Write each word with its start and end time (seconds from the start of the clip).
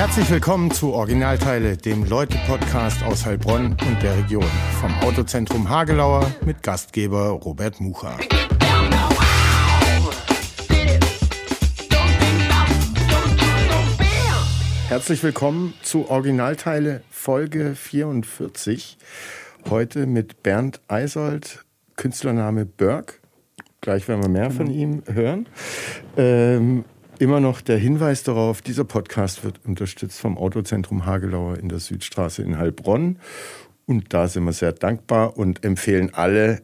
Herzlich 0.00 0.30
willkommen 0.30 0.70
zu 0.70 0.94
Originalteile, 0.94 1.76
dem 1.76 2.04
Leute-Podcast 2.04 3.02
aus 3.02 3.26
Heilbronn 3.26 3.76
und 3.86 4.02
der 4.02 4.16
Region. 4.16 4.46
Vom 4.80 4.94
Autozentrum 5.00 5.68
Hagelauer 5.68 6.34
mit 6.42 6.62
Gastgeber 6.62 7.28
Robert 7.32 7.82
Mucha. 7.82 8.16
Herzlich 14.88 15.22
willkommen 15.22 15.74
zu 15.82 16.08
Originalteile 16.08 17.02
Folge 17.10 17.74
44. 17.74 18.96
Heute 19.68 20.06
mit 20.06 20.42
Bernd 20.42 20.80
Eisold, 20.88 21.66
Künstlername 21.96 22.64
Berg. 22.64 23.20
Gleich 23.82 24.08
werden 24.08 24.22
wir 24.22 24.30
mehr 24.30 24.50
von 24.50 24.70
ihm 24.70 25.02
hören. 25.06 25.46
Ähm, 26.16 26.86
immer 27.20 27.38
noch 27.38 27.60
der 27.60 27.76
Hinweis 27.76 28.22
darauf, 28.22 28.62
dieser 28.62 28.84
Podcast 28.84 29.44
wird 29.44 29.60
unterstützt 29.66 30.18
vom 30.18 30.38
Autozentrum 30.38 31.04
Hagelauer 31.04 31.58
in 31.58 31.68
der 31.68 31.78
Südstraße 31.78 32.42
in 32.42 32.58
Heilbronn. 32.58 33.18
Und 33.86 34.14
da 34.14 34.26
sind 34.26 34.44
wir 34.44 34.54
sehr 34.54 34.72
dankbar 34.72 35.36
und 35.36 35.62
empfehlen 35.62 36.14
alle, 36.14 36.62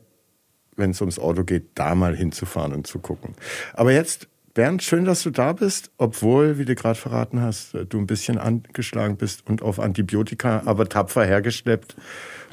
wenn 0.75 0.91
es 0.91 1.01
ums 1.03 1.19
Auto 1.19 1.45
geht, 1.45 1.71
da 1.75 1.95
mal 1.95 2.17
hinzufahren 2.17 2.73
und 2.73 2.87
zu 2.87 3.01
gucken. 3.01 3.35
Aber 3.75 3.93
jetzt, 3.93 4.29
Bernd, 4.55 4.83
schön, 4.83 5.05
dass 5.05 5.23
du 5.23 5.31
da 5.31 5.53
bist, 5.53 5.91
obwohl, 5.99 6.57
wie 6.57 6.65
du 6.65 6.75
gerade 6.75 6.99
verraten 6.99 7.43
hast, 7.43 7.77
du 7.91 7.99
ein 7.99 8.07
bisschen 8.07 8.39
angeschlagen 8.39 9.17
bist 9.19 9.47
und 9.47 9.61
auf 9.61 9.79
Antibiotika, 9.79 10.63
aber 10.65 10.89
tapfer 10.89 11.27
hergeschleppt. 11.27 11.97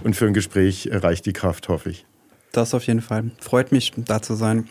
Und 0.03 0.17
für 0.17 0.25
ein 0.27 0.33
Gespräch 0.33 0.89
reicht 0.91 1.25
die 1.25 1.33
Kraft, 1.33 1.69
hoffe 1.69 1.91
ich. 1.91 2.05
Das 2.51 2.73
auf 2.73 2.85
jeden 2.85 3.01
Fall. 3.01 3.31
Freut 3.39 3.71
mich, 3.71 3.93
da 3.95 4.21
zu 4.21 4.33
sein. 4.33 4.67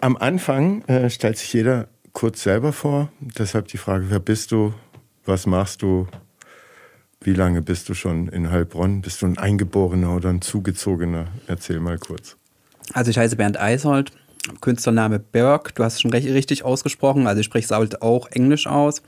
Am 0.00 0.16
Anfang 0.16 0.82
äh, 0.86 1.10
stellt 1.10 1.36
sich 1.36 1.52
jeder 1.52 1.88
kurz 2.18 2.42
selber 2.42 2.72
vor. 2.72 3.12
Deshalb 3.20 3.68
die 3.68 3.78
Frage, 3.78 4.06
wer 4.08 4.18
bist 4.18 4.50
du? 4.50 4.74
Was 5.24 5.46
machst 5.46 5.82
du? 5.82 6.08
Wie 7.20 7.32
lange 7.32 7.62
bist 7.62 7.88
du 7.88 7.94
schon 7.94 8.26
in 8.26 8.50
Heilbronn? 8.50 9.02
Bist 9.02 9.22
du 9.22 9.26
ein 9.26 9.38
Eingeborener 9.38 10.16
oder 10.16 10.30
ein 10.30 10.42
Zugezogener? 10.42 11.28
Erzähl 11.46 11.78
mal 11.78 11.96
kurz. 11.96 12.36
Also 12.92 13.12
ich 13.12 13.18
heiße 13.18 13.36
Bernd 13.36 13.60
Eisold, 13.60 14.10
Künstlername 14.60 15.20
Berg. 15.20 15.76
Du 15.76 15.84
hast 15.84 15.94
es 15.94 16.00
schon 16.00 16.10
recht, 16.10 16.26
richtig 16.26 16.64
ausgesprochen. 16.64 17.28
Also 17.28 17.38
ich 17.38 17.46
spreche 17.46 17.66
es 17.66 17.70
halt 17.70 18.02
auch 18.02 18.26
Englisch 18.32 18.66
aus. 18.66 19.00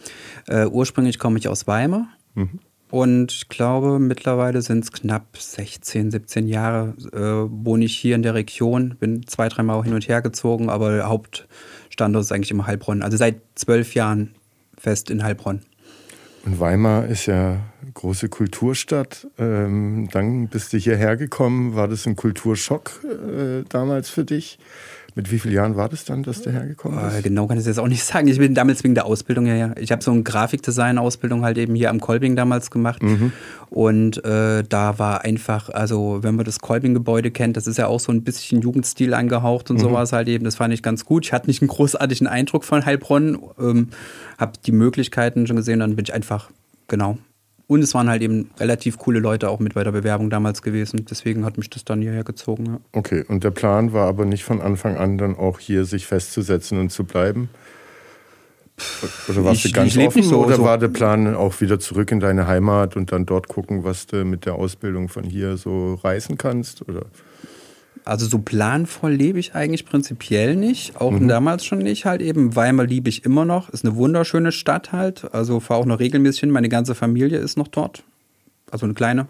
Äh, 0.47 0.67
ursprünglich 0.67 1.19
komme 1.19 1.37
ich 1.41 1.49
aus 1.49 1.67
Weimar. 1.67 2.07
Mhm. 2.37 2.61
Und 2.91 3.33
ich 3.33 3.49
glaube, 3.49 3.99
mittlerweile 3.99 4.63
sind 4.63 4.85
es 4.85 4.93
knapp 4.93 5.37
16, 5.37 6.11
17 6.11 6.47
Jahre, 6.47 6.95
äh, 7.13 7.49
wohne 7.65 7.85
ich 7.85 7.97
hier 7.97 8.17
in 8.17 8.23
der 8.23 8.35
Region. 8.35 8.97
Bin 8.99 9.27
zwei, 9.27 9.49
dreimal 9.49 9.83
hin 9.83 9.95
und 9.95 10.09
her 10.09 10.23
gezogen, 10.23 10.69
aber 10.69 11.09
Haupt, 11.09 11.49
Standort 11.91 12.25
ist 12.25 12.33
eigentlich 12.33 12.51
immer 12.51 12.67
Heilbronn. 12.67 13.03
Also 13.03 13.17
seit 13.17 13.41
zwölf 13.55 13.95
Jahren 13.95 14.35
fest 14.79 15.11
in 15.11 15.23
Heilbronn. 15.23 15.61
Und 16.45 16.59
Weimar 16.59 17.07
ist 17.07 17.27
ja 17.27 17.61
große 17.93 18.31
Kulturstadt. 18.31 19.27
Ähm, 19.39 20.09
dann 20.11 20.49
bist 20.49 20.73
du 20.73 20.79
hierher 20.79 21.17
gekommen. 21.19 21.75
War 21.75 21.87
das 21.87 22.07
ein 22.07 22.17
Kulturschock 22.17 23.05
äh, 23.05 23.65
damals 23.69 24.09
für 24.09 24.25
dich? 24.25 24.59
Mit 25.15 25.31
wie 25.31 25.39
vielen 25.39 25.55
Jahren 25.55 25.77
war 25.77 25.89
das 25.89 26.05
dann, 26.05 26.23
dass 26.23 26.43
du 26.43 26.51
hergekommen 26.51 27.01
bist? 27.03 27.19
Äh, 27.19 27.23
genau 27.23 27.47
kann 27.47 27.57
ich 27.57 27.63
es 27.63 27.67
jetzt 27.67 27.79
auch 27.79 27.89
nicht 27.89 28.05
sagen. 28.05 28.29
Ich 28.29 28.39
bin 28.39 28.55
damals 28.55 28.85
wegen 28.85 28.95
der 28.95 29.07
Ausbildung 29.07 29.47
her. 29.47 29.75
Ich 29.79 29.93
habe 29.93 30.03
so 30.03 30.11
eine 30.11 30.23
Grafikdesign-Ausbildung 30.23 31.45
halt 31.45 31.59
eben 31.59 31.75
hier 31.75 31.91
am 31.91 32.01
Kolbing 32.01 32.37
damals 32.37 32.71
gemacht. 32.71 33.03
Mhm. 33.03 33.33
Und 33.69 34.25
äh, 34.25 34.63
da 34.69 34.99
war 34.99 35.25
einfach, 35.25 35.69
also 35.69 36.19
wenn 36.23 36.37
man 36.37 36.45
das 36.45 36.61
Kolbing-Gebäude 36.61 37.31
kennt, 37.31 37.57
das 37.57 37.67
ist 37.67 37.79
ja 37.79 37.87
auch 37.87 38.01
so 38.01 38.13
ein 38.13 38.23
bisschen 38.23 38.61
Jugendstil 38.61 39.15
angehaucht 39.15 39.71
und 39.71 39.77
mhm. 39.77 39.81
sowas 39.81 40.13
halt 40.13 40.29
eben. 40.29 40.45
Das 40.45 40.57
fand 40.57 40.75
ich 40.75 40.83
ganz 40.83 41.05
gut. 41.05 41.25
Ich 41.25 41.33
hatte 41.33 41.47
nicht 41.47 41.63
einen 41.63 41.69
großartigen 41.69 42.27
Eindruck 42.27 42.65
von 42.65 42.85
Heilbronn, 42.85 43.39
ähm, 43.59 43.89
habe 44.39 44.53
die 44.65 44.73
Möglichkeiten 44.73 45.47
schon 45.47 45.57
gesehen, 45.57 45.81
dann 45.81 45.97
bin 45.97 46.05
ich 46.05 46.15
einfach, 46.15 46.51
genau, 46.89 47.19
und 47.71 47.85
es 47.85 47.95
waren 47.95 48.09
halt 48.09 48.21
eben 48.21 48.51
relativ 48.59 48.99
coole 48.99 49.21
Leute 49.21 49.49
auch 49.49 49.61
mit 49.61 49.75
bei 49.75 49.85
der 49.85 49.93
Bewerbung 49.93 50.29
damals 50.29 50.61
gewesen. 50.61 51.07
Deswegen 51.09 51.45
hat 51.45 51.57
mich 51.57 51.71
das 51.71 51.85
dann 51.85 52.03
hierher 52.03 52.25
gezogen. 52.25 52.67
Ja. 52.67 52.81
Okay, 52.91 53.25
und 53.29 53.45
der 53.45 53.53
Plan 53.53 53.93
war 53.93 54.09
aber 54.09 54.25
nicht 54.25 54.43
von 54.43 54.61
Anfang 54.61 54.97
an 54.97 55.19
dann 55.19 55.37
auch 55.37 55.61
hier 55.61 55.85
sich 55.85 56.05
festzusetzen 56.05 56.81
und 56.81 56.91
zu 56.91 57.05
bleiben? 57.05 57.49
Oder 59.29 59.45
warst 59.45 59.65
ich, 59.65 59.73
du 59.73 59.79
ganz 59.79 59.97
offen 59.97 60.25
so, 60.25 60.45
oder 60.45 60.57
so. 60.57 60.65
war 60.65 60.79
der 60.79 60.89
Plan 60.89 61.33
auch 61.37 61.61
wieder 61.61 61.79
zurück 61.79 62.11
in 62.11 62.19
deine 62.19 62.49
Heimat 62.49 62.97
und 62.97 63.13
dann 63.13 63.25
dort 63.25 63.47
gucken, 63.47 63.85
was 63.85 64.09
du 64.09 64.25
mit 64.25 64.47
der 64.47 64.55
Ausbildung 64.55 65.09
von 65.09 65.23
hier 65.23 65.57
so 65.57 65.95
reißen 65.95 66.39
kannst? 66.39 66.89
Oder? 66.89 67.03
Also 68.05 68.27
so 68.27 68.39
planvoll 68.39 69.13
lebe 69.13 69.39
ich 69.39 69.55
eigentlich 69.55 69.85
prinzipiell 69.85 70.57
nicht, 70.57 71.01
auch 71.01 71.13
mhm. 71.13 71.29
damals 71.29 71.65
schon 71.65 71.79
nicht 71.79 72.07
halt 72.07 72.23
eben. 72.23 72.57
Weimar 72.57 72.87
liebe 72.87 73.09
ich 73.09 73.25
immer 73.25 73.45
noch, 73.45 73.69
ist 73.69 73.85
eine 73.85 73.95
wunderschöne 73.97 74.53
Stadt 74.53 74.93
halt, 74.93 75.33
also 75.35 75.61
fahre 75.61 75.81
auch 75.81 75.87
noch 75.87 76.01
regelmäßig 76.01 76.41
hin, 76.41 76.51
meine 76.51 76.69
ganze 76.69 76.95
Familie 76.95 77.39
ist 77.39 77.57
noch 77.57 77.69
dort. 77.69 78.05
Also 78.71 78.87
eine 78.87 78.95
kleine 78.95 79.27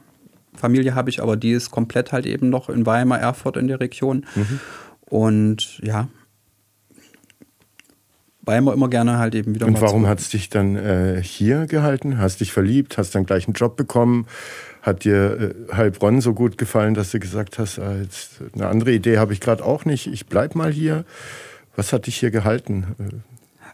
Familie 0.54 0.94
habe 0.94 1.10
ich, 1.10 1.22
aber 1.22 1.36
die 1.36 1.52
ist 1.52 1.70
komplett 1.70 2.12
halt 2.12 2.26
eben 2.26 2.48
noch 2.48 2.68
in 2.68 2.86
Weimar, 2.86 3.18
Erfurt 3.18 3.56
in 3.56 3.66
der 3.66 3.80
Region. 3.80 4.26
Mhm. 4.34 4.60
Und 5.06 5.80
ja, 5.82 6.08
Weimar 8.42 8.74
immer 8.74 8.88
gerne 8.88 9.18
halt 9.18 9.34
eben 9.34 9.54
wieder. 9.54 9.66
Und 9.66 9.80
warum 9.80 10.06
hat 10.06 10.18
es 10.18 10.30
dich 10.30 10.48
dann 10.48 10.76
äh, 10.76 11.22
hier 11.22 11.66
gehalten? 11.66 12.18
Hast 12.18 12.40
dich 12.40 12.52
verliebt, 12.52 12.98
hast 12.98 13.14
dann 13.14 13.26
gleich 13.26 13.46
einen 13.46 13.54
Job 13.54 13.76
bekommen? 13.76 14.26
Hat 14.82 15.04
dir 15.04 15.54
äh, 15.70 15.74
Heilbronn 15.74 16.20
so 16.20 16.34
gut 16.34 16.58
gefallen, 16.58 16.94
dass 16.94 17.10
du 17.10 17.20
gesagt 17.20 17.58
hast, 17.58 17.78
ah, 17.78 17.96
eine 18.54 18.66
andere 18.66 18.92
Idee 18.92 19.18
habe 19.18 19.32
ich 19.32 19.40
gerade 19.40 19.64
auch 19.64 19.84
nicht, 19.84 20.06
ich 20.06 20.26
bleib 20.26 20.54
mal 20.54 20.72
hier. 20.72 21.04
Was 21.76 21.92
hat 21.92 22.06
dich 22.06 22.16
hier 22.16 22.30
gehalten? 22.30 22.96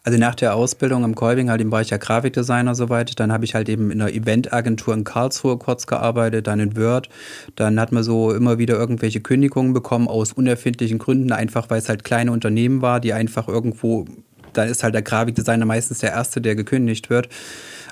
Also 0.07 0.21
nach 0.21 0.37
der 0.37 0.55
Ausbildung 0.55 1.03
im 1.03 1.17
Kolbing, 1.17 1.51
halt 1.51 1.69
war 1.73 1.81
ich 1.81 1.91
ja 1.91 1.97
Grafikdesigner 1.97 2.77
soweit. 2.77 3.19
Dann 3.19 3.33
habe 3.33 3.45
ich 3.45 3.57
halt 3.57 3.69
eben 3.69 3.91
in 3.91 4.01
einer 4.01 4.13
Eventagentur 4.13 4.95
in 4.95 5.03
Karlsruhe 5.03 5.59
kurz 5.59 5.89
gearbeitet, 5.89 6.47
dann 6.47 6.61
in 6.61 6.77
Word. 6.77 7.09
Dann 7.57 7.81
hat 7.81 7.91
man 7.91 8.05
so 8.05 8.33
immer 8.33 8.59
wieder 8.59 8.77
irgendwelche 8.77 9.21
Kündigungen 9.21 9.73
bekommen 9.73 10.07
aus 10.07 10.33
unerfindlichen 10.33 10.99
Gründen, 10.99 11.33
einfach 11.33 11.71
weil 11.71 11.81
es 11.81 11.89
halt 11.89 12.05
kleine 12.05 12.31
Unternehmen 12.31 12.83
war, 12.83 13.01
die 13.01 13.15
einfach 13.15 13.49
irgendwo, 13.49 14.05
da 14.53 14.63
ist 14.63 14.85
halt 14.85 14.95
der 14.95 15.03
Grafikdesigner 15.03 15.67
meistens 15.67 15.99
der 15.99 16.13
Erste, 16.13 16.41
der 16.41 16.55
gekündigt 16.55 17.11
wird. 17.11 17.29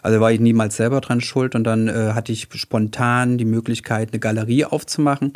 Also 0.05 0.21
war 0.21 0.31
ich 0.31 0.39
niemals 0.39 0.77
selber 0.77 1.01
dran 1.01 1.23
schuld 1.23 1.55
und 1.55 1.65
dann 1.65 1.89
äh, 1.89 2.13
hatte 2.13 2.31
ich 2.31 2.49
spontan 2.53 3.39
die 3.39 3.47
Möglichkeit, 3.47 4.11
eine 4.13 4.21
Galerie 4.21 4.67
aufzumachen 4.67 5.33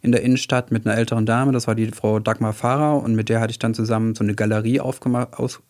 in 0.00 0.10
der 0.10 0.22
Innenstadt 0.22 0.70
mit 0.70 0.86
einer 0.86 0.96
älteren 0.96 1.26
Dame. 1.26 1.52
Das 1.52 1.66
war 1.66 1.74
die 1.74 1.88
Frau 1.88 2.18
Dagmar 2.18 2.54
Fahrer 2.54 3.02
und 3.02 3.14
mit 3.14 3.28
der 3.28 3.40
hatte 3.40 3.50
ich 3.50 3.58
dann 3.58 3.74
zusammen 3.74 4.14
so 4.14 4.24
eine 4.24 4.34
Galerie 4.34 4.80
aufgemacht, 4.80 5.34
aus, 5.34 5.60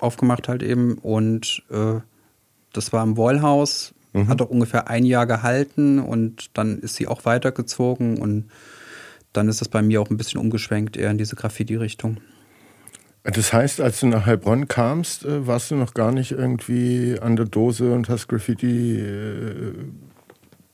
aufgemacht 0.00 0.48
halt 0.48 0.62
eben 0.62 0.98
und 0.98 1.62
äh, 1.70 2.00
das 2.74 2.92
war 2.92 3.02
im 3.02 3.16
Wollhaus. 3.16 3.94
Mhm. 4.12 4.28
Hat 4.28 4.42
auch 4.42 4.50
ungefähr 4.50 4.88
ein 4.88 5.06
Jahr 5.06 5.26
gehalten 5.26 5.98
und 5.98 6.50
dann 6.52 6.80
ist 6.80 6.96
sie 6.96 7.08
auch 7.08 7.24
weitergezogen 7.24 8.18
und 8.18 8.50
dann 9.32 9.48
ist 9.48 9.62
das 9.62 9.68
bei 9.70 9.80
mir 9.80 10.02
auch 10.02 10.10
ein 10.10 10.18
bisschen 10.18 10.42
umgeschwenkt, 10.42 10.98
eher 10.98 11.10
in 11.10 11.16
diese 11.16 11.36
Graffiti-Richtung. 11.36 12.18
Das 13.24 13.54
heißt, 13.54 13.80
als 13.80 14.00
du 14.00 14.06
nach 14.06 14.26
Heilbronn 14.26 14.68
kamst, 14.68 15.24
äh, 15.24 15.46
warst 15.46 15.70
du 15.70 15.76
noch 15.76 15.94
gar 15.94 16.12
nicht 16.12 16.32
irgendwie 16.32 17.18
an 17.20 17.36
der 17.36 17.46
Dose 17.46 17.92
und 17.92 18.10
hast 18.10 18.28
Graffiti 18.28 19.00
äh, 19.00 19.72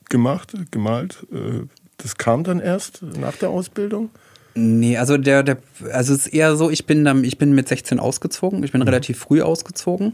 gemacht, 0.09 0.53
gemalt. 0.69 1.25
Äh, 1.31 1.67
das 1.95 2.17
kam 2.17 2.43
dann 2.43 2.59
erst 2.59 3.03
nach 3.03 3.37
der 3.37 3.51
Ausbildung? 3.51 4.09
Nee, 4.53 4.97
also 4.97 5.17
der, 5.17 5.43
der, 5.43 5.57
also 5.93 6.13
es 6.13 6.27
ist 6.27 6.33
eher 6.33 6.55
so, 6.55 6.69
ich 6.69 6.85
bin 6.85 7.05
dann, 7.05 7.23
ich 7.23 7.37
bin 7.37 7.53
mit 7.53 7.69
16 7.69 7.99
ausgezogen, 7.99 8.63
ich 8.63 8.71
bin 8.71 8.81
mhm. 8.81 8.87
relativ 8.87 9.19
früh 9.19 9.41
ausgezogen, 9.41 10.13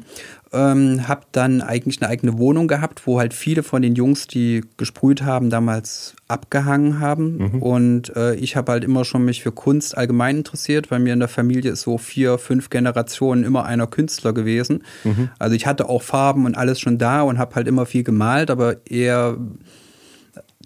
ähm, 0.54 1.08
habe 1.08 1.22
dann 1.32 1.62
eigentlich 1.62 2.02
eine 2.02 2.10
eigene 2.10 2.38
Wohnung 2.38 2.68
gehabt, 2.68 3.08
wo 3.08 3.20
halt 3.20 3.34
viele 3.34 3.64
von 3.64 3.82
den 3.82 3.96
Jungs, 3.96 4.28
die 4.28 4.64
gesprüht 4.78 5.24
haben, 5.24 5.50
damals 5.50 6.16
abgehangen 6.28 7.00
haben. 7.00 7.38
Mhm. 7.38 7.62
Und 7.62 8.16
äh, 8.16 8.36
ich 8.36 8.56
habe 8.56 8.74
halt 8.74 8.84
immer 8.84 9.06
schon 9.06 9.26
mich 9.26 9.42
für 9.42 9.52
Kunst 9.52 9.98
allgemein 9.98 10.38
interessiert, 10.38 10.92
weil 10.92 11.00
mir 11.00 11.14
in 11.14 11.20
der 11.20 11.30
Familie 11.30 11.72
ist 11.72 11.82
so 11.82 11.98
vier, 11.98 12.38
fünf 12.38 12.70
Generationen 12.70 13.44
immer 13.44 13.66
einer 13.66 13.88
Künstler 13.88 14.34
gewesen. 14.34 14.84
Mhm. 15.04 15.30
Also 15.40 15.56
ich 15.56 15.66
hatte 15.66 15.90
auch 15.90 16.04
Farben 16.04 16.46
und 16.46 16.56
alles 16.56 16.80
schon 16.80 16.98
da 17.00 17.24
und 17.24 17.40
habe 17.40 17.56
halt 17.56 17.68
immer 17.68 17.86
viel 17.86 18.04
gemalt, 18.04 18.52
aber 18.52 18.86
eher 18.86 19.38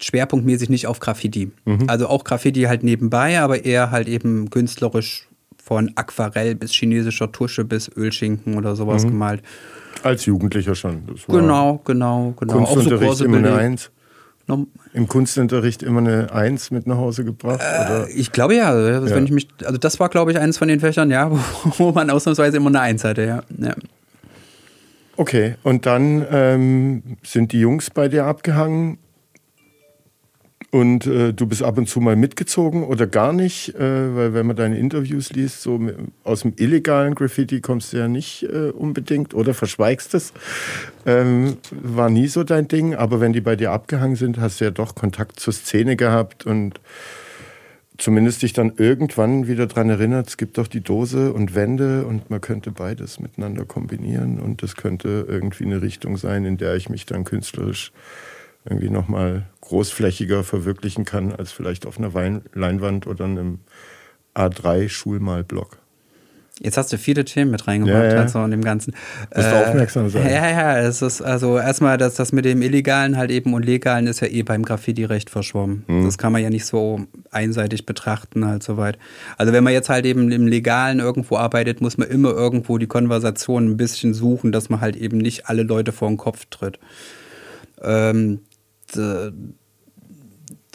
schwerpunktmäßig 0.01 0.69
nicht 0.69 0.87
auf 0.87 0.99
Graffiti. 0.99 1.51
Mhm. 1.65 1.85
Also 1.87 2.07
auch 2.07 2.23
Graffiti 2.23 2.63
halt 2.63 2.83
nebenbei, 2.83 3.39
aber 3.39 3.65
eher 3.65 3.91
halt 3.91 4.07
eben 4.07 4.49
künstlerisch 4.49 5.27
von 5.63 5.91
Aquarell 5.95 6.55
bis 6.55 6.71
chinesischer 6.71 7.31
Tusche 7.31 7.63
bis 7.63 7.89
Ölschinken 7.95 8.57
oder 8.57 8.75
sowas 8.75 9.03
mhm. 9.05 9.09
gemalt. 9.09 9.41
Als 10.03 10.25
Jugendlicher 10.25 10.75
schon. 10.75 11.03
genau, 11.27 11.79
genau, 11.85 12.33
genau. 12.39 12.53
Kunstunterricht 12.53 13.15
so 13.15 13.25
immer 13.25 13.37
eine 13.37 13.55
Eins. 13.55 13.91
Im 14.93 15.07
Kunstunterricht 15.07 15.83
immer 15.83 15.99
eine 15.99 16.33
Eins 16.33 16.71
mit 16.71 16.85
nach 16.85 16.97
Hause 16.97 17.23
gebracht? 17.23 17.61
Äh, 17.61 18.11
ich 18.11 18.31
glaube 18.31 18.55
ja. 18.55 18.69
Also, 18.69 19.07
ja. 19.07 19.15
Wenn 19.15 19.23
ich 19.23 19.31
mich, 19.31 19.47
also 19.63 19.77
das 19.77 19.99
war, 19.99 20.09
glaube 20.09 20.31
ich, 20.31 20.39
eines 20.39 20.57
von 20.57 20.67
den 20.67 20.79
Fächern, 20.79 21.09
ja, 21.09 21.31
wo, 21.31 21.39
wo 21.77 21.91
man 21.91 22.09
ausnahmsweise 22.09 22.57
immer 22.57 22.69
eine 22.69 22.81
Eins 22.81 23.03
hatte, 23.03 23.25
ja. 23.25 23.43
ja. 23.57 23.75
Okay, 25.15 25.55
und 25.63 25.85
dann 25.85 26.25
ähm, 26.31 27.17
sind 27.23 27.51
die 27.51 27.59
Jungs 27.59 27.89
bei 27.91 28.07
dir 28.07 28.25
abgehangen 28.25 28.97
Und 30.71 31.05
äh, 31.05 31.33
du 31.33 31.47
bist 31.47 31.63
ab 31.63 31.77
und 31.77 31.89
zu 31.89 31.99
mal 31.99 32.15
mitgezogen 32.15 32.83
oder 32.83 33.05
gar 33.05 33.33
nicht, 33.33 33.75
äh, 33.75 34.15
weil 34.15 34.33
wenn 34.33 34.47
man 34.47 34.55
deine 34.55 34.77
Interviews 34.77 35.33
liest, 35.33 35.61
so 35.61 35.81
aus 36.23 36.41
dem 36.41 36.53
illegalen 36.55 37.13
Graffiti 37.13 37.59
kommst 37.59 37.91
du 37.91 37.97
ja 37.97 38.07
nicht 38.07 38.43
äh, 38.43 38.69
unbedingt 38.69 39.33
oder 39.33 39.53
verschweigst 39.53 40.13
es. 40.13 40.31
Ähm, 41.05 41.57
war 41.71 42.09
nie 42.09 42.27
so 42.27 42.45
dein 42.45 42.69
Ding, 42.69 42.95
aber 42.95 43.19
wenn 43.19 43.33
die 43.33 43.41
bei 43.41 43.57
dir 43.57 43.71
abgehangen 43.71 44.15
sind, 44.15 44.39
hast 44.39 44.61
du 44.61 44.65
ja 44.65 44.71
doch 44.71 44.95
Kontakt 44.95 45.41
zur 45.41 45.51
Szene 45.51 45.97
gehabt 45.97 46.45
und 46.45 46.79
zumindest 47.97 48.41
dich 48.41 48.53
dann 48.53 48.71
irgendwann 48.77 49.47
wieder 49.47 49.67
daran 49.67 49.89
erinnert, 49.89 50.29
es 50.29 50.37
gibt 50.37 50.57
doch 50.57 50.67
die 50.67 50.81
Dose 50.81 51.33
und 51.33 51.53
Wände 51.53 52.05
und 52.05 52.29
man 52.29 52.39
könnte 52.39 52.71
beides 52.71 53.19
miteinander 53.19 53.65
kombinieren 53.65 54.39
und 54.39 54.63
das 54.63 54.77
könnte 54.77 55.25
irgendwie 55.27 55.65
eine 55.65 55.81
Richtung 55.81 56.15
sein, 56.15 56.45
in 56.45 56.55
der 56.55 56.75
ich 56.75 56.87
mich 56.89 57.05
dann 57.05 57.25
künstlerisch 57.25 57.91
irgendwie 58.65 58.89
nochmal 58.89 59.45
großflächiger 59.61 60.43
verwirklichen 60.43 61.05
kann 61.05 61.33
als 61.33 61.51
vielleicht 61.51 61.85
auf 61.85 61.97
einer 61.97 62.13
Wein 62.13 62.43
Leinwand 62.53 63.07
oder 63.07 63.25
einem 63.25 63.59
A3-Schulmalblock. 64.35 65.77
Jetzt 66.63 66.77
hast 66.77 66.93
du 66.93 66.97
viele 66.99 67.25
Themen 67.25 67.49
mit 67.49 67.67
reingebracht, 67.67 68.03
ja, 68.03 68.13
ja. 68.13 68.21
also 68.21 68.43
in 68.43 68.51
dem 68.51 68.63
Ganzen. 68.63 68.93
Musst 69.35 69.47
äh, 69.47 69.65
aufmerksam 69.65 70.09
sein. 70.09 70.27
Ja, 70.27 70.47
ja, 70.47 70.77
es 70.77 71.01
ist 71.01 71.19
also 71.19 71.57
erstmal, 71.57 71.97
dass 71.97 72.13
das 72.13 72.33
mit 72.33 72.45
dem 72.45 72.61
Illegalen 72.61 73.17
halt 73.17 73.31
eben 73.31 73.55
und 73.55 73.65
Legalen 73.65 74.05
ist 74.05 74.19
ja 74.19 74.27
eh 74.27 74.43
beim 74.43 74.61
Graffiti 74.61 75.03
recht 75.05 75.31
verschwommen. 75.31 75.83
Mhm. 75.87 76.05
Das 76.05 76.19
kann 76.19 76.31
man 76.31 76.43
ja 76.43 76.51
nicht 76.51 76.67
so 76.67 77.01
einseitig 77.31 77.87
betrachten, 77.87 78.45
halt 78.45 78.61
soweit. 78.61 78.99
Also 79.37 79.53
wenn 79.53 79.63
man 79.63 79.73
jetzt 79.73 79.89
halt 79.89 80.05
eben 80.05 80.31
im 80.31 80.45
Legalen 80.45 80.99
irgendwo 80.99 81.37
arbeitet, 81.37 81.81
muss 81.81 81.97
man 81.97 82.09
immer 82.09 82.29
irgendwo 82.29 82.77
die 82.77 82.87
Konversation 82.87 83.71
ein 83.71 83.77
bisschen 83.77 84.13
suchen, 84.13 84.51
dass 84.51 84.69
man 84.69 84.81
halt 84.81 84.95
eben 84.95 85.17
nicht 85.17 85.47
alle 85.47 85.63
Leute 85.63 85.91
vor 85.91 86.09
den 86.09 86.17
Kopf 86.17 86.45
tritt. 86.51 86.77
Ähm, 87.81 88.41
the 88.91 89.53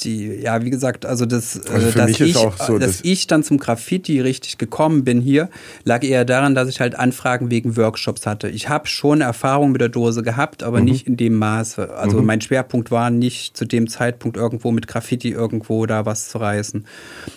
die, 0.01 0.27
ja, 0.27 0.63
wie 0.63 0.71
gesagt, 0.71 1.07
also 1.07 1.25
das, 1.25 1.61
also 1.67 1.89
äh, 1.89 1.93
dass, 1.93 2.21
ich, 2.21 2.35
so, 2.35 2.53
dass, 2.59 2.79
dass, 2.79 3.01
ich 3.03 3.27
dann 3.27 3.43
zum 3.43 3.59
Graffiti 3.59 4.21
richtig 4.21 4.59
gekommen 4.59 5.05
bin 5.05 5.21
hier, 5.21 5.49
lag 5.85 6.05
eher 6.05 6.25
daran, 6.25 6.55
dass 6.55 6.69
ich 6.69 6.81
halt 6.81 6.99
Anfragen 6.99 7.51
wegen 7.51 7.77
Workshops 7.77 8.27
hatte. 8.27 8.49
Ich 8.49 8.69
habe 8.69 8.87
schon 8.87 9.23
Erfahrung 9.23 9.73
mit 9.73 9.81
der 9.81 9.89
Dose 9.89 10.23
gehabt, 10.23 10.63
aber 10.63 10.81
mhm. 10.81 10.85
nicht 10.85 11.07
in 11.07 11.17
dem 11.17 11.37
Maße. 11.37 11.95
Also 11.95 12.19
mhm. 12.19 12.27
mein 12.27 12.41
Schwerpunkt 12.41 12.91
war 12.91 13.11
nicht 13.11 13.57
zu 13.57 13.65
dem 13.65 13.89
Zeitpunkt 13.89 14.37
irgendwo 14.37 14.71
mit 14.71 14.87
Graffiti 14.87 15.31
irgendwo 15.31 15.87
da 15.87 16.05
was 16.05 16.29
zu 16.29 16.39
reißen. 16.39 16.87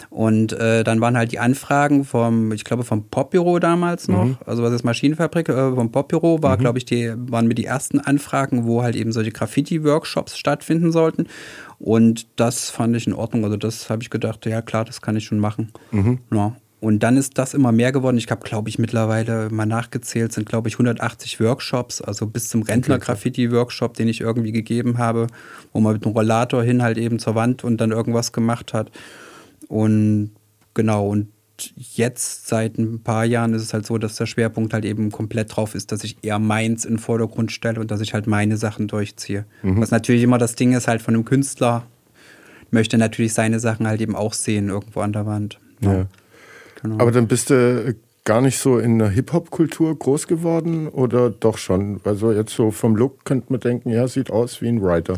Und 0.09 0.53
äh, 0.53 0.83
dann 0.83 0.99
waren 1.01 1.15
halt 1.15 1.31
die 1.31 1.39
Anfragen 1.39 2.03
vom, 2.03 2.51
ich 2.51 2.65
glaube, 2.65 2.83
vom 2.83 3.05
Popbüro 3.09 3.59
damals 3.59 4.07
noch, 4.07 4.25
mhm. 4.25 4.37
also 4.45 4.63
was 4.63 4.73
ist 4.73 4.83
Maschinenfabrik, 4.83 5.47
äh, 5.49 5.75
vom 5.75 5.91
Popbüro 5.91 6.43
war, 6.43 6.57
mhm. 6.57 6.61
glaube 6.61 6.77
ich, 6.77 6.85
die, 6.85 7.13
waren 7.15 7.47
mir 7.47 7.55
die 7.55 7.65
ersten 7.65 7.99
Anfragen, 7.99 8.65
wo 8.65 8.83
halt 8.83 8.95
eben 8.95 9.13
solche 9.13 9.31
Graffiti-Workshops 9.31 10.37
stattfinden 10.37 10.91
sollten. 10.91 11.27
Und 11.79 12.27
das 12.35 12.69
fand 12.69 12.95
ich 12.95 13.07
in 13.07 13.13
Ordnung. 13.13 13.45
Also 13.45 13.57
das 13.57 13.89
habe 13.89 14.03
ich 14.03 14.09
gedacht, 14.09 14.45
ja 14.45 14.61
klar, 14.61 14.85
das 14.85 15.01
kann 15.01 15.15
ich 15.15 15.25
schon 15.25 15.39
machen. 15.39 15.71
Mhm. 15.91 16.19
Ja. 16.33 16.55
Und 16.81 16.99
dann 16.99 17.17
ist 17.17 17.37
das 17.37 17.53
immer 17.53 17.73
mehr 17.73 17.91
geworden. 17.91 18.17
Ich 18.17 18.31
habe, 18.31 18.41
glaube 18.41 18.69
ich, 18.69 18.79
mittlerweile 18.79 19.49
mal 19.49 19.65
nachgezählt, 19.65 20.31
sind, 20.31 20.47
glaube 20.47 20.69
ich, 20.69 20.75
180 20.75 21.39
Workshops, 21.41 22.01
also 22.01 22.25
bis 22.25 22.47
zum 22.47 22.61
Rentner-Graffiti-Workshop, 22.61 23.95
den 23.95 24.07
ich 24.07 24.21
irgendwie 24.21 24.53
gegeben 24.53 24.97
habe, 24.97 25.27
wo 25.73 25.81
man 25.81 25.93
mit 25.93 26.05
einem 26.05 26.13
Rollator 26.13 26.63
hin 26.63 26.81
halt 26.81 26.97
eben 26.97 27.19
zur 27.19 27.35
Wand 27.35 27.65
und 27.65 27.81
dann 27.81 27.91
irgendwas 27.91 28.31
gemacht 28.31 28.73
hat. 28.73 28.91
Und 29.67 30.31
genau, 30.73 31.09
und 31.09 31.27
jetzt 31.75 32.47
seit 32.47 32.77
ein 32.77 33.01
paar 33.01 33.25
Jahren 33.25 33.53
ist 33.53 33.61
es 33.61 33.73
halt 33.73 33.85
so, 33.85 33.97
dass 33.97 34.15
der 34.15 34.25
Schwerpunkt 34.25 34.73
halt 34.73 34.85
eben 34.85 35.11
komplett 35.11 35.55
drauf 35.55 35.75
ist, 35.75 35.91
dass 35.91 36.03
ich 36.03 36.17
eher 36.21 36.39
meins 36.39 36.85
in 36.85 36.93
den 36.93 36.99
Vordergrund 36.99 37.51
stelle 37.51 37.79
und 37.79 37.91
dass 37.91 38.01
ich 38.01 38.13
halt 38.13 38.27
meine 38.27 38.57
Sachen 38.57 38.87
durchziehe. 38.87 39.45
Mhm. 39.63 39.81
Was 39.81 39.91
natürlich 39.91 40.23
immer 40.23 40.37
das 40.37 40.55
Ding 40.55 40.73
ist 40.73 40.87
halt 40.87 41.01
von 41.01 41.13
einem 41.13 41.25
Künstler, 41.25 41.85
möchte 42.71 42.97
natürlich 42.97 43.33
seine 43.33 43.59
Sachen 43.59 43.87
halt 43.87 44.01
eben 44.01 44.15
auch 44.15 44.33
sehen 44.33 44.69
irgendwo 44.69 45.01
an 45.01 45.13
der 45.13 45.25
Wand. 45.25 45.59
Ja. 45.81 45.93
ja. 45.93 46.05
Genau. 46.81 46.99
Aber 46.99 47.11
dann 47.11 47.27
bist 47.27 47.49
du 47.49 47.95
gar 48.23 48.41
nicht 48.41 48.59
so 48.59 48.77
in 48.77 48.99
der 48.99 49.09
Hip-Hop-Kultur 49.09 49.97
groß 49.97 50.27
geworden 50.27 50.87
oder 50.87 51.29
doch 51.29 51.57
schon? 51.57 51.99
Also 52.03 52.31
jetzt 52.31 52.53
so 52.53 52.71
vom 52.71 52.95
Look 52.95 53.25
könnte 53.25 53.47
man 53.49 53.59
denken, 53.59 53.89
ja, 53.89 54.07
sieht 54.07 54.31
aus 54.31 54.61
wie 54.61 54.67
ein 54.67 54.81
Writer. 54.81 55.17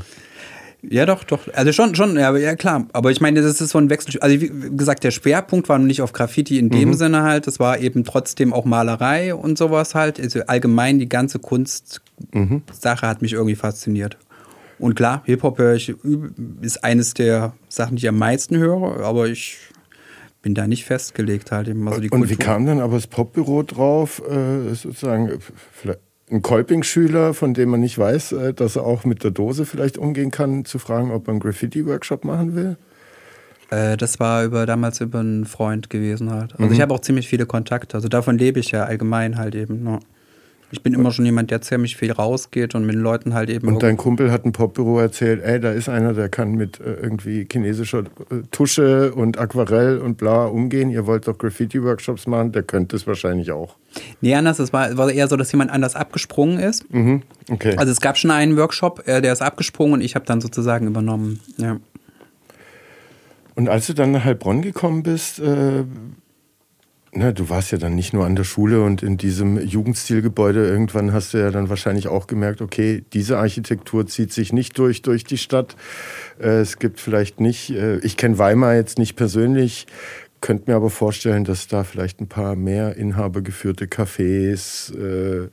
Ja, 0.83 1.05
doch, 1.05 1.23
doch. 1.23 1.41
Also 1.53 1.71
schon, 1.71 1.93
schon, 1.93 2.17
ja, 2.17 2.35
ja 2.35 2.55
klar. 2.55 2.87
Aber 2.93 3.11
ich 3.11 3.21
meine, 3.21 3.41
das 3.41 3.61
ist 3.61 3.69
so 3.69 3.77
ein 3.77 3.89
Wechsel. 3.89 4.19
Also 4.19 4.41
wie 4.41 4.49
gesagt, 4.75 5.03
der 5.03 5.11
Schwerpunkt 5.11 5.69
war 5.69 5.77
nicht 5.77 6.01
auf 6.01 6.11
Graffiti 6.11 6.57
in 6.57 6.69
dem 6.69 6.89
mhm. 6.89 6.93
Sinne 6.95 7.23
halt. 7.23 7.47
Es 7.47 7.59
war 7.59 7.79
eben 7.79 8.03
trotzdem 8.03 8.51
auch 8.51 8.65
Malerei 8.65 9.35
und 9.35 9.57
sowas 9.57 9.93
halt. 9.93 10.19
Also 10.19 10.41
allgemein 10.47 10.97
die 10.97 11.09
ganze 11.09 11.37
Kunstsache 11.37 12.01
mhm. 12.33 12.61
hat 13.01 13.21
mich 13.21 13.33
irgendwie 13.33 13.55
fasziniert. 13.55 14.17
Und 14.79 14.95
klar, 14.95 15.21
Hip-Hop 15.25 15.59
höre 15.59 15.75
ich, 15.75 15.93
ist 16.61 16.83
eines 16.83 17.13
der 17.13 17.53
Sachen, 17.69 17.97
die 17.97 18.03
ich 18.03 18.09
am 18.09 18.17
meisten 18.17 18.57
höre, 18.57 19.05
aber 19.05 19.27
ich 19.27 19.59
bin 20.41 20.55
da 20.55 20.65
nicht 20.65 20.85
festgelegt 20.85 21.51
halt. 21.51 21.67
Eben. 21.67 21.87
Also 21.87 22.01
die 22.01 22.09
und 22.09 22.27
wie 22.27 22.35
kam 22.35 22.65
dann 22.65 22.79
aber 22.79 22.95
das 22.95 23.05
Popbüro 23.05 23.61
drauf, 23.61 24.23
äh, 24.27 24.73
sozusagen, 24.73 25.37
vielleicht 25.71 25.99
ein 26.31 26.41
Kolping-Schüler, 26.41 27.33
von 27.33 27.53
dem 27.53 27.69
man 27.69 27.81
nicht 27.81 27.97
weiß, 27.97 28.31
äh, 28.31 28.53
dass 28.53 28.75
er 28.77 28.83
auch 28.83 29.03
mit 29.03 29.23
der 29.23 29.31
Dose 29.31 29.65
vielleicht 29.65 29.97
umgehen 29.97 30.31
kann, 30.31 30.65
zu 30.65 30.79
fragen, 30.79 31.11
ob 31.11 31.27
er 31.27 31.31
einen 31.31 31.39
Graffiti-Workshop 31.39 32.23
machen 32.23 32.55
will? 32.55 32.77
Äh, 33.69 33.97
das 33.97 34.19
war 34.19 34.43
über 34.43 34.65
damals 34.65 35.01
über 35.01 35.19
einen 35.19 35.45
Freund 35.45 35.89
gewesen 35.89 36.31
halt. 36.31 36.53
Also 36.53 36.65
mhm. 36.65 36.73
ich 36.73 36.81
habe 36.81 36.93
auch 36.93 36.99
ziemlich 36.99 37.27
viele 37.27 37.45
Kontakte. 37.45 37.95
Also 37.95 38.07
davon 38.07 38.37
lebe 38.37 38.59
ich 38.59 38.71
ja 38.71 38.83
allgemein 38.83 39.37
halt 39.37 39.55
eben. 39.55 39.83
Ne? 39.83 39.99
Ich 40.71 40.81
bin 40.81 40.93
immer 40.93 41.11
schon 41.11 41.25
jemand, 41.25 41.51
der 41.51 41.61
ziemlich 41.61 41.97
viel 41.97 42.11
rausgeht 42.11 42.75
und 42.75 42.85
mit 42.85 42.95
den 42.95 43.01
Leuten 43.01 43.33
halt 43.33 43.49
eben. 43.49 43.67
Und 43.67 43.83
dein 43.83 43.97
Kumpel 43.97 44.31
hat 44.31 44.45
ein 44.45 44.53
Popbüro 44.53 44.99
erzählt, 44.99 45.43
ey, 45.43 45.59
da 45.59 45.71
ist 45.71 45.89
einer, 45.89 46.13
der 46.13 46.29
kann 46.29 46.53
mit 46.53 46.79
äh, 46.79 46.93
irgendwie 46.93 47.47
chinesischer 47.51 47.99
äh, 47.99 48.43
Tusche 48.51 49.13
und 49.13 49.37
Aquarell 49.37 49.97
und 49.97 50.17
bla 50.17 50.45
umgehen. 50.45 50.89
Ihr 50.89 51.05
wollt 51.05 51.27
doch 51.27 51.37
Graffiti-Workshops 51.37 52.25
machen, 52.25 52.53
der 52.53 52.63
könnte 52.63 52.95
es 52.95 53.05
wahrscheinlich 53.05 53.51
auch. 53.51 53.75
Nee, 54.21 54.33
anders. 54.33 54.59
Es 54.59 54.71
war, 54.71 54.95
war 54.97 55.11
eher 55.11 55.27
so, 55.27 55.35
dass 55.35 55.51
jemand 55.51 55.71
anders 55.71 55.95
abgesprungen 55.95 56.59
ist. 56.59 56.91
Mhm. 56.93 57.23
Okay. 57.49 57.75
Also 57.77 57.91
es 57.91 57.99
gab 57.99 58.17
schon 58.17 58.31
einen 58.31 58.55
Workshop, 58.55 59.07
äh, 59.07 59.21
der 59.21 59.33
ist 59.33 59.41
abgesprungen 59.41 59.95
und 59.95 60.01
ich 60.01 60.15
habe 60.15 60.25
dann 60.25 60.39
sozusagen 60.39 60.87
übernommen. 60.87 61.41
Ja. 61.57 61.77
Und 63.55 63.67
als 63.67 63.87
du 63.87 63.93
dann 63.93 64.11
nach 64.11 64.23
Heilbronn 64.23 64.61
gekommen 64.61 65.03
bist, 65.03 65.39
äh, 65.39 65.83
na, 67.13 67.33
du 67.33 67.49
warst 67.49 67.71
ja 67.71 67.77
dann 67.77 67.95
nicht 67.95 68.13
nur 68.13 68.25
an 68.25 68.37
der 68.37 68.45
Schule 68.45 68.83
und 68.83 69.03
in 69.03 69.17
diesem 69.17 69.59
Jugendstilgebäude. 69.59 70.65
Irgendwann 70.65 71.11
hast 71.11 71.33
du 71.33 71.39
ja 71.39 71.51
dann 71.51 71.67
wahrscheinlich 71.67 72.07
auch 72.07 72.25
gemerkt, 72.25 72.61
okay, 72.61 73.03
diese 73.11 73.37
Architektur 73.37 74.07
zieht 74.07 74.31
sich 74.31 74.53
nicht 74.53 74.77
durch 74.77 75.01
durch 75.01 75.25
die 75.25 75.37
Stadt. 75.37 75.75
Äh, 76.39 76.61
es 76.61 76.79
gibt 76.79 77.01
vielleicht 77.01 77.41
nicht, 77.41 77.71
äh, 77.71 77.97
ich 77.99 78.15
kenne 78.15 78.37
Weimar 78.37 78.75
jetzt 78.75 78.97
nicht 78.97 79.17
persönlich, 79.17 79.87
könnte 80.39 80.71
mir 80.71 80.77
aber 80.77 80.89
vorstellen, 80.89 81.43
dass 81.43 81.67
da 81.67 81.83
vielleicht 81.83 82.21
ein 82.21 82.27
paar 82.27 82.55
mehr 82.55 82.95
inhabergeführte 82.95 83.87
Cafés, 83.87 84.95
äh, 84.97 85.49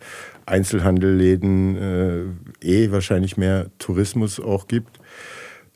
Einzelhandelläden, 0.46 2.38
eh 2.62 2.90
wahrscheinlich 2.90 3.37
mehr 3.37 3.66
Tourismus 3.78 4.40
auch 4.40 4.66
gibt. 4.66 4.99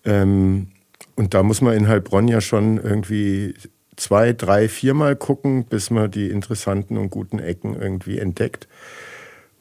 Ähm, 0.07 0.69
und 1.15 1.35
da 1.35 1.43
muss 1.43 1.61
man 1.61 1.75
in 1.75 1.89
Heilbronn 1.89 2.27
ja 2.27 2.41
schon 2.41 2.79
irgendwie 2.79 3.55
zwei, 4.03 4.33
drei, 4.33 4.69
viermal 4.69 5.15
gucken, 5.15 5.65
bis 5.65 5.91
man 5.91 6.11
die 6.11 6.29
interessanten 6.29 6.97
und 6.97 7.11
guten 7.11 7.39
Ecken 7.39 7.81
irgendwie 7.81 8.19
entdeckt. 8.19 8.67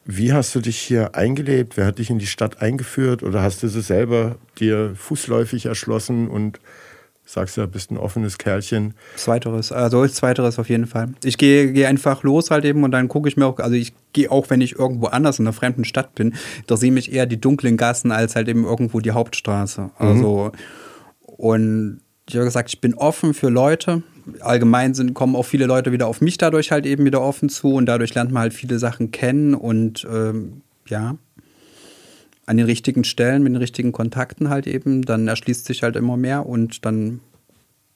Wie 0.04 0.34
hast 0.34 0.56
du 0.56 0.62
dich 0.62 0.80
hier 0.80 1.16
eingelebt? 1.16 1.78
Wer 1.78 1.86
hat 1.86 2.00
dich 2.00 2.10
in 2.10 2.18
die 2.18 2.26
Stadt 2.26 2.60
eingeführt? 2.60 3.22
Oder 3.22 3.44
hast 3.44 3.62
du 3.62 3.68
sie 3.68 3.82
selber 3.82 4.38
dir 4.60 4.94
fußläufig 4.96 5.68
erschlossen 5.68 6.28
und 6.28 6.60
sagst 7.24 7.56
du, 7.56 7.68
bist 7.68 7.92
ein 7.92 7.98
offenes 7.98 8.40
Kerlchen? 8.40 8.96
Zweiteres, 9.16 9.72
also 9.72 10.08
zweiteres 10.08 10.58
auf 10.58 10.70
jeden 10.70 10.88
Fall. 10.88 11.10
Ich 11.24 11.38
gehe 11.38 11.72
geh 11.72 11.86
einfach 11.86 12.24
los 12.24 12.50
halt 12.50 12.66
eben 12.66 12.84
und 12.84 12.90
dann 12.90 13.08
gucke 13.10 13.30
ich 13.30 13.38
mir 13.38 13.46
auch, 13.46 13.60
also 13.60 13.76
ich 13.76 13.94
gehe 14.12 14.32
auch, 14.32 14.50
wenn 14.50 14.60
ich 14.60 14.78
irgendwo 14.78 15.06
anders 15.06 15.38
in 15.38 15.46
einer 15.46 15.54
fremden 15.54 15.86
Stadt 15.86 16.16
bin, 16.16 16.34
da 16.66 16.78
sehe 16.78 16.92
mich 16.92 17.14
eher 17.14 17.28
die 17.28 17.40
dunklen 17.40 17.78
Gassen 17.78 18.12
als 18.12 18.36
halt 18.36 18.48
eben 18.48 18.66
irgendwo 18.66 19.02
die 19.02 19.12
Hauptstraße. 19.12 19.92
Also 20.00 20.52
mhm. 20.52 21.34
und 21.38 22.02
ich 22.28 22.36
habe 22.36 22.46
gesagt, 22.46 22.70
ich 22.70 22.82
bin 22.82 22.94
offen 22.94 23.34
für 23.34 23.50
Leute, 23.50 24.04
allgemein 24.42 24.94
sind, 24.94 25.14
kommen 25.14 25.36
auch 25.36 25.46
viele 25.46 25.66
Leute 25.66 25.92
wieder 25.92 26.08
auf 26.08 26.22
mich 26.22 26.38
dadurch 26.38 26.72
halt 26.72 26.86
eben 26.86 27.06
wieder 27.06 27.22
offen 27.22 27.50
zu 27.50 27.74
und 27.76 27.86
dadurch 27.86 28.14
lernt 28.14 28.32
man 28.32 28.42
halt 28.42 28.54
viele 28.54 28.80
Sachen 28.80 29.12
kennen 29.12 29.54
und 29.54 30.08
ähm, 30.12 30.62
ja, 30.88 31.18
an 32.46 32.58
den 32.58 32.66
richtigen 32.66 33.04
Stellen, 33.04 33.44
mit 33.44 33.54
den 33.54 33.58
richtigen 33.58 33.92
Kontakten 33.92 34.50
halt 34.50 34.68
eben, 34.68 35.04
dann 35.04 35.28
erschließt 35.28 35.66
sich 35.66 35.84
halt 35.84 35.96
immer 35.96 36.18
mehr 36.18 36.46
und 36.46 36.86
dann 36.86 37.22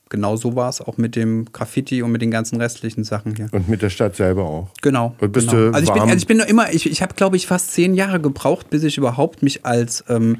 genau 0.09 0.35
so 0.35 0.55
war 0.55 0.69
es 0.69 0.81
auch 0.81 0.97
mit 0.97 1.15
dem 1.15 1.45
Graffiti 1.51 2.01
und 2.03 2.11
mit 2.11 2.21
den 2.21 2.31
ganzen 2.31 2.61
restlichen 2.61 3.03
Sachen 3.03 3.35
hier. 3.35 3.47
Und 3.51 3.67
mit 3.67 3.81
der 3.81 3.89
Stadt 3.89 4.15
selber 4.15 4.43
auch. 4.43 4.69
Genau. 4.81 5.15
Und 5.19 5.31
bist 5.31 5.49
genau. 5.49 5.71
du 5.71 5.75
also, 5.75 5.87
ich 5.87 5.93
bin, 5.93 6.01
also 6.03 6.15
ich 6.15 6.27
bin 6.27 6.37
noch 6.37 6.45
immer, 6.45 6.73
ich, 6.73 6.89
ich 6.89 7.01
habe 7.01 7.15
glaube 7.15 7.35
ich 7.35 7.47
fast 7.47 7.71
zehn 7.71 7.95
Jahre 7.95 8.19
gebraucht, 8.19 8.69
bis 8.69 8.83
ich 8.83 8.97
überhaupt 8.97 9.41
mich 9.41 9.65
als 9.65 10.03
ähm, 10.07 10.37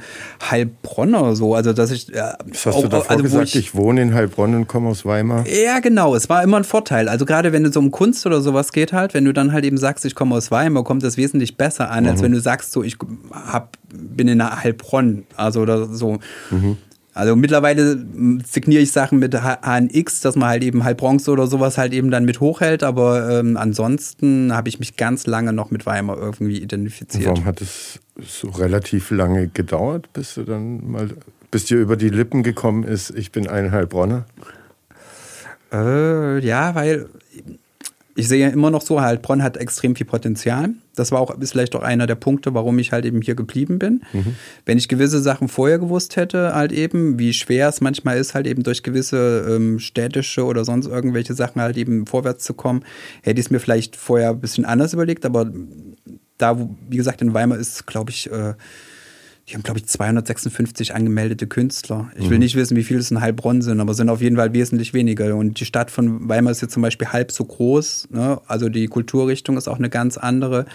Heilbronner 0.50 1.36
so, 1.36 1.56
also 1.56 1.74
dass 1.74 1.92
ich. 1.92 2.14
Äh, 2.14 2.34
Was 2.50 2.66
hast 2.66 2.76
auch, 2.76 2.82
du 2.84 2.90
davor 2.90 3.12
also, 3.12 3.24
gesagt? 3.24 3.48
Ich, 3.50 3.56
ich, 3.56 3.76
wohne 3.76 4.02
in 4.02 4.14
Heilbronn 4.14 4.54
und 4.56 4.68
komme 4.68 4.90
aus 4.90 5.06
Weimar. 5.06 5.46
Ja, 5.48 5.80
genau. 5.80 6.16
Es 6.16 6.30
war 6.30 6.44
immer 6.44 6.58
ein 6.58 6.64
Vorteil. 6.64 7.10
Also 7.10 7.26
gerade 7.26 7.52
wenn 7.52 7.66
es 7.66 7.76
um 7.76 7.92
Kunst 7.92 8.26
oder 8.26 8.42
sowas 8.42 8.72
geht 8.72 8.94
halt, 8.94 9.14
wenn 9.14 9.26
du 9.26 9.34
dann 9.34 9.52
halt 9.52 9.66
eben 9.66 9.78
sagst, 9.78 10.06
ich 10.06 10.16
komme 10.16 10.36
aus 10.36 10.52
Weimar, 10.52 10.84
kommt 10.84 11.04
das 11.04 11.18
wesentlich 11.18 11.58
besser 11.58 11.90
an, 11.90 12.04
mhm. 12.04 12.10
als 12.12 12.22
wenn 12.22 12.32
du 12.32 12.40
sagst, 12.40 12.72
so 12.72 12.84
ich 12.84 12.98
hab, 13.32 13.78
bin 13.92 14.28
in 14.28 14.44
Heilbronn, 14.44 15.26
also 15.36 15.62
oder 15.62 15.88
so. 15.88 16.20
Mhm. 16.52 16.78
Also 17.16 17.38
mittlerweile 17.38 17.98
signiere 18.46 18.82
ich 18.82 18.92
Sachen 18.92 19.20
mit 19.20 19.34
HNX, 19.34 20.20
dass 20.20 20.36
man 20.36 20.50
halt 20.50 20.64
eben 20.66 20.84
halb 20.84 20.98
Bronze 20.98 21.32
oder 21.32 21.48
sowas 21.48 21.78
halt 21.78 21.94
eben 21.94 22.12
dann 22.12 22.26
mit 22.26 22.42
hochhält, 22.42 22.84
aber 22.84 23.40
ähm, 23.40 23.56
ansonsten 23.56 24.54
habe 24.54 24.68
ich 24.68 24.80
mich 24.80 24.98
ganz 24.98 25.26
lange 25.26 25.54
noch 25.54 25.72
mit 25.72 25.86
Weimar 25.86 26.18
irgendwie 26.18 26.62
identifiziert. 26.62 27.26
Warum 27.26 27.46
hat 27.46 27.62
es 27.62 28.02
so 28.20 28.50
relativ 28.50 29.12
lange 29.12 29.48
gedauert, 29.48 30.12
bis 30.12 30.34
du 30.34 30.44
dann 30.44 30.92
mal, 30.92 31.08
bis 31.52 31.64
dir 31.64 31.78
über 31.78 31.96
die 31.96 32.10
Lippen 32.10 32.44
gekommen 32.44 32.84
ist, 32.84 33.12
ich 33.12 33.32
bin 33.32 33.48
ein 33.48 33.72
Heilbronner? 33.72 34.26
Äh, 35.72 36.40
ja, 36.40 36.76
weil 36.76 37.08
ich 38.18 38.30
sehe 38.30 38.50
immer 38.50 38.72
noch 38.72 38.82
so, 38.82 39.02
Heilbronn 39.02 39.44
hat 39.44 39.58
extrem 39.58 39.96
viel 39.96 40.06
Potenzial. 40.06 40.70
Das 40.96 41.12
war 41.12 41.20
auch 41.20 41.38
ist 41.38 41.52
vielleicht 41.52 41.76
auch 41.76 41.82
einer 41.82 42.08
der 42.08 42.16
Punkte, 42.16 42.54
warum 42.54 42.80
ich 42.80 42.94
halt 42.94 43.04
eben 43.04 43.22
hier 43.22 43.36
geblieben 43.36 43.78
bin. 43.78 44.04
Mhm. 44.14 44.36
Wenn 44.66 44.78
ich 44.78 44.88
gewisse 44.88 45.22
Sachen 45.22 45.50
vorher 45.50 45.80
gewusst 45.80 46.16
hätte, 46.16 46.56
halt 46.56 46.72
eben, 46.72 47.20
wie 47.20 47.34
schwer 47.34 47.68
es 47.68 47.82
manchmal 47.82 48.18
ist, 48.18 48.34
halt 48.34 48.48
eben 48.48 48.64
durch 48.64 48.84
gewisse 48.84 49.46
ähm, 49.50 49.80
städtische 49.80 50.46
oder 50.46 50.64
sonst 50.64 50.88
irgendwelche 50.88 51.34
Sachen 51.34 51.62
halt 51.62 51.76
eben 51.76 52.08
vorwärts 52.08 52.46
zu 52.46 52.54
kommen, 52.54 52.86
hätte 53.22 53.42
ich 53.42 53.48
es 53.48 53.52
mir 53.52 53.60
vielleicht 53.60 53.98
vorher 53.98 54.30
ein 54.30 54.40
bisschen 54.40 54.64
anders 54.64 54.94
überlegt. 54.94 55.26
Aber 55.26 55.52
da, 56.38 56.58
wie 56.90 56.98
gesagt, 56.98 57.22
in 57.22 57.34
Weimar 57.34 57.58
ist, 57.58 57.86
glaube 57.86 58.12
ich, 58.12 58.32
äh, 58.32 58.54
die 59.48 59.54
haben, 59.54 59.62
glaube 59.62 59.80
ich, 59.80 59.86
256 59.86 60.96
angemeldete 60.96 61.46
Künstler. 61.46 62.10
Ich 62.16 62.30
will 62.30 62.38
mhm. 62.38 62.44
nicht 62.44 62.56
wissen, 62.56 62.76
wie 62.76 62.84
viele 62.84 63.00
es 63.00 63.12
in 63.12 63.22
Heilbronn 63.22 63.62
sind, 63.62 63.80
aber 63.80 63.92
es 63.92 63.98
sind 63.98 64.10
auf 64.10 64.22
jeden 64.22 64.38
Fall 64.38 64.54
wesentlich 64.54 64.94
weniger. 64.94 65.36
Und 65.36 65.60
die 65.60 65.66
Stadt 65.66 65.92
von 65.92 66.28
Weimar 66.28 66.52
ist 66.52 66.62
jetzt 66.62 66.74
zum 66.74 66.82
Beispiel 66.82 67.10
halb 67.10 67.32
so 67.32 67.46
groß. 67.46 68.08
Ne? 68.10 68.42
Also 68.48 68.70
die 68.70 68.88
Kulturrichtung 68.88 69.56
ist 69.56 69.68
auch 69.68 69.78
eine 69.78 69.92
ganz 69.92 70.18
andere. 70.18 70.66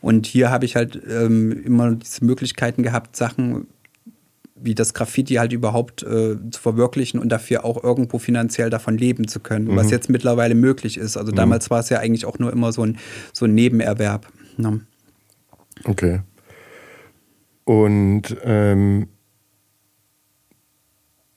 Und 0.00 0.26
hier 0.26 0.50
habe 0.50 0.64
ich 0.64 0.74
halt 0.74 1.00
ähm, 1.06 1.52
immer 1.64 1.94
diese 1.94 2.24
Möglichkeiten 2.24 2.82
gehabt, 2.82 3.14
Sachen 3.14 3.66
wie 4.56 4.74
das 4.74 4.94
Graffiti 4.94 5.34
halt 5.34 5.52
überhaupt 5.52 6.02
äh, 6.04 6.36
zu 6.50 6.60
verwirklichen 6.60 7.20
und 7.20 7.28
dafür 7.28 7.64
auch 7.66 7.82
irgendwo 7.84 8.18
finanziell 8.18 8.70
davon 8.70 8.96
leben 8.96 9.28
zu 9.28 9.40
können, 9.40 9.66
mhm. 9.66 9.76
was 9.76 9.90
jetzt 9.90 10.08
mittlerweile 10.08 10.54
möglich 10.54 10.96
ist. 10.96 11.18
Also 11.18 11.32
mhm. 11.32 11.36
damals 11.36 11.70
war 11.70 11.80
es 11.80 11.90
ja 11.90 11.98
eigentlich 11.98 12.24
auch 12.24 12.38
nur 12.38 12.50
immer 12.50 12.72
so 12.72 12.82
ein, 12.82 12.96
so 13.34 13.44
ein 13.44 13.54
Nebenerwerb. 13.54 14.26
Ne? 14.56 14.80
Okay. 15.84 16.20
Und 17.64 18.36
ähm, 18.44 19.08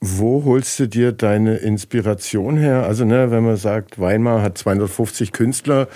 wo 0.00 0.44
holst 0.44 0.78
du 0.78 0.86
dir 0.86 1.12
deine 1.12 1.56
Inspiration 1.56 2.56
her? 2.56 2.84
Also, 2.84 3.04
ne, 3.04 3.30
wenn 3.30 3.44
man 3.44 3.56
sagt, 3.56 3.98
Weimar 4.00 4.42
hat 4.42 4.56
250 4.56 5.32
Künstler, 5.32 5.88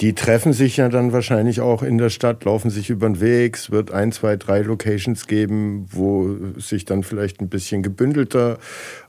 die 0.00 0.14
treffen 0.14 0.52
sich 0.52 0.76
ja 0.76 0.88
dann 0.88 1.12
wahrscheinlich 1.12 1.60
auch 1.60 1.82
in 1.82 1.96
der 1.96 2.10
Stadt, 2.10 2.44
laufen 2.44 2.70
sich 2.70 2.90
über 2.90 3.08
den 3.08 3.20
Weg. 3.20 3.56
Es 3.56 3.70
wird 3.70 3.92
ein, 3.92 4.12
zwei, 4.12 4.36
drei 4.36 4.60
Locations 4.60 5.26
geben, 5.26 5.86
wo 5.90 6.36
sich 6.58 6.84
dann 6.84 7.02
vielleicht 7.02 7.40
ein 7.40 7.48
bisschen 7.48 7.82
gebündelter 7.82 8.58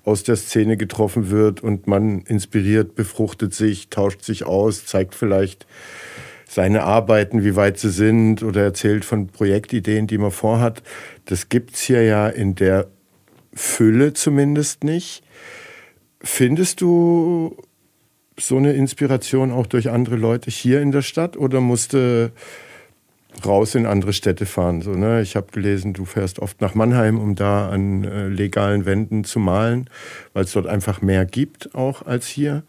aus 0.05 0.23
der 0.23 0.37
Szene 0.37 0.77
getroffen 0.77 1.29
wird 1.29 1.61
und 1.61 1.87
man 1.87 2.21
inspiriert, 2.21 2.95
befruchtet 2.95 3.53
sich, 3.53 3.89
tauscht 3.89 4.23
sich 4.23 4.45
aus, 4.45 4.85
zeigt 4.85 5.13
vielleicht 5.13 5.67
seine 6.57 6.81
Arbeiten, 6.85 7.43
wie 7.43 7.55
weit 7.55 7.77
sie 7.77 7.91
sind 7.91 8.41
oder 8.41 8.63
erzählt 8.63 9.05
von 9.05 9.27
Projektideen, 9.27 10.07
die 10.07 10.17
man 10.17 10.31
vorhat. 10.31 10.81
Das 11.25 11.49
gibt's 11.49 11.83
hier 11.83 12.01
ja 12.01 12.27
in 12.27 12.55
der 12.55 12.87
Fülle 13.53 14.13
zumindest 14.13 14.83
nicht. 14.83 15.21
Findest 16.19 16.81
du 16.81 17.55
so 18.39 18.57
eine 18.57 18.73
Inspiration 18.73 19.51
auch 19.51 19.67
durch 19.67 19.91
andere 19.91 20.15
Leute 20.15 20.49
hier 20.49 20.81
in 20.81 20.91
der 20.91 21.03
Stadt 21.03 21.37
oder 21.37 21.61
musste 21.61 22.31
raus 23.45 23.75
in 23.75 23.85
andere 23.85 24.13
Städte 24.13 24.47
fahren? 24.47 24.81
So, 24.81 24.93
ne? 24.93 25.21
Ich 25.21 25.35
habe 25.35 25.51
gelesen, 25.51 25.93
du 25.93 26.05
fährst 26.05 26.39
oft 26.39 26.59
nach 26.59 26.73
Mannheim, 26.73 27.19
um 27.19 27.35
da 27.35 27.69
an 27.69 28.03
äh, 28.03 28.29
legalen 28.29 28.87
Wänden 28.87 29.25
zu 29.25 29.37
malen, 29.37 29.91
weil 30.33 30.45
es 30.45 30.53
dort 30.53 30.65
einfach 30.65 31.03
mehr 31.03 31.27
gibt 31.27 31.75
auch 31.75 32.03
als 32.03 32.25
hier. 32.25 32.63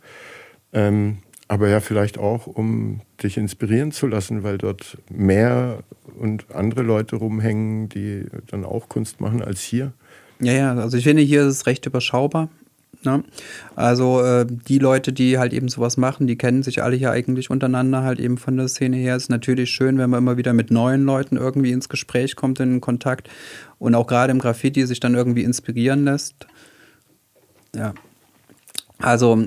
Ähm, 0.74 1.20
aber 1.48 1.68
ja, 1.68 1.80
vielleicht 1.80 2.18
auch, 2.18 2.46
um 2.46 3.00
dich 3.22 3.38
inspirieren 3.38 3.90
zu 3.90 4.06
lassen, 4.06 4.42
weil 4.42 4.58
dort 4.58 4.98
mehr 5.10 5.78
und 6.18 6.46
andere 6.54 6.82
Leute 6.82 7.16
rumhängen, 7.16 7.88
die 7.88 8.26
dann 8.48 8.64
auch 8.64 8.88
Kunst 8.88 9.20
machen 9.20 9.42
als 9.42 9.62
hier. 9.62 9.92
Ja, 10.40 10.52
ja, 10.52 10.74
also 10.74 10.96
ich 10.96 11.04
finde, 11.04 11.22
hier 11.22 11.42
ist 11.42 11.54
es 11.54 11.66
recht 11.66 11.86
überschaubar. 11.86 12.48
Ne? 13.04 13.22
Also 13.76 14.22
äh, 14.22 14.46
die 14.46 14.78
Leute, 14.78 15.12
die 15.12 15.38
halt 15.38 15.52
eben 15.52 15.68
sowas 15.68 15.96
machen, 15.96 16.26
die 16.26 16.36
kennen 16.36 16.62
sich 16.62 16.82
alle 16.82 16.96
hier 16.96 17.12
eigentlich 17.12 17.48
untereinander 17.48 18.02
halt 18.02 18.18
eben 18.18 18.38
von 18.38 18.56
der 18.56 18.68
Szene 18.68 18.96
her. 18.96 19.16
Ist 19.16 19.30
natürlich 19.30 19.70
schön, 19.70 19.98
wenn 19.98 20.10
man 20.10 20.18
immer 20.18 20.36
wieder 20.36 20.52
mit 20.52 20.70
neuen 20.70 21.04
Leuten 21.04 21.36
irgendwie 21.36 21.72
ins 21.72 21.88
Gespräch 21.88 22.34
kommt, 22.36 22.60
in 22.60 22.80
Kontakt 22.80 23.30
und 23.78 23.94
auch 23.94 24.06
gerade 24.06 24.32
im 24.32 24.40
Graffiti 24.40 24.84
sich 24.84 25.00
dann 25.00 25.14
irgendwie 25.14 25.44
inspirieren 25.44 26.04
lässt. 26.04 26.46
Ja. 27.74 27.94
Also 28.98 29.46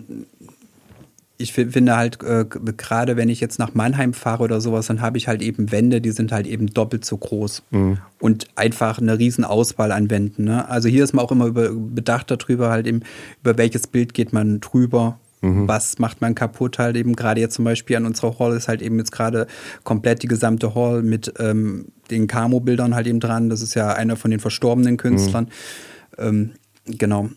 ich 1.42 1.54
finde 1.54 1.96
halt, 1.96 2.22
äh, 2.24 2.46
gerade 2.46 3.18
wenn 3.18 3.30
ich 3.30 3.40
jetzt 3.40 3.60
nach 3.60 3.74
Mannheim 3.74 4.14
fahre 4.14 4.44
oder 4.44 4.62
sowas, 4.62 4.88
dann 4.88 5.02
habe 5.02 5.18
ich 5.18 5.28
halt 5.28 5.42
eben 5.42 5.72
Wände, 5.72 6.02
die 6.02 6.12
sind 6.12 6.32
halt 6.32 6.48
eben 6.48 6.68
doppelt 6.68 7.06
so 7.06 7.18
groß. 7.18 7.64
Mhm. 7.72 7.98
Und 8.20 8.48
einfach 8.56 9.00
eine 9.00 9.18
riesen 9.18 9.44
Auswahl 9.44 9.92
an 9.92 10.10
Wänden. 10.10 10.46
Ne? 10.46 10.68
Also 10.70 10.90
hier 10.90 11.04
ist 11.04 11.14
man 11.14 11.26
auch 11.26 11.32
immer 11.32 11.48
über, 11.48 11.70
bedacht 11.72 12.32
darüber, 12.32 12.70
halt 12.70 12.88
eben, 12.88 13.02
über 13.42 13.58
welches 13.58 13.88
Bild 13.88 14.14
geht 14.14 14.34
man 14.34 14.60
drüber. 14.60 15.20
Mhm. 15.42 15.68
Was 15.68 15.98
macht 15.98 16.22
man 16.22 16.36
kaputt 16.36 16.78
halt 16.78 16.96
eben 16.96 17.16
gerade 17.16 17.42
jetzt 17.42 17.56
zum 17.56 17.66
Beispiel 17.66 17.96
an 17.96 18.06
unserer 18.06 18.38
Hall 18.38 18.56
ist 18.56 18.68
halt 18.68 18.82
eben 18.82 19.00
jetzt 19.00 19.12
gerade 19.12 19.48
komplett 19.84 20.22
die 20.22 20.28
gesamte 20.28 20.76
Hall 20.76 21.02
mit 21.02 21.34
ähm, 21.40 21.88
den 22.12 22.28
Camo-Bildern 22.28 22.94
halt 22.94 23.08
eben 23.08 23.20
dran. 23.20 23.50
Das 23.50 23.62
ist 23.62 23.74
ja 23.74 23.94
einer 23.94 24.16
von 24.16 24.30
den 24.30 24.40
verstorbenen 24.40 24.98
Künstlern. 24.98 25.46
Mhm. 25.46 26.24
Ähm, 26.24 26.52
genau. 26.86 27.30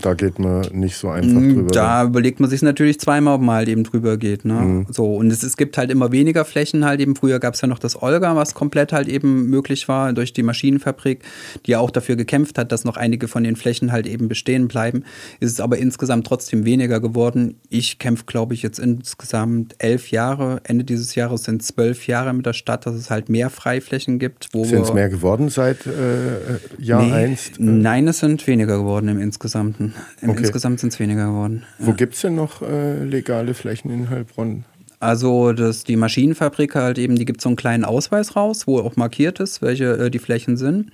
Da 0.00 0.14
geht 0.14 0.38
man 0.38 0.62
nicht 0.72 0.96
so 0.96 1.08
einfach 1.08 1.40
mm, 1.40 1.54
drüber. 1.54 1.70
Da 1.70 2.04
überlegt 2.04 2.40
man 2.40 2.50
sich 2.50 2.62
natürlich 2.62 3.00
zweimal, 3.00 3.34
ob 3.34 3.40
man 3.40 3.56
halt 3.56 3.68
eben 3.68 3.84
drüber 3.84 4.16
geht. 4.16 4.44
Ne? 4.44 4.54
Mhm. 4.54 4.86
So, 4.90 5.16
und 5.16 5.30
es, 5.30 5.42
es 5.42 5.56
gibt 5.56 5.78
halt 5.78 5.90
immer 5.90 6.12
weniger 6.12 6.44
Flächen 6.44 6.84
halt 6.84 7.00
eben. 7.00 7.16
Früher 7.16 7.38
gab 7.38 7.54
es 7.54 7.60
ja 7.60 7.68
noch 7.68 7.78
das 7.78 8.00
Olga, 8.00 8.36
was 8.36 8.54
komplett 8.54 8.92
halt 8.92 9.08
eben 9.08 9.48
möglich 9.50 9.88
war 9.88 10.12
durch 10.12 10.32
die 10.32 10.42
Maschinenfabrik, 10.42 11.22
die 11.66 11.76
auch 11.76 11.90
dafür 11.90 12.16
gekämpft 12.16 12.58
hat, 12.58 12.72
dass 12.72 12.84
noch 12.84 12.96
einige 12.96 13.28
von 13.28 13.44
den 13.44 13.56
Flächen 13.56 13.92
halt 13.92 14.06
eben 14.06 14.28
bestehen 14.28 14.68
bleiben. 14.68 15.04
Ist 15.40 15.52
es 15.52 15.60
aber 15.60 15.78
insgesamt 15.78 16.26
trotzdem 16.26 16.64
weniger 16.64 17.00
geworden. 17.00 17.56
Ich 17.68 17.98
kämpfe, 17.98 18.24
glaube 18.26 18.54
ich, 18.54 18.62
jetzt 18.62 18.78
insgesamt 18.78 19.74
elf 19.78 20.10
Jahre. 20.10 20.60
Ende 20.64 20.84
dieses 20.84 21.14
Jahres 21.14 21.44
sind 21.44 21.62
zwölf 21.62 22.06
Jahre 22.06 22.32
mit 22.32 22.46
der 22.46 22.52
Stadt, 22.52 22.86
dass 22.86 22.94
es 22.94 23.10
halt 23.10 23.28
mehr 23.28 23.50
Freiflächen 23.50 24.18
gibt. 24.18 24.48
Sind 24.52 24.82
es 24.82 24.92
mehr 24.92 25.08
geworden 25.08 25.48
seit 25.48 25.86
äh, 25.86 26.82
Jahr 26.82 27.02
nee, 27.02 27.12
1? 27.12 27.52
Nein, 27.58 28.08
es 28.08 28.18
sind 28.18 28.46
weniger 28.46 28.78
geworden 28.78 29.08
im 29.08 29.20
Insgesamt. 29.20 29.79
Stunden. 29.80 29.94
Im 30.20 30.30
okay. 30.30 30.40
Insgesamt 30.40 30.80
sind 30.80 30.92
es 30.92 31.00
weniger 31.00 31.26
geworden. 31.26 31.64
Wo 31.78 31.92
gibt 31.92 32.14
es 32.14 32.20
denn 32.20 32.34
noch 32.34 32.62
äh, 32.62 33.04
legale 33.04 33.54
Flächen 33.54 33.90
in 33.90 34.10
Heilbronn? 34.10 34.64
Also 34.98 35.52
das, 35.52 35.84
die 35.84 35.96
Maschinenfabrik 35.96 36.74
halt 36.74 36.98
eben, 36.98 37.16
die 37.16 37.24
gibt 37.24 37.40
so 37.40 37.48
einen 37.48 37.56
kleinen 37.56 37.84
Ausweis 37.84 38.36
raus, 38.36 38.66
wo 38.66 38.80
auch 38.80 38.96
markiert 38.96 39.40
ist, 39.40 39.62
welche 39.62 39.96
äh, 39.96 40.10
die 40.10 40.18
Flächen 40.18 40.58
sind. 40.58 40.90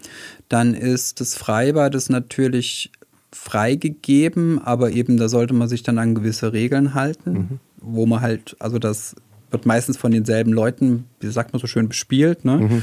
Dann 0.49 0.75
ist 0.75 1.21
das 1.21 1.35
Freibad 1.35 1.95
das 1.95 2.09
natürlich 2.09 2.93
freigegeben, 3.33 4.61
aber 4.63 4.93
eben 4.93 5.17
da 5.17 5.29
sollte 5.29 5.55
man 5.55 5.69
sich 5.69 5.83
dann 5.83 5.99
an 5.99 6.15
gewisse 6.15 6.53
Regeln 6.53 6.95
halten, 6.95 7.33
mhm. 7.33 7.61
wo 7.81 8.07
man 8.07 8.21
halt, 8.21 8.57
also 8.61 8.79
das 8.79 9.17
wird 9.51 9.67
meistens 9.67 9.97
von 9.97 10.13
denselben 10.13 10.53
Leuten, 10.53 11.07
wie 11.21 11.29
sagt 11.29 11.53
man 11.53 11.61
so 11.61 11.67
schön, 11.67 11.89
bespielt. 11.89 12.45
Ne? 12.45 12.59
Mhm. 12.59 12.83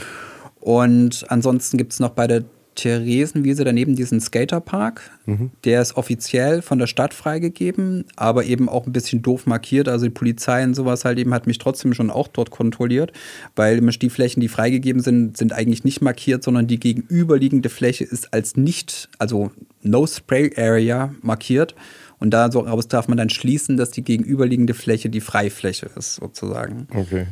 Und 0.60 1.26
ansonsten 1.30 1.78
gibt 1.78 1.94
es 1.94 2.00
noch 2.00 2.12
bei 2.12 2.28
der 2.28 2.44
Theresienwiese 2.76 3.64
daneben 3.64 3.96
diesen 3.96 4.20
Skaterpark. 4.20 5.12
Mhm. 5.26 5.52
Der 5.64 5.82
ist 5.82 5.98
offiziell 5.98 6.62
von 6.62 6.80
der 6.80 6.88
Stadt 6.88 7.14
freigegeben, 7.14 8.06
aber 8.16 8.46
eben 8.46 8.70
auch 8.70 8.86
ein 8.86 8.94
bisschen 8.94 9.22
doof 9.22 9.46
markiert. 9.46 9.88
Also 9.88 10.06
die 10.06 10.12
Polizei 10.12 10.64
und 10.64 10.74
sowas 10.74 11.06
halt 11.06 11.20
eben 11.20 11.34
hat 11.34 11.48
mich 11.48 11.58
trotzdem 11.58 11.94
schon 11.94 12.10
auch 12.12 12.28
dort 12.28 12.52
kontrolliert, 12.52 13.12
weil 13.56 13.82
die 13.82 14.10
Flächen, 14.10 14.42
die 14.42 14.48
freigegeben 14.48 15.02
sind, 15.02 15.38
sind 15.38 15.54
eigentlich 15.54 15.84
nicht 15.84 16.02
markiert, 16.02 16.44
sondern 16.44 16.68
die 16.68 16.80
gegenüberliegende 16.80 17.70
Fläche 17.70 18.04
ist 18.04 18.34
als 18.34 18.56
nicht, 18.56 19.10
also 19.20 19.52
No 19.82 20.06
Spray 20.08 20.52
Area 20.56 21.14
markiert. 21.22 21.76
Und 22.20 22.30
daraus 22.32 22.88
darf 22.88 23.10
man 23.10 23.18
dann 23.18 23.30
schließen, 23.30 23.76
dass 23.76 23.92
die 23.92 24.02
gegenüberliegende 24.02 24.74
Fläche 24.74 25.10
die 25.10 25.20
Freifläche 25.20 25.90
ist, 25.98 26.16
sozusagen. 26.16 26.88
Okay. 26.94 27.26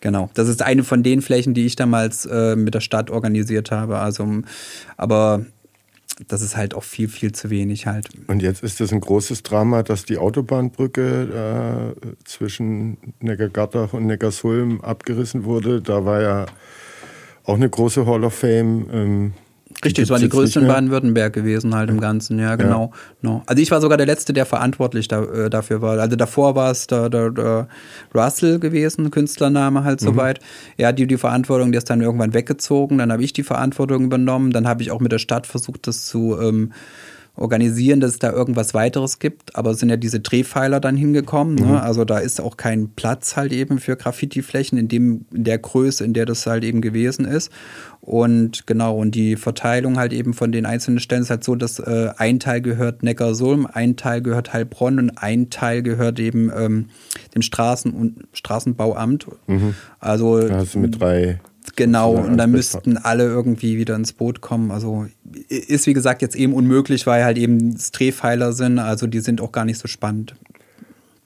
Genau, 0.00 0.30
das 0.34 0.48
ist 0.48 0.62
eine 0.62 0.84
von 0.84 1.02
den 1.02 1.22
Flächen, 1.22 1.54
die 1.54 1.66
ich 1.66 1.76
damals 1.76 2.26
äh, 2.26 2.56
mit 2.56 2.74
der 2.74 2.80
Stadt 2.80 3.10
organisiert 3.10 3.70
habe. 3.70 3.98
Also, 3.98 4.42
aber 4.96 5.44
das 6.28 6.42
ist 6.42 6.56
halt 6.56 6.74
auch 6.74 6.82
viel, 6.82 7.08
viel 7.08 7.32
zu 7.32 7.50
wenig 7.50 7.86
halt. 7.86 8.08
Und 8.26 8.42
jetzt 8.42 8.62
ist 8.62 8.80
das 8.80 8.92
ein 8.92 9.00
großes 9.00 9.42
Drama, 9.42 9.82
dass 9.82 10.04
die 10.04 10.18
Autobahnbrücke 10.18 11.94
äh, 11.94 12.14
zwischen 12.24 12.96
Neckargattach 13.20 13.92
und 13.92 14.06
Neckarsulm 14.06 14.80
abgerissen 14.80 15.44
wurde. 15.44 15.82
Da 15.82 16.04
war 16.04 16.22
ja 16.22 16.46
auch 17.44 17.54
eine 17.54 17.68
große 17.68 18.06
Hall 18.06 18.24
of 18.24 18.34
Fame. 18.34 18.86
Ähm, 18.92 19.32
Richtig, 19.84 20.04
es 20.04 20.10
war 20.10 20.18
die 20.18 20.28
größte 20.28 20.60
in 20.60 20.68
Baden-Württemberg 20.68 21.34
gewesen, 21.34 21.74
halt 21.74 21.90
im 21.90 22.00
Ganzen, 22.00 22.38
ja, 22.38 22.56
genau. 22.56 22.92
Ja. 22.92 22.98
No. 23.20 23.42
Also 23.46 23.62
ich 23.62 23.70
war 23.70 23.80
sogar 23.80 23.98
der 23.98 24.06
Letzte, 24.06 24.32
der 24.32 24.46
verantwortlich 24.46 25.06
da, 25.06 25.22
äh, 25.22 25.50
dafür 25.50 25.82
war. 25.82 25.98
Also 25.98 26.16
davor 26.16 26.54
war 26.54 26.70
es 26.70 26.86
der, 26.86 27.10
der, 27.10 27.30
der 27.30 27.68
Russell 28.14 28.58
gewesen, 28.58 29.10
Künstlername 29.10 29.84
halt 29.84 30.00
mhm. 30.00 30.06
soweit. 30.06 30.40
Er 30.78 30.88
hat 30.88 30.98
die, 30.98 31.06
die 31.06 31.18
Verantwortung, 31.18 31.72
der 31.72 31.78
ist 31.78 31.90
dann 31.90 32.00
irgendwann 32.00 32.32
weggezogen, 32.32 32.98
dann 32.98 33.12
habe 33.12 33.22
ich 33.22 33.34
die 33.34 33.42
Verantwortung 33.42 34.04
übernommen, 34.04 34.50
dann 34.50 34.66
habe 34.66 34.82
ich 34.82 34.90
auch 34.90 35.00
mit 35.00 35.12
der 35.12 35.18
Stadt 35.18 35.46
versucht, 35.46 35.86
das 35.86 36.06
zu 36.06 36.38
ähm, 36.40 36.72
organisieren, 37.36 38.00
dass 38.00 38.12
es 38.12 38.18
da 38.18 38.32
irgendwas 38.32 38.74
weiteres 38.74 39.18
gibt. 39.18 39.56
Aber 39.56 39.70
es 39.70 39.78
sind 39.78 39.90
ja 39.90 39.96
diese 39.96 40.20
Drehpfeiler 40.20 40.80
dann 40.80 40.96
hingekommen. 40.96 41.56
Ne? 41.56 41.66
Mhm. 41.66 41.76
Also 41.76 42.04
da 42.04 42.18
ist 42.18 42.40
auch 42.40 42.56
kein 42.56 42.90
Platz 42.90 43.36
halt 43.36 43.52
eben 43.52 43.78
für 43.78 43.96
Graffiti-Flächen 43.96 44.78
in, 44.78 44.88
dem, 44.88 45.26
in 45.32 45.44
der 45.44 45.58
Größe, 45.58 46.04
in 46.04 46.14
der 46.14 46.26
das 46.26 46.46
halt 46.46 46.64
eben 46.64 46.80
gewesen 46.80 47.24
ist. 47.24 47.50
Und 48.00 48.66
genau, 48.66 48.96
und 48.96 49.14
die 49.14 49.36
Verteilung 49.36 49.98
halt 49.98 50.12
eben 50.12 50.32
von 50.32 50.52
den 50.52 50.64
einzelnen 50.64 51.00
Stellen 51.00 51.22
ist 51.22 51.30
halt 51.30 51.42
so, 51.42 51.56
dass 51.56 51.80
äh, 51.80 52.10
ein 52.16 52.38
Teil 52.38 52.60
gehört 52.60 53.02
Neckarsulm, 53.02 53.66
ein 53.66 53.96
Teil 53.96 54.22
gehört 54.22 54.52
Heilbronn 54.52 54.98
und 54.98 55.10
ein 55.18 55.50
Teil 55.50 55.82
gehört 55.82 56.20
eben 56.20 56.50
ähm, 56.56 56.86
dem 57.34 57.42
Straßen- 57.42 57.92
und 57.92 58.24
Straßenbauamt. 58.32 59.26
Mhm. 59.48 59.74
Also 59.98 60.34
also 60.36 60.78
mit 60.78 61.00
drei 61.00 61.40
Genau, 61.74 62.12
und 62.12 62.36
dann 62.36 62.52
müssten 62.52 62.96
alle 62.96 63.24
irgendwie 63.24 63.76
wieder 63.76 63.96
ins 63.96 64.12
Boot 64.12 64.40
kommen. 64.40 64.70
Also 64.70 65.06
ist 65.48 65.86
wie 65.86 65.92
gesagt 65.92 66.22
jetzt 66.22 66.36
eben 66.36 66.52
unmöglich, 66.52 67.06
weil 67.06 67.24
halt 67.24 67.38
eben 67.38 67.76
Drehpfeiler 67.92 68.52
sind, 68.52 68.78
also 68.78 69.06
die 69.06 69.20
sind 69.20 69.40
auch 69.40 69.52
gar 69.52 69.64
nicht 69.64 69.78
so 69.78 69.88
spannend. 69.88 70.36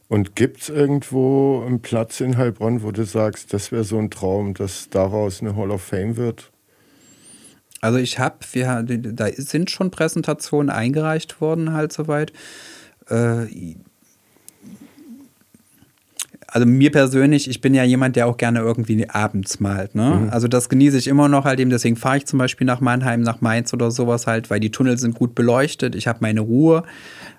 Und 0.08 0.34
gibt 0.34 0.62
es 0.62 0.68
irgendwo 0.68 1.62
einen 1.64 1.82
Platz 1.82 2.20
in 2.20 2.36
Heilbronn, 2.36 2.82
wo 2.82 2.90
du 2.90 3.04
sagst, 3.04 3.52
das 3.52 3.70
wäre 3.70 3.84
so 3.84 3.98
ein 3.98 4.10
Traum, 4.10 4.54
dass 4.54 4.88
daraus 4.90 5.40
eine 5.40 5.54
Hall 5.54 5.70
of 5.70 5.82
Fame 5.82 6.16
wird? 6.16 6.50
Also 7.80 7.98
ich 7.98 8.18
habe, 8.18 8.38
da 8.84 9.28
sind 9.32 9.70
schon 9.70 9.90
Präsentationen 9.90 10.68
eingereicht 10.68 11.40
worden 11.40 11.72
halt 11.72 11.92
soweit. 11.92 12.32
Äh, 13.08 13.76
also 16.52 16.66
mir 16.66 16.90
persönlich, 16.90 17.48
ich 17.48 17.60
bin 17.60 17.74
ja 17.74 17.84
jemand, 17.84 18.16
der 18.16 18.26
auch 18.26 18.36
gerne 18.36 18.58
irgendwie 18.60 19.08
abends 19.08 19.60
malt. 19.60 19.94
Ne? 19.94 20.22
Mhm. 20.22 20.30
Also 20.30 20.48
das 20.48 20.68
genieße 20.68 20.98
ich 20.98 21.06
immer 21.06 21.28
noch 21.28 21.44
halt 21.44 21.60
eben. 21.60 21.70
Deswegen 21.70 21.96
fahre 21.96 22.16
ich 22.16 22.26
zum 22.26 22.38
Beispiel 22.38 22.66
nach 22.66 22.80
Mannheim, 22.80 23.20
nach 23.20 23.40
Mainz 23.40 23.72
oder 23.72 23.90
sowas 23.90 24.26
halt, 24.26 24.50
weil 24.50 24.58
die 24.58 24.70
Tunnel 24.70 24.98
sind 24.98 25.14
gut 25.14 25.34
beleuchtet. 25.34 25.94
Ich 25.94 26.08
habe 26.08 26.18
meine 26.22 26.40
Ruhe 26.40 26.82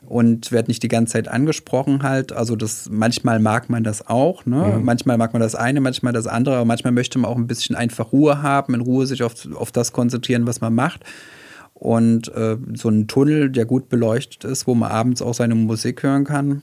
und 0.08 0.52
werde 0.52 0.70
nicht 0.70 0.82
die 0.84 0.88
ganze 0.88 1.14
Zeit 1.14 1.28
angesprochen 1.28 2.04
halt. 2.04 2.32
Also 2.32 2.56
das 2.56 2.90
manchmal 2.90 3.40
mag 3.40 3.70
man 3.70 3.84
das 3.84 4.08
auch. 4.08 4.46
Ne? 4.46 4.76
Mhm. 4.78 4.86
Manchmal 4.86 5.18
mag 5.18 5.34
man 5.34 5.42
das 5.42 5.56
eine, 5.56 5.82
manchmal 5.82 6.14
das 6.14 6.28
andere. 6.28 6.56
Aber 6.56 6.66
manchmal 6.66 6.94
möchte 6.94 7.20
man 7.20 7.30
auch 7.30 7.38
ein 7.38 7.48
bisschen 7.48 7.76
einfach 7.76 8.14
Ruhe 8.14 8.42
haben, 8.42 8.74
in 8.74 8.82
Ruhe 8.82 9.06
sich 9.06 9.24
auf, 9.24 9.34
auf 9.56 9.72
das 9.72 9.92
konzentrieren, 9.92 10.48
was 10.48 10.62
man 10.62 10.74
macht. 10.74 11.04
Und 11.74 12.34
äh, 12.36 12.58
so 12.76 12.90
ein 12.90 13.08
Tunnel, 13.08 13.50
der 13.50 13.66
gut 13.66 13.90
beleuchtet 13.90 14.44
ist, 14.44 14.68
wo 14.68 14.76
man 14.76 14.92
abends 14.92 15.22
auch 15.22 15.34
seine 15.34 15.56
Musik 15.56 16.04
hören 16.04 16.26
kann, 16.26 16.62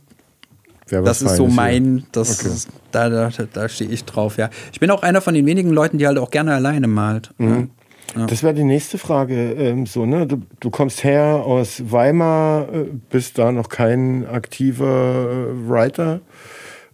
das 0.90 1.22
ist 1.22 1.36
so 1.36 1.46
mein, 1.46 2.04
das 2.12 2.40
okay. 2.40 2.48
ist, 2.48 2.68
da, 2.92 3.08
da, 3.08 3.30
da 3.52 3.68
stehe 3.68 3.90
ich 3.90 4.04
drauf, 4.04 4.36
ja. 4.36 4.50
Ich 4.72 4.80
bin 4.80 4.90
auch 4.90 5.02
einer 5.02 5.20
von 5.20 5.34
den 5.34 5.46
wenigen 5.46 5.70
Leuten, 5.70 5.98
die 5.98 6.06
halt 6.06 6.18
auch 6.18 6.30
gerne 6.30 6.54
alleine 6.54 6.88
malt. 6.88 7.30
Mhm. 7.38 7.70
Ja. 8.16 8.26
Das 8.26 8.42
wäre 8.42 8.54
die 8.54 8.64
nächste 8.64 8.96
Frage. 8.98 9.52
Ähm, 9.52 9.86
so, 9.86 10.06
ne? 10.06 10.26
Du, 10.26 10.42
du, 10.60 10.70
kommst 10.70 11.04
her 11.04 11.42
aus 11.44 11.82
Weimar, 11.90 12.72
äh, 12.72 12.84
bist 13.10 13.38
da 13.38 13.52
noch 13.52 13.68
kein 13.68 14.26
aktiver 14.26 15.28
äh, 15.30 15.68
Writer. 15.68 16.20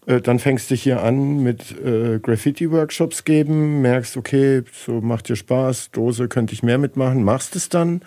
Äh, 0.07 0.21
dann 0.21 0.39
fängst 0.39 0.71
du 0.71 0.75
hier 0.75 1.03
an 1.03 1.43
mit 1.43 1.75
äh, 1.81 2.19
Graffiti-Workshops 2.19 3.25
geben, 3.25 3.81
merkst, 3.81 4.17
okay, 4.17 4.63
so 4.73 5.01
macht 5.01 5.29
dir 5.29 5.37
Spaß, 5.37 5.91
Dose 5.93 6.29
könnte 6.29 6.53
ich 6.53 6.63
mehr 6.63 6.79
mitmachen, 6.79 7.23
machst 7.23 7.57
es 7.57 7.69
dann. 7.69 8.03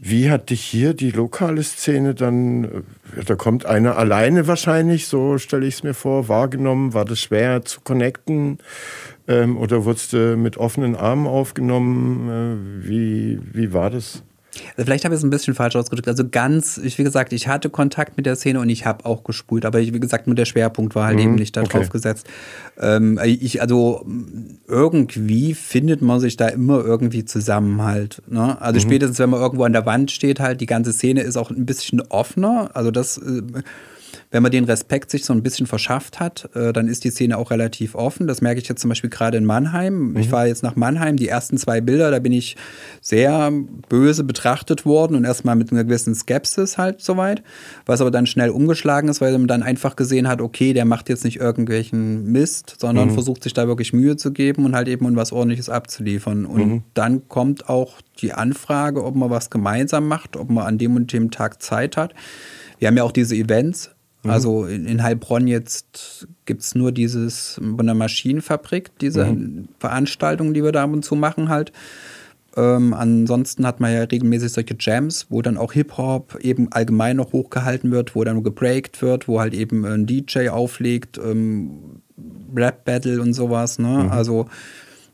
Wie 0.00 0.30
hat 0.30 0.50
dich 0.50 0.62
hier 0.62 0.94
die 0.94 1.10
lokale 1.10 1.62
Szene 1.62 2.14
dann, 2.14 2.64
äh, 2.64 3.24
da 3.24 3.34
kommt 3.34 3.66
einer 3.66 3.96
alleine 3.96 4.46
wahrscheinlich, 4.46 5.06
so 5.08 5.38
stelle 5.38 5.66
ich 5.66 5.74
es 5.74 5.82
mir 5.82 5.94
vor, 5.94 6.28
wahrgenommen? 6.28 6.94
War 6.94 7.04
das 7.04 7.20
schwer 7.20 7.64
zu 7.64 7.80
connecten? 7.80 8.58
Ähm, 9.26 9.56
oder 9.56 9.84
wurdest 9.84 10.12
du 10.12 10.36
mit 10.36 10.56
offenen 10.58 10.96
Armen 10.96 11.26
aufgenommen? 11.26 12.28
Äh, 12.82 12.88
wie, 12.88 13.40
wie 13.52 13.72
war 13.72 13.90
das? 13.90 14.22
Also 14.76 14.84
vielleicht 14.84 15.04
habe 15.04 15.14
ich 15.14 15.20
es 15.20 15.24
ein 15.24 15.30
bisschen 15.30 15.54
falsch 15.54 15.76
ausgedrückt. 15.76 16.08
Also 16.08 16.28
ganz, 16.28 16.78
ich, 16.78 16.98
wie 16.98 17.04
gesagt, 17.04 17.32
ich 17.32 17.48
hatte 17.48 17.70
Kontakt 17.70 18.16
mit 18.16 18.26
der 18.26 18.36
Szene 18.36 18.60
und 18.60 18.68
ich 18.68 18.86
habe 18.86 19.04
auch 19.04 19.24
gespult, 19.24 19.64
aber 19.64 19.80
ich, 19.80 19.92
wie 19.92 20.00
gesagt, 20.00 20.26
nur 20.26 20.36
der 20.36 20.44
Schwerpunkt 20.44 20.94
war 20.94 21.06
halt 21.06 21.16
mhm, 21.16 21.22
eben 21.22 21.34
nicht 21.34 21.56
darauf 21.56 21.74
okay. 21.74 21.88
gesetzt. 21.90 22.26
Ähm, 22.78 23.18
ich, 23.24 23.60
also 23.60 24.06
irgendwie 24.68 25.54
findet 25.54 26.02
man 26.02 26.20
sich 26.20 26.36
da 26.36 26.48
immer 26.48 26.84
irgendwie 26.84 27.24
zusammen 27.24 27.82
halt. 27.82 28.22
Ne? 28.28 28.60
Also 28.60 28.78
mhm. 28.78 28.82
spätestens, 28.82 29.18
wenn 29.18 29.30
man 29.30 29.40
irgendwo 29.40 29.64
an 29.64 29.72
der 29.72 29.86
Wand 29.86 30.10
steht, 30.10 30.40
halt, 30.40 30.60
die 30.60 30.66
ganze 30.66 30.92
Szene 30.92 31.22
ist 31.22 31.36
auch 31.36 31.50
ein 31.50 31.66
bisschen 31.66 32.00
offener. 32.08 32.70
Also 32.74 32.90
das 32.90 33.18
äh, 33.18 33.42
wenn 34.30 34.42
man 34.42 34.52
den 34.52 34.64
Respekt 34.64 35.10
sich 35.10 35.24
so 35.24 35.32
ein 35.32 35.42
bisschen 35.42 35.66
verschafft 35.66 36.20
hat, 36.20 36.50
äh, 36.54 36.72
dann 36.72 36.88
ist 36.88 37.04
die 37.04 37.10
Szene 37.10 37.38
auch 37.38 37.50
relativ 37.50 37.94
offen. 37.94 38.26
Das 38.26 38.40
merke 38.40 38.60
ich 38.60 38.68
jetzt 38.68 38.80
zum 38.80 38.88
Beispiel 38.88 39.10
gerade 39.10 39.38
in 39.38 39.44
Mannheim. 39.44 40.10
Mhm. 40.10 40.16
Ich 40.16 40.28
fahre 40.28 40.48
jetzt 40.48 40.62
nach 40.62 40.76
Mannheim, 40.76 41.16
die 41.16 41.28
ersten 41.28 41.58
zwei 41.58 41.80
Bilder, 41.80 42.10
da 42.10 42.18
bin 42.18 42.32
ich 42.32 42.56
sehr 43.00 43.52
böse 43.88 44.24
betrachtet 44.24 44.84
worden 44.84 45.16
und 45.16 45.24
erstmal 45.24 45.56
mit 45.56 45.72
einer 45.72 45.84
gewissen 45.84 46.14
Skepsis 46.14 46.76
halt 46.78 47.00
soweit, 47.00 47.42
was 47.86 48.00
aber 48.00 48.10
dann 48.10 48.26
schnell 48.26 48.50
umgeschlagen 48.50 49.08
ist, 49.08 49.20
weil 49.20 49.32
man 49.32 49.48
dann 49.48 49.62
einfach 49.62 49.96
gesehen 49.96 50.28
hat, 50.28 50.40
okay, 50.40 50.72
der 50.72 50.84
macht 50.84 51.08
jetzt 51.08 51.24
nicht 51.24 51.36
irgendwelchen 51.36 52.30
Mist, 52.30 52.76
sondern 52.78 53.08
mhm. 53.08 53.14
versucht 53.14 53.42
sich 53.42 53.54
da 53.54 53.68
wirklich 53.68 53.92
Mühe 53.92 54.16
zu 54.16 54.32
geben 54.32 54.64
und 54.64 54.74
halt 54.74 54.88
eben 54.88 55.16
was 55.16 55.32
ordentliches 55.32 55.68
abzuliefern. 55.68 56.46
Und 56.46 56.68
mhm. 56.68 56.82
dann 56.94 57.28
kommt 57.28 57.68
auch 57.68 58.00
die 58.20 58.32
Anfrage, 58.32 59.04
ob 59.04 59.14
man 59.14 59.30
was 59.30 59.50
gemeinsam 59.50 60.08
macht, 60.08 60.36
ob 60.36 60.50
man 60.50 60.66
an 60.66 60.78
dem 60.78 60.96
und 60.96 61.12
dem 61.12 61.30
Tag 61.30 61.62
Zeit 61.62 61.96
hat. 61.96 62.14
Wir 62.78 62.88
haben 62.88 62.96
ja 62.96 63.04
auch 63.04 63.12
diese 63.12 63.34
Events, 63.34 63.90
Mhm. 64.26 64.32
Also 64.32 64.66
in, 64.66 64.86
in, 64.86 65.02
Heilbronn 65.02 65.46
jetzt 65.46 66.28
gibt 66.44 66.62
es 66.62 66.74
nur 66.74 66.92
dieses 66.92 67.54
von 67.54 67.86
der 67.86 67.94
Maschinenfabrik, 67.94 68.98
diese 69.00 69.24
mhm. 69.24 69.68
Veranstaltungen, 69.78 70.54
die 70.54 70.62
wir 70.62 70.72
da 70.72 70.84
ab 70.84 70.92
und 70.92 71.04
zu 71.04 71.14
machen 71.14 71.48
halt. 71.48 71.72
Ähm, 72.56 72.94
ansonsten 72.94 73.66
hat 73.66 73.80
man 73.80 73.92
ja 73.92 74.02
regelmäßig 74.02 74.52
solche 74.52 74.76
Jams, 74.80 75.26
wo 75.28 75.42
dann 75.42 75.58
auch 75.58 75.74
Hip-Hop 75.74 76.38
eben 76.40 76.72
allgemein 76.72 77.16
noch 77.16 77.32
hochgehalten 77.32 77.90
wird, 77.90 78.14
wo 78.14 78.24
dann 78.24 78.42
gebreakt 78.42 79.02
wird, 79.02 79.28
wo 79.28 79.40
halt 79.40 79.52
eben 79.52 79.84
ein 79.84 80.06
DJ 80.06 80.48
auflegt, 80.48 81.18
ähm, 81.18 82.00
Rap-Battle 82.54 83.20
und 83.20 83.34
sowas. 83.34 83.78
Ne? 83.78 84.04
Mhm. 84.04 84.10
Also 84.10 84.46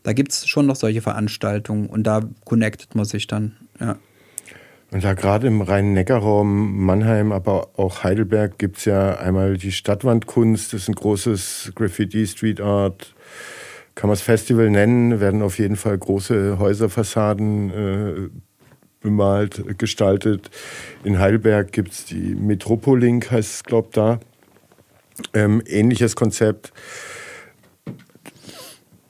da 0.03 0.13
gibt 0.13 0.31
es 0.31 0.47
schon 0.47 0.67
noch 0.67 0.77
solche 0.77 1.01
Veranstaltungen 1.01 1.87
und 1.87 2.03
da 2.03 2.21
connectet 2.45 2.95
man 2.95 3.05
sich 3.05 3.27
dann. 3.27 3.57
Ja. 3.79 3.97
Und 4.93 5.03
da 5.03 5.15
gerade 5.15 5.47
im 5.47 5.61
Rhein-Neckar-Raum, 5.61 6.85
Mannheim, 6.85 7.31
aber 7.31 7.69
auch 7.77 8.03
Heidelberg 8.03 8.59
gibt 8.59 8.77
es 8.77 8.85
ja 8.85 9.15
einmal 9.15 9.57
die 9.57 9.71
Stadtwandkunst, 9.71 10.71
das 10.71 10.83
ist 10.83 10.87
ein 10.87 10.93
großes 10.93 11.71
Graffiti, 11.73 12.27
Street 12.27 12.61
Art, 12.61 13.15
kann 13.95 14.07
man 14.07 14.13
es 14.13 14.21
Festival 14.21 14.69
nennen, 14.69 15.19
werden 15.19 15.41
auf 15.41 15.57
jeden 15.57 15.77
Fall 15.77 15.97
große 15.97 16.59
Häuserfassaden 16.59 17.71
äh, 17.71 18.29
bemalt, 19.01 19.79
gestaltet. 19.79 20.51
In 21.03 21.17
Heidelberg 21.17 21.71
gibt 21.71 21.91
es 21.91 22.05
die 22.05 22.35
Metropoliink, 22.35 23.31
heißt 23.31 23.51
es, 23.51 23.63
glaube 23.63 23.87
ich, 23.89 23.95
da. 23.95 24.19
Ähm, 25.33 25.63
ähnliches 25.65 26.15
Konzept. 26.15 26.71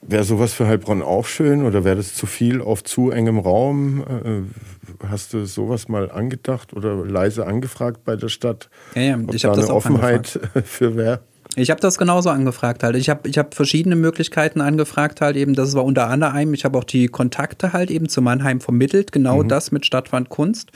Wäre 0.06 0.24
sowas 0.24 0.52
für 0.52 0.66
Heilbronn 0.66 1.02
auch 1.02 1.26
schön 1.26 1.64
oder 1.64 1.84
wäre 1.84 1.96
das 1.96 2.14
zu 2.14 2.26
viel 2.26 2.60
auf 2.60 2.84
zu 2.84 3.10
engem 3.10 3.38
Raum? 3.38 4.02
Äh, 4.02 5.06
hast 5.08 5.32
du 5.32 5.46
sowas 5.46 5.88
mal 5.88 6.10
angedacht 6.10 6.74
oder 6.74 6.94
leise 7.06 7.46
angefragt 7.46 8.04
bei 8.04 8.16
der 8.16 8.28
Stadt? 8.28 8.68
Ja, 8.94 9.02
ja, 9.02 9.18
ich 9.32 9.44
habe 9.44 9.56
das 9.56 9.66
eine 9.66 9.74
Offenheit 9.74 10.36
angefragt. 10.36 10.68
für 10.68 10.96
wer? 10.96 11.20
Ich 11.56 11.70
habe 11.70 11.80
das 11.80 11.98
genauso 11.98 12.30
angefragt 12.30 12.82
halt. 12.82 12.96
Ich 12.96 13.08
habe 13.08 13.28
ich 13.28 13.38
hab 13.38 13.54
verschiedene 13.54 13.96
Möglichkeiten 13.96 14.60
angefragt 14.60 15.20
halt 15.20 15.36
eben. 15.36 15.54
Das 15.54 15.74
war 15.74 15.84
unter 15.84 16.08
anderem, 16.08 16.52
ich 16.52 16.64
habe 16.64 16.76
auch 16.76 16.84
die 16.84 17.06
Kontakte 17.06 17.72
halt 17.72 17.90
eben 17.90 18.08
zu 18.08 18.20
Mannheim 18.22 18.60
vermittelt, 18.60 19.12
genau 19.12 19.42
mhm. 19.42 19.48
das 19.48 19.70
mit 19.70 19.86
Stadtwand 19.86 20.28
Kunst. 20.28 20.70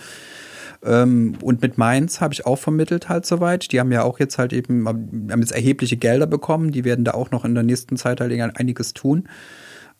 Ähm, 0.84 1.36
und 1.42 1.60
mit 1.62 1.76
Mainz 1.78 2.20
habe 2.20 2.34
ich 2.34 2.46
auch 2.46 2.58
vermittelt 2.58 3.08
halt 3.08 3.26
soweit. 3.26 3.72
Die 3.72 3.80
haben 3.80 3.92
ja 3.92 4.02
auch 4.02 4.18
jetzt 4.18 4.38
halt 4.38 4.52
eben, 4.52 4.86
haben 4.86 5.40
jetzt 5.40 5.52
erhebliche 5.52 5.96
Gelder 5.96 6.26
bekommen. 6.26 6.70
Die 6.70 6.84
werden 6.84 7.04
da 7.04 7.12
auch 7.12 7.30
noch 7.30 7.44
in 7.44 7.54
der 7.54 7.64
nächsten 7.64 7.96
Zeit 7.96 8.20
halt 8.20 8.32
einiges 8.56 8.94
tun. 8.94 9.28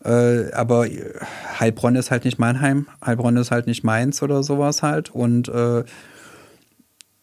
Äh, 0.04 0.52
aber 0.52 0.86
Heilbronn 1.58 1.96
ist 1.96 2.10
halt 2.10 2.24
nicht 2.24 2.38
Mannheim, 2.38 2.86
Heilbronn 3.04 3.36
ist 3.36 3.50
halt 3.50 3.66
nicht 3.66 3.82
Mainz 3.82 4.22
oder 4.22 4.42
sowas 4.42 4.82
halt. 4.82 5.10
Und 5.10 5.48
äh, 5.48 5.82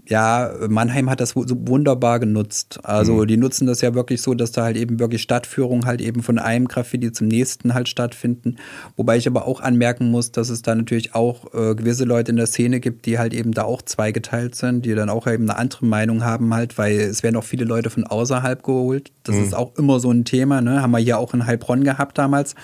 ja, 0.08 0.52
Mannheim 0.70 1.10
hat 1.10 1.20
das 1.20 1.32
so 1.32 1.56
wunderbar 1.68 2.20
genutzt. 2.20 2.80
Also 2.84 3.14
mhm. 3.16 3.28
die 3.28 3.38
nutzen 3.38 3.66
das 3.66 3.82
ja 3.82 3.96
wirklich 3.96 4.22
so, 4.22 4.34
dass 4.34 4.52
da 4.52 4.64
halt 4.64 4.78
eben 4.78 5.00
wirklich 5.00 5.22
Stadtführungen 5.22 5.86
halt 5.86 6.02
eben 6.02 6.22
von 6.22 6.38
einem 6.38 6.68
Graffiti 6.68 7.12
zum 7.12 7.28
nächsten 7.28 7.74
halt 7.74 7.90
stattfinden. 7.90 8.58
Wobei 8.96 9.18
ich 9.18 9.28
aber 9.28 9.48
auch 9.48 9.62
anmerken 9.62 10.12
muss, 10.12 10.32
dass 10.32 10.50
es 10.50 10.62
da 10.62 10.76
natürlich 10.76 11.16
auch 11.16 11.54
äh, 11.54 11.76
gewisse 11.76 12.06
Leute 12.06 12.32
in 12.32 12.38
der 12.38 12.46
Szene 12.48 12.80
gibt, 12.80 13.06
die 13.06 13.18
halt 13.18 13.34
eben 13.34 13.52
da 13.52 13.64
auch 13.64 13.82
zweigeteilt 13.82 14.56
sind, 14.56 14.86
die 14.86 14.94
dann 14.94 15.10
auch 15.10 15.28
eben 15.28 15.50
eine 15.50 15.58
andere 15.58 15.86
Meinung 15.86 16.24
haben 16.24 16.54
halt, 16.54 16.78
weil 16.78 17.00
es 17.00 17.24
werden 17.24 17.36
auch 17.36 17.44
viele 17.44 17.66
Leute 17.66 17.90
von 17.90 18.06
außerhalb 18.06 18.62
geholt. 18.64 19.12
Das 19.24 19.36
mhm. 19.36 19.44
ist 19.44 19.56
auch 19.56 19.76
immer 19.76 20.00
so 20.00 20.12
ein 20.12 20.24
Thema, 20.26 20.62
ne? 20.62 20.82
Haben 20.82 20.92
wir 20.92 21.00
hier 21.00 21.18
auch 21.18 21.34
in 21.34 21.46
Heilbronn 21.46 21.84
gehabt 21.84 22.18
damals, 22.18 22.56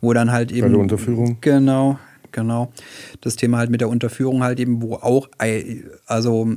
wo 0.00 0.12
dann 0.12 0.30
halt 0.30 0.52
eben. 0.52 0.62
Bei 0.62 0.68
der 0.68 0.78
Unterführung. 0.78 1.38
Genau, 1.40 1.98
genau. 2.32 2.70
Das 3.22 3.36
Thema 3.36 3.58
halt 3.58 3.70
mit 3.70 3.80
der 3.80 3.88
Unterführung 3.88 4.42
halt 4.42 4.60
eben, 4.60 4.82
wo 4.82 4.94
auch, 4.96 5.28
also 6.06 6.54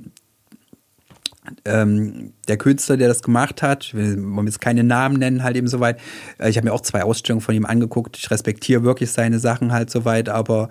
ähm, 1.65 2.33
der 2.47 2.57
Künstler, 2.57 2.97
der 2.97 3.07
das 3.07 3.21
gemacht 3.21 3.61
hat, 3.61 3.85
ich 3.85 3.93
will 3.93 4.17
jetzt 4.45 4.61
keine 4.61 4.83
Namen 4.83 5.17
nennen, 5.17 5.43
halt 5.43 5.55
eben 5.55 5.67
soweit. 5.67 5.99
Äh, 6.37 6.49
ich 6.49 6.57
habe 6.57 6.67
mir 6.67 6.73
auch 6.73 6.81
zwei 6.81 7.03
Ausstellungen 7.03 7.41
von 7.41 7.55
ihm 7.55 7.65
angeguckt. 7.65 8.17
Ich 8.17 8.29
respektiere 8.31 8.83
wirklich 8.83 9.11
seine 9.11 9.39
Sachen 9.39 9.71
halt 9.71 9.89
soweit, 9.89 10.29
aber 10.29 10.69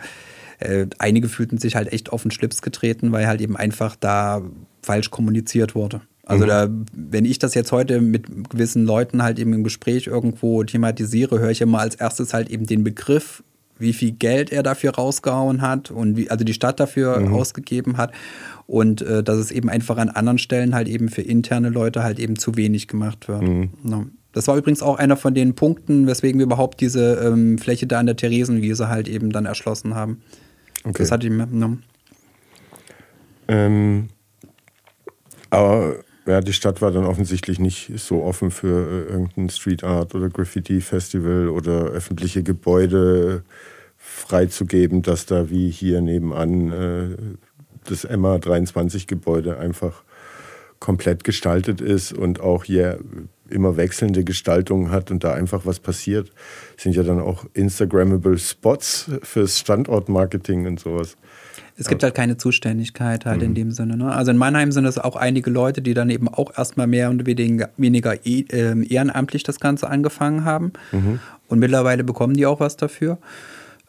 äh, 0.59 0.87
einige 0.99 1.29
fühlten 1.29 1.59
sich 1.59 1.77
halt 1.77 1.93
echt 1.93 2.13
auf 2.13 2.23
den 2.23 2.31
Schlips 2.31 2.63
getreten, 2.63 3.13
weil 3.13 3.27
halt 3.27 3.41
eben 3.41 3.57
einfach 3.57 3.97
da 3.97 4.43
falsch 4.83 5.11
kommuniziert 5.11 5.75
wurde. 5.75 6.01
Also 6.27 6.45
mhm. 6.45 6.49
da, 6.49 6.69
wenn 6.93 7.25
ich 7.25 7.39
das 7.39 7.55
jetzt 7.55 7.73
heute 7.73 8.01
mit 8.01 8.51
gewissen 8.51 8.85
Leuten 8.85 9.23
halt 9.23 9.39
eben 9.39 9.53
im 9.53 9.65
Gespräch 9.65 10.07
irgendwo 10.07 10.65
thematisiere, 10.65 11.39
höre 11.39 11.51
ich 11.51 11.61
immer 11.61 11.81
als 11.81 11.97
erstes 11.97 12.33
halt 12.33 12.51
eben 12.51 12.67
den 12.67 12.83
Begriff, 12.85 13.43
wie 13.79 13.93
viel 13.93 14.13
Geld 14.13 14.53
er 14.53 14.63
dafür 14.63 14.95
rausgehauen 14.95 15.63
hat 15.63 15.91
und 15.91 16.17
wie, 16.17 16.31
also 16.31 16.45
die 16.45 16.55
Stadt 16.55 16.81
dafür 16.81 17.19
mhm. 17.19 17.35
ausgegeben 17.35 17.97
hat 17.97 18.13
und 18.67 19.03
äh, 19.03 19.23
dass 19.23 19.39
es 19.39 19.51
eben 19.51 19.69
einfach 19.69 19.97
an 19.97 20.09
anderen 20.09 20.39
Stellen 20.39 20.75
halt 20.75 20.89
eben 20.89 21.09
für 21.09 21.23
interne 21.23 21.69
Leute 21.69 22.03
halt 22.03 22.19
eben 22.19 22.37
zu 22.39 22.57
wenig 22.57 22.89
gemacht 22.89 23.29
wird. 23.29 23.43
Mhm. 23.43 23.71
Ja. 23.85 24.07
Das 24.33 24.49
war 24.49 24.57
übrigens 24.57 24.83
auch 24.83 24.99
einer 24.99 25.17
von 25.17 25.35
den 25.35 25.55
Punkten, 25.55 26.07
weswegen 26.09 26.41
wir 26.41 26.47
überhaupt 26.47 26.81
diese 26.81 27.15
ähm, 27.25 27.57
Fläche 27.59 27.87
da 27.87 28.01
an 28.01 28.07
der 28.07 28.17
Theresienwiese 28.17 28.89
halt 28.89 29.07
eben 29.07 29.31
dann 29.31 29.47
erschlossen 29.47 29.95
haben. 29.95 30.23
Okay. 30.83 30.95
Das 30.99 31.13
hatte 31.13 31.27
ich 31.27 31.33
mir. 31.33 31.47
Ne? 31.47 31.79
Ähm, 33.47 34.09
aber 35.51 35.97
ja, 36.27 36.41
die 36.41 36.53
Stadt 36.53 36.81
war 36.81 36.91
dann 36.91 37.05
offensichtlich 37.05 37.59
nicht 37.59 37.93
so 37.99 38.23
offen 38.23 38.51
für 38.51 38.89
äh, 39.09 39.13
irgendein 39.13 39.51
Street 39.51 39.85
Art 39.85 40.15
oder 40.15 40.31
Graffiti 40.31 40.81
Festival 40.81 41.49
oder 41.49 41.85
öffentliche 41.87 42.43
Gebäude 42.43 43.45
freizugeben, 43.99 45.03
dass 45.03 45.27
da 45.27 45.51
wie 45.51 45.71
hier 45.71 46.01
nebenan 46.01 46.73
äh, 46.73 47.17
das 47.85 48.05
Emma 48.05 48.39
23 48.39 49.07
Gebäude 49.07 49.59
einfach 49.59 50.03
komplett 50.79 51.25
gestaltet 51.25 51.81
ist 51.81 52.13
und 52.13 52.41
auch 52.41 52.65
hier 52.65 52.99
immer 53.51 53.77
wechselnde 53.77 54.25
Gestaltungen 54.25 54.91
hat 54.91 55.11
und 55.11 55.25
da 55.25 55.35
einfach 55.35 55.67
was 55.67 55.81
passiert. 55.81 56.33
Sind 56.77 56.97
ja 56.97 57.03
dann 57.03 57.21
auch 57.21 57.45
Instagrammable 57.55 58.39
Spots 58.39 59.11
fürs 59.23 59.59
Standortmarketing 59.59 60.67
und 60.67 60.81
sowas. 60.81 61.17
Es 61.77 61.89
gibt 61.89 62.03
halt 62.05 62.15
keine 62.15 62.37
Zuständigkeit 62.37 63.27
halt 63.27 63.39
mhm. 63.39 63.47
in 63.47 63.55
dem 63.55 63.71
Sinne. 63.73 63.97
Ne? 63.97 64.13
Also 64.15 64.31
in 64.31 64.37
Mannheim 64.37 64.71
sind 64.71 64.85
es 64.85 64.99
auch 64.99 65.17
einige 65.17 65.51
Leute, 65.51 65.83
die 65.83 65.95
dann 65.95 66.09
eben 66.09 66.29
auch 66.29 66.57
erstmal 66.57 66.87
mehr 66.87 67.11
und 67.11 67.27
weniger 67.27 68.27
e, 68.27 68.45
äh, 68.51 68.87
ehrenamtlich 68.87 69.43
das 69.43 69.59
Ganze 69.59 69.91
angefangen 69.91 70.45
haben. 70.45 70.73
Mhm. 70.93 71.19
Und 71.49 71.59
mittlerweile 71.59 72.05
bekommen 72.05 72.35
die 72.35 72.47
auch 72.47 72.61
was 72.61 72.77
dafür. 72.77 73.19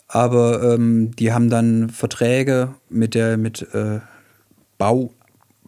Aber 0.08 0.74
ähm, 0.74 1.12
die 1.16 1.32
haben 1.32 1.50
dann 1.50 1.90
Verträge 1.90 2.74
mit 2.90 3.14
der 3.16 3.38
mit 3.38 3.62
äh, 3.74 4.00
Bau 4.78 5.12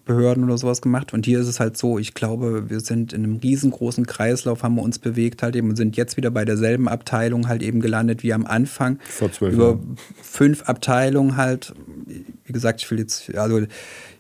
Behörden 0.08 0.44
oder 0.44 0.58
sowas 0.58 0.82
gemacht. 0.82 1.14
Und 1.14 1.26
hier 1.26 1.40
ist 1.40 1.48
es 1.48 1.60
halt 1.60 1.78
so, 1.78 2.00
ich 2.00 2.14
glaube, 2.14 2.70
wir 2.70 2.80
sind 2.80 3.14
in 3.14 3.24
einem 3.24 3.36
riesengroßen 3.38 4.08
Kreislauf, 4.08 4.64
haben 4.64 4.76
wir 4.76 4.82
uns 4.82 4.98
bewegt 4.98 5.44
halt 5.44 5.56
eben 5.56 5.70
und 5.70 5.76
sind 5.76 5.96
jetzt 5.98 6.18
wieder 6.18 6.32
bei 6.32 6.46
derselben 6.46 6.88
Abteilung 6.88 7.48
halt 7.48 7.62
eben 7.62 7.80
gelandet 7.80 8.24
wie 8.24 8.34
am 8.34 8.46
Anfang. 8.46 9.00
Vor 9.08 9.32
zwölf 9.32 9.54
Über 9.54 9.80
fünf 10.22 10.64
Abteilungen 10.64 11.38
halt. 11.38 11.74
Wie 12.46 12.54
gesagt, 12.54 12.82
ich 12.82 12.90
will 12.90 13.00
jetzt, 13.00 13.36
also 13.36 13.62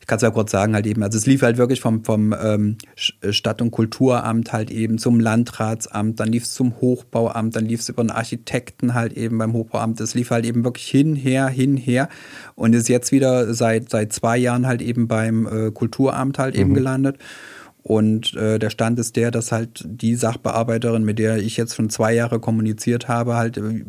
ich 0.08 0.10
kann 0.10 0.20
es 0.20 0.22
ja 0.22 0.32
kurz 0.32 0.52
sagen, 0.52 0.74
halt 0.74 0.88
eben, 0.88 1.04
also 1.04 1.18
es 1.18 1.26
lief 1.26 1.42
halt 1.42 1.58
wirklich 1.58 1.82
vom, 1.82 2.06
vom 2.06 2.34
ähm, 2.42 2.78
äh, 3.20 3.34
Stadt- 3.34 3.62
und 3.62 3.72
Kulturamt 3.72 4.54
halt 4.54 4.72
eben 4.72 5.00
zum 5.00 5.20
Landratsamt, 5.20 6.18
dann 6.22 6.30
lief 6.30 6.44
es 6.44 6.54
zum 6.54 6.80
Hochbauamt, 6.80 7.54
dann 7.58 7.66
lief 7.66 7.82
es 7.82 7.90
über 7.90 8.04
einen 8.04 8.12
Architekten 8.12 8.94
halt 8.94 9.12
eben 9.18 9.38
beim 9.38 9.52
Hochbauamt. 9.52 10.00
Es 10.00 10.16
lief 10.16 10.32
halt 10.32 10.46
eben 10.46 10.64
wirklich 10.64 10.88
hinher, 10.88 11.50
hinher 11.50 12.08
und 12.56 12.74
ist 12.74 12.88
jetzt 12.88 13.12
wieder 13.12 13.54
seit, 13.54 13.90
seit 13.90 14.14
zwei 14.14 14.38
Jahren 14.38 14.66
halt 14.66 14.82
eben 14.82 15.10
beim 15.10 15.46
äh, 15.46 15.72
Kulturamt 15.72 16.40
halt 16.40 16.56
mhm. 16.56 16.62
eben 16.62 16.74
gelandet. 16.74 17.18
Und 17.84 18.34
äh, 18.36 18.60
der 18.60 18.70
Stand 18.70 19.00
ist 19.00 19.18
der, 19.18 19.30
dass 19.30 19.52
halt 19.52 19.84
die 19.86 20.16
Sachbearbeiterin, 20.16 21.04
mit 21.04 21.20
der 21.20 21.40
ich 21.40 21.58
jetzt 21.58 21.76
schon 21.76 21.90
zwei 21.90 22.14
Jahre 22.14 22.40
kommuniziert 22.40 23.10
habe, 23.10 23.36
halt 23.36 23.58
äh, 23.58 23.84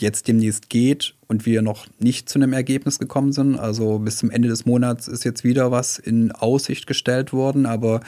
jetzt 0.00 0.28
demnächst 0.28 0.70
geht 0.70 1.14
und 1.26 1.46
wir 1.46 1.62
noch 1.62 1.86
nicht 1.98 2.28
zu 2.28 2.38
einem 2.38 2.52
Ergebnis 2.52 2.98
gekommen 2.98 3.32
sind. 3.32 3.58
Also 3.58 3.98
bis 3.98 4.18
zum 4.18 4.30
Ende 4.30 4.48
des 4.48 4.66
Monats 4.66 5.08
ist 5.08 5.24
jetzt 5.24 5.44
wieder 5.44 5.70
was 5.70 5.98
in 5.98 6.32
Aussicht 6.32 6.86
gestellt 6.86 7.32
worden, 7.32 7.66
aber 7.66 8.00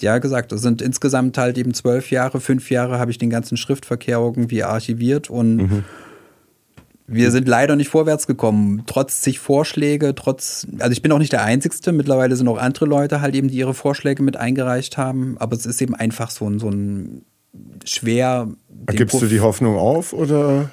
ja 0.00 0.18
gesagt, 0.18 0.52
das 0.52 0.62
sind 0.62 0.82
insgesamt 0.82 1.38
halt 1.38 1.58
eben 1.58 1.74
zwölf 1.74 2.10
Jahre, 2.10 2.40
fünf 2.40 2.70
Jahre 2.70 2.98
habe 2.98 3.10
ich 3.10 3.18
den 3.18 3.30
ganzen 3.30 3.56
Schriftverkehr 3.56 4.18
irgendwie 4.18 4.62
archiviert 4.62 5.30
und 5.30 5.56
mhm. 5.56 5.84
wir 7.06 7.30
sind 7.30 7.48
leider 7.48 7.76
nicht 7.76 7.88
vorwärts 7.88 8.26
gekommen. 8.26 8.82
Trotz 8.86 9.22
sich 9.22 9.38
Vorschläge, 9.38 10.14
trotz, 10.14 10.66
also 10.78 10.92
ich 10.92 11.02
bin 11.02 11.12
auch 11.12 11.18
nicht 11.18 11.32
der 11.32 11.44
Einzige, 11.44 11.92
mittlerweile 11.92 12.36
sind 12.36 12.48
auch 12.48 12.58
andere 12.58 12.86
Leute 12.86 13.20
halt 13.20 13.34
eben, 13.34 13.48
die 13.48 13.56
ihre 13.56 13.74
Vorschläge 13.74 14.22
mit 14.22 14.36
eingereicht 14.36 14.96
haben, 14.96 15.36
aber 15.38 15.56
es 15.56 15.66
ist 15.66 15.80
eben 15.80 15.94
einfach 15.94 16.30
so 16.30 16.48
ein, 16.48 16.58
so 16.58 16.68
ein 16.68 17.24
schwer. 17.84 18.48
Gibst 18.86 19.20
du 19.20 19.26
die 19.26 19.40
Hoffnung 19.40 19.76
auf 19.76 20.12
oder? 20.12 20.70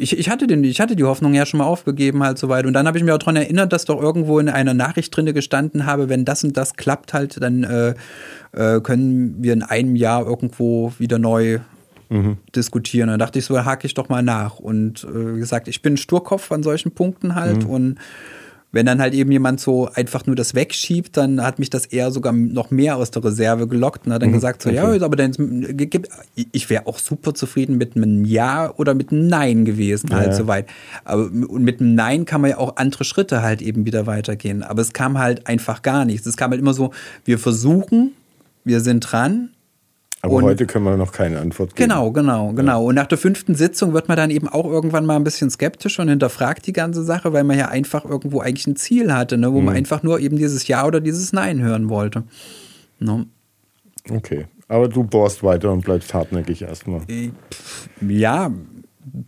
Ich, 0.00 0.16
ich, 0.16 0.30
hatte 0.30 0.46
den, 0.46 0.62
ich 0.62 0.80
hatte 0.80 0.94
die 0.94 1.02
Hoffnung 1.04 1.34
ja 1.34 1.44
schon 1.44 1.58
mal 1.58 1.64
aufgegeben 1.64 2.22
halt 2.22 2.38
soweit. 2.38 2.66
Und 2.66 2.72
dann 2.72 2.86
habe 2.86 2.96
ich 2.98 3.04
mir 3.04 3.14
auch 3.14 3.18
daran 3.18 3.34
erinnert, 3.34 3.72
dass 3.72 3.84
doch 3.84 4.00
irgendwo 4.00 4.38
in 4.38 4.48
einer 4.48 4.72
Nachricht 4.72 5.14
drinne 5.16 5.32
gestanden 5.32 5.86
habe, 5.86 6.08
wenn 6.08 6.24
das 6.24 6.44
und 6.44 6.56
das 6.56 6.74
klappt 6.74 7.12
halt, 7.12 7.42
dann 7.42 7.64
äh, 7.64 7.94
äh, 8.52 8.80
können 8.80 9.42
wir 9.42 9.52
in 9.52 9.62
einem 9.62 9.96
Jahr 9.96 10.24
irgendwo 10.24 10.92
wieder 10.98 11.18
neu 11.18 11.58
mhm. 12.10 12.38
diskutieren. 12.54 13.08
Dann 13.08 13.18
dachte 13.18 13.40
ich 13.40 13.44
so, 13.44 13.64
hake 13.64 13.86
ich 13.86 13.94
doch 13.94 14.08
mal 14.08 14.22
nach. 14.22 14.60
Und 14.60 15.04
äh, 15.04 15.38
gesagt, 15.38 15.66
ich 15.66 15.82
bin 15.82 15.96
Sturkopf 15.96 16.52
an 16.52 16.62
solchen 16.62 16.92
Punkten 16.92 17.34
halt 17.34 17.64
mhm. 17.64 17.70
und 17.70 17.98
wenn 18.70 18.84
dann 18.84 19.00
halt 19.00 19.14
eben 19.14 19.32
jemand 19.32 19.60
so 19.60 19.88
einfach 19.88 20.26
nur 20.26 20.36
das 20.36 20.54
wegschiebt, 20.54 21.16
dann 21.16 21.42
hat 21.42 21.58
mich 21.58 21.70
das 21.70 21.86
eher 21.86 22.10
sogar 22.10 22.32
noch 22.34 22.70
mehr 22.70 22.96
aus 22.96 23.10
der 23.10 23.24
Reserve 23.24 23.66
gelockt 23.66 24.06
und 24.06 24.12
hat 24.12 24.22
dann 24.22 24.28
mhm, 24.28 24.34
gesagt 24.34 24.62
so, 24.62 24.68
okay. 24.68 24.76
ja, 24.76 25.02
aber 25.04 25.16
dann 25.16 25.32
ich 26.52 26.68
wäre 26.68 26.86
auch 26.86 26.98
super 26.98 27.32
zufrieden 27.32 27.78
mit 27.78 27.96
einem 27.96 28.26
Ja 28.26 28.72
oder 28.76 28.92
mit 28.92 29.10
einem 29.10 29.26
Nein 29.26 29.64
gewesen, 29.64 30.14
halt 30.14 30.28
ja. 30.28 30.34
soweit. 30.34 30.66
Aber 31.04 31.30
mit 31.30 31.80
einem 31.80 31.94
Nein 31.94 32.26
kann 32.26 32.42
man 32.42 32.50
ja 32.50 32.58
auch 32.58 32.76
andere 32.76 33.04
Schritte 33.04 33.42
halt 33.42 33.62
eben 33.62 33.86
wieder 33.86 34.06
weitergehen. 34.06 34.62
Aber 34.62 34.82
es 34.82 34.92
kam 34.92 35.18
halt 35.18 35.46
einfach 35.46 35.80
gar 35.80 36.04
nichts. 36.04 36.26
Es 36.26 36.36
kam 36.36 36.50
halt 36.50 36.60
immer 36.60 36.74
so, 36.74 36.92
wir 37.24 37.38
versuchen, 37.38 38.12
wir 38.64 38.80
sind 38.80 39.00
dran, 39.00 39.50
aber 40.20 40.34
und 40.34 40.44
heute 40.44 40.66
können 40.66 40.84
wir 40.84 40.96
noch 40.96 41.12
keine 41.12 41.38
Antwort 41.38 41.76
geben. 41.76 41.88
Genau, 41.88 42.10
genau, 42.10 42.52
genau. 42.52 42.86
Und 42.86 42.96
nach 42.96 43.06
der 43.06 43.18
fünften 43.18 43.54
Sitzung 43.54 43.92
wird 43.92 44.08
man 44.08 44.16
dann 44.16 44.30
eben 44.30 44.48
auch 44.48 44.64
irgendwann 44.64 45.06
mal 45.06 45.14
ein 45.14 45.22
bisschen 45.22 45.48
skeptisch 45.48 46.00
und 46.00 46.08
hinterfragt 46.08 46.66
die 46.66 46.72
ganze 46.72 47.04
Sache, 47.04 47.32
weil 47.32 47.44
man 47.44 47.56
ja 47.56 47.68
einfach 47.68 48.04
irgendwo 48.04 48.40
eigentlich 48.40 48.66
ein 48.66 48.74
Ziel 48.74 49.12
hatte, 49.12 49.38
ne, 49.38 49.52
wo 49.52 49.60
mhm. 49.60 49.66
man 49.66 49.76
einfach 49.76 50.02
nur 50.02 50.18
eben 50.18 50.36
dieses 50.36 50.66
Ja 50.66 50.86
oder 50.86 51.00
dieses 51.00 51.32
Nein 51.32 51.60
hören 51.60 51.88
wollte. 51.88 52.24
No. 52.98 53.26
Okay, 54.10 54.46
aber 54.66 54.88
du 54.88 55.04
bohrst 55.04 55.44
weiter 55.44 55.70
und 55.72 55.84
bleibst 55.84 56.12
hartnäckig 56.12 56.62
erstmal. 56.62 57.02
Äh, 57.08 57.30
ja, 58.00 58.50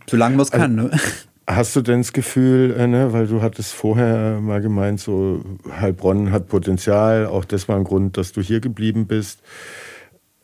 solange 0.09 0.35
man 0.35 0.43
es 0.43 0.51
kann. 0.51 0.77
Also, 0.77 0.91
ne? 0.93 0.99
Hast 1.47 1.75
du 1.75 1.81
denn 1.81 2.01
das 2.01 2.13
Gefühl, 2.13 2.75
äh, 2.77 2.87
ne, 2.87 3.13
weil 3.13 3.27
du 3.27 3.41
hattest 3.41 3.73
vorher 3.73 4.41
mal 4.41 4.61
gemeint, 4.61 4.99
so 4.99 5.41
Heilbronn 5.79 6.31
hat 6.31 6.49
Potenzial, 6.49 7.25
auch 7.27 7.45
das 7.45 7.67
war 7.67 7.77
ein 7.77 7.83
Grund, 7.83 8.17
dass 8.17 8.31
du 8.33 8.41
hier 8.41 8.59
geblieben 8.59 9.07
bist. 9.07 9.41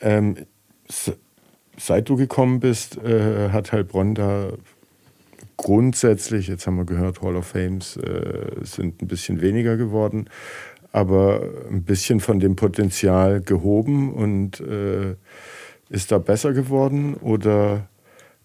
Ähm, 0.01 0.35
seit 1.77 2.09
du 2.09 2.15
gekommen 2.15 2.59
bist, 2.59 2.97
äh, 2.97 3.49
hat 3.49 3.71
Heilbronn 3.71 4.15
da 4.15 4.51
grundsätzlich, 5.57 6.47
jetzt 6.47 6.67
haben 6.67 6.77
wir 6.77 6.85
gehört, 6.85 7.21
Hall 7.21 7.35
of 7.35 7.47
Fames 7.47 7.97
äh, 7.97 8.63
sind 8.63 9.01
ein 9.01 9.07
bisschen 9.07 9.41
weniger 9.41 9.75
geworden, 9.75 10.29
aber 10.91 11.41
ein 11.69 11.83
bisschen 11.83 12.19
von 12.19 12.39
dem 12.39 12.55
Potenzial 12.55 13.41
gehoben 13.41 14.13
und 14.13 14.59
äh, 14.61 15.15
ist 15.89 16.11
da 16.11 16.19
besser 16.19 16.53
geworden 16.53 17.15
oder 17.15 17.87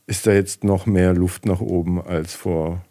ist 0.07 0.27
da 0.27 0.33
jetzt 0.33 0.65
noch 0.65 0.87
mehr 0.87 1.12
Luft 1.12 1.47
nach 1.47 1.61
oben 1.61 2.01
als 2.01 2.35
vor 2.35 2.85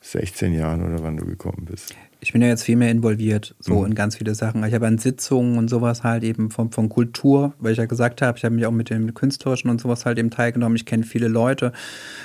16 0.00 0.54
Jahren 0.54 0.84
oder 0.86 1.02
wann 1.02 1.16
du 1.16 1.26
gekommen 1.26 1.66
bist? 1.68 1.94
Ich 2.26 2.32
bin 2.32 2.42
ja 2.42 2.48
jetzt 2.48 2.64
viel 2.64 2.74
mehr 2.74 2.90
involviert, 2.90 3.54
so 3.60 3.78
mhm. 3.78 3.86
in 3.86 3.94
ganz 3.94 4.16
viele 4.16 4.34
Sachen. 4.34 4.64
Ich 4.64 4.74
habe 4.74 4.88
an 4.88 4.98
Sitzungen 4.98 5.58
und 5.58 5.70
sowas 5.70 6.02
halt 6.02 6.24
eben 6.24 6.50
von, 6.50 6.72
von 6.72 6.88
Kultur, 6.88 7.54
weil 7.60 7.70
ich 7.70 7.78
ja 7.78 7.84
gesagt 7.84 8.20
habe, 8.20 8.36
ich 8.36 8.44
habe 8.44 8.52
mich 8.52 8.66
auch 8.66 8.72
mit 8.72 8.90
dem 8.90 9.14
Künstlerischen 9.14 9.70
und 9.70 9.80
sowas 9.80 10.04
halt 10.04 10.18
eben 10.18 10.30
teilgenommen. 10.30 10.74
Ich 10.74 10.86
kenne 10.86 11.04
viele 11.04 11.28
Leute. 11.28 11.70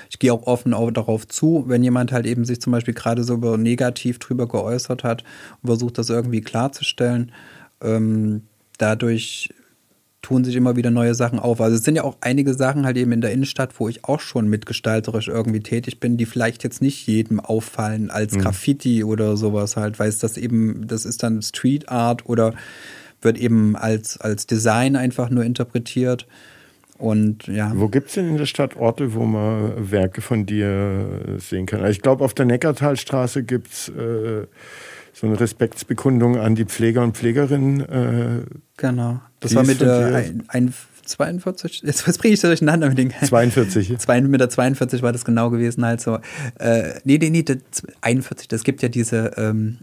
Ich 0.09 0.17
gehe 0.17 0.33
auch 0.33 0.47
offen 0.47 0.73
auch 0.73 0.89
darauf 0.89 1.27
zu, 1.27 1.65
wenn 1.67 1.83
jemand 1.83 2.11
halt 2.13 2.25
eben 2.25 2.45
sich 2.45 2.59
zum 2.59 2.71
Beispiel 2.71 2.95
gerade 2.95 3.23
so 3.23 3.35
negativ 3.57 4.17
drüber 4.17 4.47
geäußert 4.47 5.03
hat 5.03 5.23
und 5.61 5.67
versucht, 5.67 5.99
das 5.99 6.09
irgendwie 6.09 6.41
klarzustellen. 6.41 7.31
Ähm, 7.79 8.41
dadurch 8.79 9.53
tun 10.21 10.43
sich 10.43 10.55
immer 10.55 10.75
wieder 10.75 10.91
neue 10.91 11.15
Sachen 11.15 11.39
auf. 11.39 11.61
Also 11.61 11.77
es 11.77 11.83
sind 11.83 11.95
ja 11.95 12.03
auch 12.03 12.17
einige 12.21 12.53
Sachen 12.53 12.85
halt 12.85 12.97
eben 12.97 13.11
in 13.11 13.21
der 13.21 13.31
Innenstadt, 13.31 13.79
wo 13.79 13.89
ich 13.89 14.05
auch 14.05 14.19
schon 14.19 14.47
mitgestalterisch 14.47 15.27
irgendwie 15.27 15.61
tätig 15.61 15.99
bin, 15.99 16.17
die 16.17 16.25
vielleicht 16.25 16.63
jetzt 16.63 16.81
nicht 16.81 17.07
jedem 17.07 17.39
auffallen 17.39 18.11
als 18.11 18.33
mhm. 18.33 18.41
Graffiti 18.41 19.03
oder 19.03 19.35
sowas 19.35 19.77
halt, 19.77 19.99
weil 19.99 20.09
es 20.09 20.19
das 20.19 20.37
eben, 20.37 20.85
das 20.87 21.05
ist 21.05 21.23
dann 21.23 21.41
Street 21.41 21.89
Art 21.89 22.29
oder 22.29 22.53
wird 23.21 23.37
eben 23.37 23.75
als, 23.75 24.19
als 24.19 24.45
Design 24.45 24.95
einfach 24.95 25.29
nur 25.29 25.43
interpretiert. 25.43 26.27
Und 26.97 27.47
ja. 27.47 27.71
Wo 27.75 27.87
gibt 27.87 28.09
es 28.09 28.13
denn 28.13 28.29
in 28.29 28.37
der 28.37 28.45
Stadt 28.45 28.75
Orte, 28.77 29.15
wo 29.15 29.25
man 29.25 29.89
Werke 29.91 30.21
von 30.21 30.45
dir 30.45 31.37
sehen 31.39 31.65
kann? 31.65 31.79
Also 31.79 31.91
ich 31.93 32.01
glaube, 32.01 32.23
auf 32.23 32.35
der 32.35 32.45
Neckartalstraße 32.45 33.41
gibt 33.41 33.71
es 33.71 33.89
äh, 33.89 34.45
so 35.13 35.25
eine 35.25 35.39
Respektsbekundung 35.39 36.37
an 36.37 36.53
die 36.53 36.65
Pfleger 36.65 37.01
und 37.01 37.17
Pflegerinnen. 37.17 37.79
Äh, 37.81 38.43
genau. 38.77 39.19
Das 39.41 39.53
war 39.55 39.63
mit 39.63 39.81
der 39.81 40.15
ein, 40.15 40.43
ein 40.47 40.73
42, 41.03 41.81
jetzt, 41.83 42.07
jetzt 42.07 42.19
bringe 42.19 42.33
ich 42.33 42.39
das 42.39 42.49
durcheinander 42.49 42.87
mit 42.89 42.97
den 42.97 43.11
42. 43.11 43.97
Zwei, 43.97 44.21
mit 44.21 44.39
der 44.39 44.49
42 44.49 45.01
war 45.01 45.11
das 45.11 45.25
genau 45.25 45.49
gewesen, 45.49 45.83
halt 45.85 45.99
so. 45.99 46.19
Äh, 46.59 46.99
nee, 47.03 47.17
nee, 47.17 47.29
nee, 47.29 47.43
das 47.43 47.57
41, 48.01 48.47
das 48.47 48.63
gibt 48.63 48.81
ja 48.81 48.89
diese 48.89 49.33
ähm, 49.37 49.79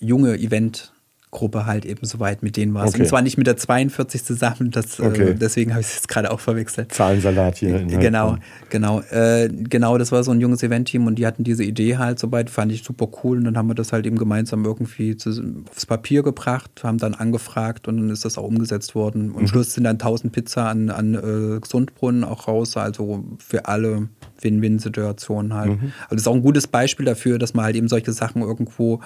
junge 0.00 0.38
Event- 0.38 0.92
Gruppe 1.30 1.66
halt 1.66 1.84
eben 1.84 2.06
soweit 2.06 2.42
mit 2.42 2.56
denen 2.56 2.72
war 2.72 2.84
es. 2.84 2.94
Okay. 2.94 3.02
Und 3.02 3.08
zwar 3.08 3.20
nicht 3.20 3.36
mit 3.36 3.46
der 3.46 3.56
42 3.56 4.24
zusammen, 4.24 4.70
das, 4.70 4.98
äh, 4.98 5.02
okay. 5.02 5.22
äh, 5.30 5.34
deswegen 5.34 5.72
habe 5.72 5.82
ich 5.82 5.88
es 5.88 5.94
jetzt 5.96 6.08
gerade 6.08 6.30
auch 6.30 6.40
verwechselt. 6.40 6.92
Zahlensalat 6.92 7.58
hier. 7.58 7.80
In 7.80 8.00
genau, 8.00 8.38
genau. 8.70 9.00
Äh, 9.10 9.48
genau, 9.48 9.98
das 9.98 10.10
war 10.10 10.24
so 10.24 10.30
ein 10.30 10.40
junges 10.40 10.62
Event-Team 10.62 11.06
und 11.06 11.16
die 11.16 11.26
hatten 11.26 11.44
diese 11.44 11.64
Idee 11.64 11.98
halt 11.98 12.18
soweit, 12.18 12.48
fand 12.48 12.72
ich 12.72 12.82
super 12.82 13.08
cool 13.22 13.38
und 13.38 13.44
dann 13.44 13.58
haben 13.58 13.68
wir 13.68 13.74
das 13.74 13.92
halt 13.92 14.06
eben 14.06 14.16
gemeinsam 14.16 14.64
irgendwie 14.64 15.16
zu, 15.16 15.30
aufs 15.70 15.84
Papier 15.84 16.22
gebracht, 16.22 16.70
haben 16.82 16.98
dann 16.98 17.14
angefragt 17.14 17.88
und 17.88 17.98
dann 17.98 18.10
ist 18.10 18.24
das 18.24 18.38
auch 18.38 18.44
umgesetzt 18.44 18.94
worden. 18.94 19.30
Und 19.30 19.42
mhm. 19.42 19.48
Schluss 19.48 19.74
sind 19.74 19.84
dann 19.84 19.96
1000 19.96 20.32
Pizza 20.32 20.70
an, 20.70 20.88
an 20.88 21.14
äh, 21.14 21.60
Gesundbrunnen 21.60 22.24
auch 22.24 22.48
raus, 22.48 22.76
also 22.78 23.24
für 23.38 23.66
alle 23.66 24.08
Win-Win-Situationen 24.40 25.52
halt. 25.52 25.70
Mhm. 25.70 25.92
Also 26.04 26.14
das 26.14 26.22
ist 26.22 26.28
auch 26.28 26.34
ein 26.34 26.42
gutes 26.42 26.66
Beispiel 26.66 27.04
dafür, 27.04 27.38
dass 27.38 27.52
man 27.52 27.66
halt 27.66 27.76
eben 27.76 27.88
solche 27.88 28.12
Sachen 28.12 28.40
irgendwo 28.40 29.00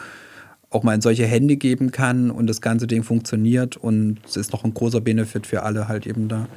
auch 0.73 0.83
mal 0.83 0.95
in 0.95 1.01
solche 1.01 1.27
Hände 1.27 1.57
geben 1.57 1.91
kann 1.91 2.31
und 2.31 2.47
das 2.47 2.61
ganze 2.61 2.87
Ding 2.87 3.03
funktioniert 3.03 3.77
und 3.77 4.19
es 4.27 4.37
ist 4.37 4.53
noch 4.53 4.65
ein 4.65 4.75
großer 4.75 5.01
Benefit 5.01 5.47
für 5.47 5.63
alle 5.63 5.89
halt 5.89 6.07
eben 6.07 6.29
da. 6.29 6.49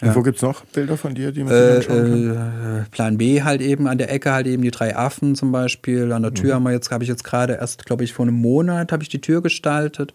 Ja. 0.00 0.08
Und 0.08 0.16
wo 0.16 0.22
gibt 0.22 0.36
es 0.36 0.42
noch 0.42 0.64
Bilder 0.64 0.96
von 0.96 1.14
dir, 1.14 1.30
die 1.30 1.44
man 1.44 1.52
äh, 1.52 1.76
anschauen 1.76 2.34
kann? 2.34 2.80
Äh, 2.80 2.84
Plan 2.90 3.18
B 3.18 3.42
halt 3.42 3.60
eben, 3.60 3.86
an 3.86 3.98
der 3.98 4.10
Ecke 4.10 4.32
halt 4.32 4.46
eben 4.46 4.62
die 4.62 4.70
drei 4.70 4.96
Affen 4.96 5.34
zum 5.34 5.52
Beispiel. 5.52 6.12
An 6.12 6.22
der 6.22 6.32
Tür 6.32 6.50
mhm. 6.50 6.54
haben 6.54 6.62
wir 6.64 6.72
jetzt, 6.72 6.90
habe 6.90 7.04
ich 7.04 7.08
jetzt 7.08 7.24
gerade 7.24 7.54
erst, 7.54 7.84
glaube 7.84 8.04
ich, 8.04 8.14
vor 8.14 8.24
einem 8.24 8.36
Monat 8.36 8.92
habe 8.92 9.02
ich 9.02 9.10
die 9.10 9.20
Tür 9.20 9.42
gestaltet. 9.42 10.14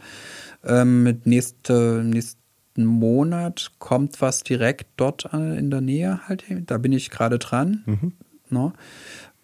Ähm, 0.63 1.04
mit 1.04 1.28
nächste, 1.28 2.02
nächsten 2.04 2.39
Monat 2.78 3.74
kommt 3.78 4.22
was 4.22 4.41
direkt 4.41 4.88
dort 4.98 5.30
äh, 5.32 5.58
in 5.58 5.70
der 5.70 5.82
Nähe 5.82 6.20
halt. 6.28 6.44
Da 6.65 6.80
bin 6.80 6.91
ich 6.91 7.12
gerade 7.12 7.38
dran. 7.38 7.84
Mhm. 7.86 8.13
No. 8.50 8.74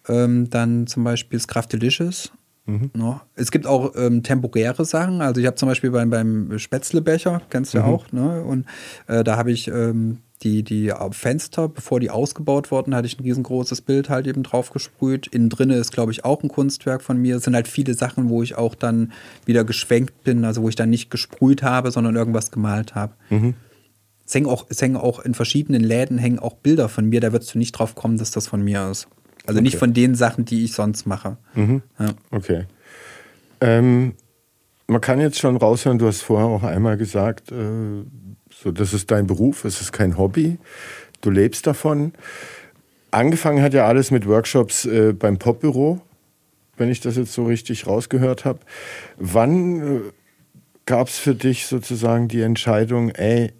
Ähm, 0.08 0.50
dann 0.50 0.88
zum 0.88 1.04
Beispiel 1.04 1.38
das 1.38 1.46
Kraft 1.46 1.72
Delicious 1.72 2.32
Mhm. 2.66 2.90
No. 2.94 3.20
Es 3.34 3.50
gibt 3.50 3.66
auch 3.66 3.94
ähm, 3.96 4.22
temporäre 4.22 4.84
Sachen. 4.84 5.20
Also 5.20 5.40
ich 5.40 5.46
habe 5.46 5.56
zum 5.56 5.68
Beispiel 5.68 5.90
beim, 5.90 6.10
beim 6.10 6.58
Spätzlebecher, 6.58 7.42
kennst 7.50 7.74
du 7.74 7.78
ja 7.78 7.86
mhm. 7.86 7.92
auch, 7.92 8.12
ne? 8.12 8.44
Und 8.44 8.66
äh, 9.08 9.24
da 9.24 9.36
habe 9.36 9.50
ich 9.50 9.68
ähm, 9.68 10.18
die, 10.42 10.62
die 10.62 10.92
Fenster, 11.10 11.68
bevor 11.68 12.00
die 12.00 12.10
ausgebaut 12.10 12.70
wurden, 12.70 12.94
hatte 12.94 13.06
ich 13.06 13.18
ein 13.18 13.22
riesengroßes 13.22 13.80
Bild 13.82 14.08
halt 14.08 14.26
eben 14.26 14.42
drauf 14.42 14.70
gesprüht. 14.70 15.28
Innen 15.28 15.48
drin 15.48 15.70
ist, 15.70 15.92
glaube 15.92 16.12
ich, 16.12 16.24
auch 16.24 16.42
ein 16.42 16.48
Kunstwerk 16.48 17.02
von 17.02 17.18
mir. 17.18 17.36
Es 17.36 17.44
sind 17.44 17.54
halt 17.54 17.68
viele 17.68 17.94
Sachen, 17.94 18.28
wo 18.28 18.42
ich 18.42 18.56
auch 18.56 18.74
dann 18.74 19.12
wieder 19.44 19.64
geschwenkt 19.64 20.24
bin, 20.24 20.44
also 20.44 20.62
wo 20.62 20.68
ich 20.68 20.76
dann 20.76 20.90
nicht 20.90 21.10
gesprüht 21.10 21.62
habe, 21.62 21.90
sondern 21.90 22.16
irgendwas 22.16 22.50
gemalt 22.50 22.94
habe. 22.94 23.14
Mhm. 23.30 23.54
Es 24.26 24.34
hängen, 24.34 24.46
auch, 24.46 24.66
es 24.68 24.80
hängen 24.80 24.96
auch 24.96 25.20
in 25.20 25.34
verschiedenen 25.34 25.82
Läden 25.82 26.18
hängen 26.18 26.38
auch 26.38 26.54
Bilder 26.54 26.88
von 26.88 27.06
mir, 27.08 27.20
da 27.20 27.32
würdest 27.32 27.54
du 27.54 27.58
nicht 27.58 27.72
drauf 27.72 27.94
kommen, 27.94 28.18
dass 28.18 28.30
das 28.30 28.46
von 28.46 28.62
mir 28.62 28.90
ist. 28.90 29.08
Also 29.46 29.58
okay. 29.58 29.64
nicht 29.64 29.76
von 29.76 29.92
den 29.92 30.14
Sachen, 30.14 30.44
die 30.44 30.64
ich 30.64 30.72
sonst 30.72 31.06
mache. 31.06 31.36
Mhm. 31.54 31.82
Ja. 31.98 32.14
Okay. 32.30 32.66
Ähm, 33.60 34.14
man 34.86 35.00
kann 35.00 35.20
jetzt 35.20 35.38
schon 35.38 35.56
raushören, 35.56 35.98
du 35.98 36.06
hast 36.06 36.22
vorher 36.22 36.46
auch 36.46 36.62
einmal 36.62 36.96
gesagt, 36.96 37.50
äh, 37.50 38.04
so, 38.50 38.70
das 38.70 38.92
ist 38.92 39.10
dein 39.10 39.26
Beruf, 39.26 39.64
es 39.64 39.80
ist 39.80 39.92
kein 39.92 40.18
Hobby, 40.18 40.58
du 41.20 41.30
lebst 41.30 41.66
davon. 41.66 42.12
Angefangen 43.10 43.62
hat 43.62 43.74
ja 43.74 43.86
alles 43.86 44.10
mit 44.10 44.26
Workshops 44.26 44.84
äh, 44.84 45.12
beim 45.12 45.38
Popbüro, 45.38 46.00
wenn 46.76 46.90
ich 46.90 47.00
das 47.00 47.16
jetzt 47.16 47.32
so 47.32 47.44
richtig 47.46 47.86
rausgehört 47.86 48.44
habe. 48.44 48.60
Wann 49.16 49.80
äh, 49.80 50.00
gab 50.86 51.08
es 51.08 51.18
für 51.18 51.34
dich 51.34 51.66
sozusagen 51.66 52.28
die 52.28 52.42
Entscheidung, 52.42 53.10
ey, 53.10 53.52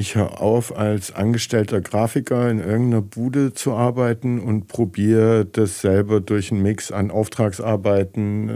ich 0.00 0.14
höre 0.14 0.40
auf, 0.40 0.76
als 0.76 1.14
angestellter 1.14 1.80
Grafiker 1.80 2.50
in 2.50 2.58
irgendeiner 2.58 3.02
Bude 3.02 3.52
zu 3.52 3.72
arbeiten 3.72 4.40
und 4.40 4.66
probiere 4.66 5.44
das 5.44 5.82
selber 5.82 6.20
durch 6.20 6.50
einen 6.50 6.62
Mix 6.62 6.90
an 6.90 7.10
Auftragsarbeiten, 7.10 8.48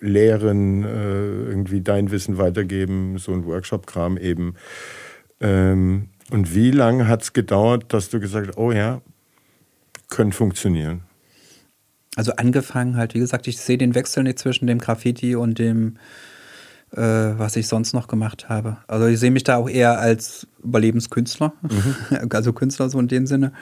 äh, 0.00 0.06
Lehren, 0.06 0.84
äh, 0.84 0.88
irgendwie 1.50 1.80
dein 1.80 2.10
Wissen 2.12 2.38
weitergeben, 2.38 3.18
so 3.18 3.32
ein 3.32 3.44
Workshop-Kram 3.44 4.16
eben. 4.16 4.54
Ähm, 5.40 6.08
und 6.30 6.54
wie 6.54 6.70
lange 6.70 7.08
hat 7.08 7.22
es 7.22 7.32
gedauert, 7.32 7.92
dass 7.92 8.08
du 8.08 8.20
gesagt 8.20 8.48
hast, 8.48 8.56
oh 8.56 8.70
ja, 8.70 9.02
könnte 10.08 10.36
funktionieren? 10.36 11.02
Also 12.14 12.32
angefangen 12.36 12.96
halt, 12.96 13.14
wie 13.14 13.18
gesagt, 13.18 13.48
ich 13.48 13.58
sehe 13.58 13.78
den 13.78 13.94
Wechsel 13.94 14.22
nicht 14.22 14.38
zwischen 14.38 14.66
dem 14.66 14.78
Graffiti 14.78 15.34
und 15.34 15.58
dem 15.58 15.98
äh, 16.96 17.00
was 17.38 17.56
ich 17.56 17.68
sonst 17.68 17.92
noch 17.92 18.08
gemacht 18.08 18.48
habe. 18.48 18.78
Also 18.86 19.06
ich 19.06 19.18
sehe 19.18 19.30
mich 19.30 19.44
da 19.44 19.56
auch 19.56 19.68
eher 19.68 19.98
als 19.98 20.46
Überlebenskünstler, 20.62 21.52
mhm. 21.62 22.28
also 22.30 22.52
Künstler 22.52 22.88
so 22.88 22.98
in 22.98 23.08
dem 23.08 23.26
Sinne. 23.26 23.52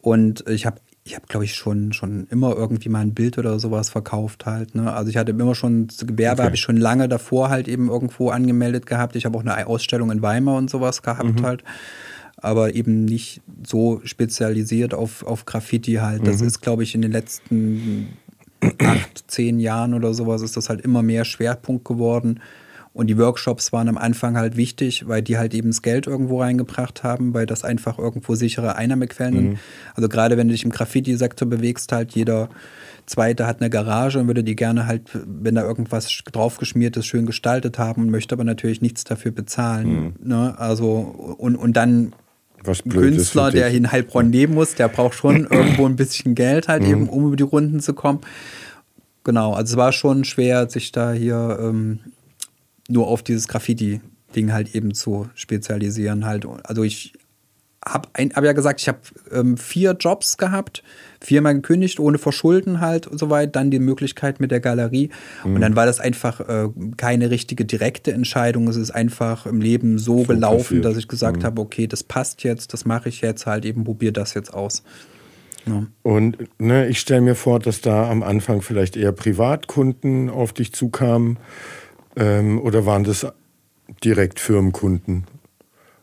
Und 0.00 0.48
ich 0.48 0.66
habe 0.66 0.80
ich 1.06 1.14
habe, 1.14 1.26
glaube 1.28 1.44
ich, 1.44 1.54
schon, 1.54 1.92
schon 1.92 2.26
immer 2.30 2.56
irgendwie 2.56 2.88
mal 2.88 2.98
ein 2.98 3.14
Bild 3.14 3.38
oder 3.38 3.60
sowas 3.60 3.90
verkauft 3.90 4.44
halt. 4.44 4.74
Ne? 4.74 4.92
Also 4.92 5.08
ich 5.08 5.16
hatte 5.16 5.30
immer 5.30 5.54
schon, 5.54 5.86
das 5.86 6.04
Gewerbe 6.04 6.40
okay. 6.40 6.46
habe 6.46 6.56
ich 6.56 6.60
schon 6.60 6.76
lange 6.76 7.08
davor 7.08 7.48
halt 7.48 7.68
eben 7.68 7.88
irgendwo 7.88 8.30
angemeldet 8.30 8.86
gehabt. 8.86 9.14
Ich 9.14 9.24
habe 9.24 9.38
auch 9.38 9.42
eine 9.42 9.68
Ausstellung 9.68 10.10
in 10.10 10.20
Weimar 10.20 10.56
und 10.56 10.68
sowas 10.68 11.02
gehabt 11.02 11.40
mhm. 11.40 11.44
halt. 11.44 11.62
Aber 12.38 12.74
eben 12.74 13.04
nicht 13.04 13.40
so 13.64 14.00
spezialisiert 14.02 14.94
auf, 14.94 15.24
auf 15.24 15.44
Graffiti 15.44 15.94
halt. 15.94 16.26
Das 16.26 16.40
mhm. 16.40 16.48
ist, 16.48 16.60
glaube 16.60 16.82
ich, 16.82 16.96
in 16.96 17.02
den 17.02 17.12
letzten 17.12 18.08
acht, 18.78 19.30
zehn 19.30 19.60
Jahren 19.60 19.94
oder 19.94 20.12
sowas 20.12 20.42
ist 20.42 20.56
das 20.56 20.68
halt 20.68 20.80
immer 20.80 21.02
mehr 21.02 21.24
Schwerpunkt 21.24 21.84
geworden. 21.84 22.40
Und 22.96 23.08
die 23.08 23.18
Workshops 23.18 23.74
waren 23.74 23.90
am 23.90 23.98
Anfang 23.98 24.38
halt 24.38 24.56
wichtig, 24.56 25.06
weil 25.06 25.20
die 25.20 25.36
halt 25.36 25.52
eben 25.52 25.68
das 25.68 25.82
Geld 25.82 26.06
irgendwo 26.06 26.40
reingebracht 26.40 27.02
haben, 27.02 27.34
weil 27.34 27.44
das 27.44 27.62
einfach 27.62 27.98
irgendwo 27.98 28.36
sichere 28.36 28.76
Einnahmequellen 28.76 29.34
sind. 29.34 29.48
Mhm. 29.50 29.58
Also 29.94 30.08
gerade 30.08 30.38
wenn 30.38 30.48
du 30.48 30.52
dich 30.52 30.64
im 30.64 30.70
Graffiti-Sektor 30.70 31.46
bewegst, 31.46 31.92
halt 31.92 32.12
jeder 32.12 32.48
Zweite 33.04 33.46
hat 33.46 33.60
eine 33.60 33.68
Garage 33.68 34.18
und 34.18 34.28
würde 34.28 34.42
die 34.42 34.56
gerne 34.56 34.86
halt, 34.86 35.10
wenn 35.12 35.56
da 35.56 35.62
irgendwas 35.62 36.08
draufgeschmiert 36.32 36.96
ist, 36.96 37.04
schön 37.04 37.26
gestaltet 37.26 37.78
haben 37.78 38.10
möchte 38.10 38.34
aber 38.34 38.44
natürlich 38.44 38.80
nichts 38.80 39.04
dafür 39.04 39.30
bezahlen. 39.30 40.14
Mhm. 40.22 40.28
Ne? 40.28 40.54
Also 40.58 41.36
und, 41.36 41.56
und 41.56 41.76
dann 41.76 42.14
Künstler, 42.88 43.50
der 43.50 43.68
in 43.68 43.92
Heilbronn 43.92 44.32
leben 44.32 44.54
muss, 44.54 44.74
der 44.74 44.88
braucht 44.88 45.12
schon 45.16 45.46
irgendwo 45.50 45.84
ein 45.84 45.96
bisschen 45.96 46.34
Geld 46.34 46.66
halt 46.66 46.82
mhm. 46.82 46.88
eben, 46.88 47.08
um 47.10 47.26
über 47.26 47.36
die 47.36 47.42
Runden 47.42 47.80
zu 47.80 47.92
kommen. 47.92 48.20
Genau, 49.22 49.52
also 49.52 49.74
es 49.74 49.76
war 49.76 49.92
schon 49.92 50.24
schwer, 50.24 50.70
sich 50.70 50.92
da 50.92 51.12
hier 51.12 51.58
ähm, 51.60 51.98
nur 52.88 53.08
auf 53.08 53.22
dieses 53.22 53.48
Graffiti-Ding 53.48 54.52
halt 54.52 54.74
eben 54.74 54.94
zu 54.94 55.28
spezialisieren 55.34 56.24
halt. 56.24 56.46
Also 56.64 56.82
ich 56.82 57.12
habe 57.86 58.08
hab 58.18 58.44
ja 58.44 58.52
gesagt, 58.52 58.80
ich 58.80 58.88
habe 58.88 58.98
ähm, 59.30 59.56
vier 59.56 59.92
Jobs 59.92 60.38
gehabt, 60.38 60.82
viermal 61.20 61.54
gekündigt, 61.54 62.00
ohne 62.00 62.18
Verschulden 62.18 62.80
halt 62.80 63.06
und 63.06 63.18
so 63.18 63.30
weiter. 63.30 63.52
Dann 63.52 63.70
die 63.70 63.78
Möglichkeit 63.78 64.40
mit 64.40 64.50
der 64.50 64.60
Galerie. 64.60 65.10
Mhm. 65.44 65.54
Und 65.54 65.60
dann 65.60 65.76
war 65.76 65.86
das 65.86 66.00
einfach 66.00 66.40
äh, 66.40 66.68
keine 66.96 67.30
richtige 67.30 67.64
direkte 67.64 68.12
Entscheidung. 68.12 68.66
Es 68.68 68.76
ist 68.76 68.90
einfach 68.90 69.46
im 69.46 69.60
Leben 69.60 69.98
so, 69.98 70.18
so 70.18 70.24
gelaufen, 70.24 70.62
passiert. 70.62 70.84
dass 70.84 70.96
ich 70.96 71.08
gesagt 71.08 71.38
mhm. 71.38 71.44
habe, 71.44 71.62
okay, 71.62 71.86
das 71.86 72.02
passt 72.02 72.42
jetzt, 72.42 72.72
das 72.72 72.84
mache 72.84 73.08
ich 73.08 73.20
jetzt 73.20 73.46
halt 73.46 73.64
eben, 73.64 73.84
probiere 73.84 74.12
das 74.12 74.34
jetzt 74.34 74.52
aus. 74.52 74.82
Ja. 75.66 75.86
Und 76.02 76.38
ne, 76.58 76.88
ich 76.88 77.00
stelle 77.00 77.20
mir 77.20 77.34
vor, 77.34 77.58
dass 77.58 77.80
da 77.80 78.08
am 78.08 78.22
Anfang 78.22 78.62
vielleicht 78.62 78.96
eher 78.96 79.12
Privatkunden 79.12 80.30
auf 80.30 80.52
dich 80.52 80.72
zukamen 80.72 81.38
ähm, 82.16 82.60
oder 82.60 82.86
waren 82.86 83.04
das 83.04 83.26
direkt 84.02 84.40
Firmenkunden? 84.40 85.26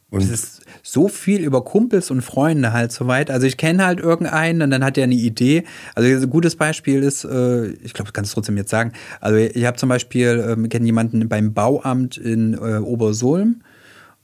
Und 0.10 0.22
es 0.22 0.30
ist 0.30 0.62
so 0.84 1.08
viel 1.08 1.42
über 1.44 1.64
Kumpels 1.64 2.12
und 2.12 2.22
Freunde 2.22 2.72
halt 2.72 2.92
soweit. 2.92 3.32
Also 3.32 3.48
ich 3.48 3.58
kenne 3.58 3.84
halt 3.84 4.00
irgendeinen 4.00 4.62
und 4.62 4.70
dann 4.70 4.84
hat 4.84 4.96
er 4.96 5.06
eine 5.06 5.16
Idee. 5.16 5.64
Also 5.96 6.08
ein 6.08 6.30
gutes 6.30 6.56
Beispiel 6.56 7.02
ist, 7.02 7.24
äh, 7.24 7.70
ich 7.70 7.96
glaube, 7.96 8.10
ich 8.10 8.14
kann 8.14 8.24
es 8.24 8.32
trotzdem 8.32 8.56
jetzt 8.56 8.70
sagen. 8.70 8.92
Also 9.22 9.38
ich 9.38 9.66
habe 9.66 9.76
zum 9.78 9.90
Beispiel, 9.90 10.56
äh, 10.64 10.68
kenne 10.68 10.86
jemanden 10.86 11.28
beim 11.28 11.56
Bauamt 11.56 12.18
in 12.18 12.54
äh, 12.54 12.78
Obersulm 12.78 13.62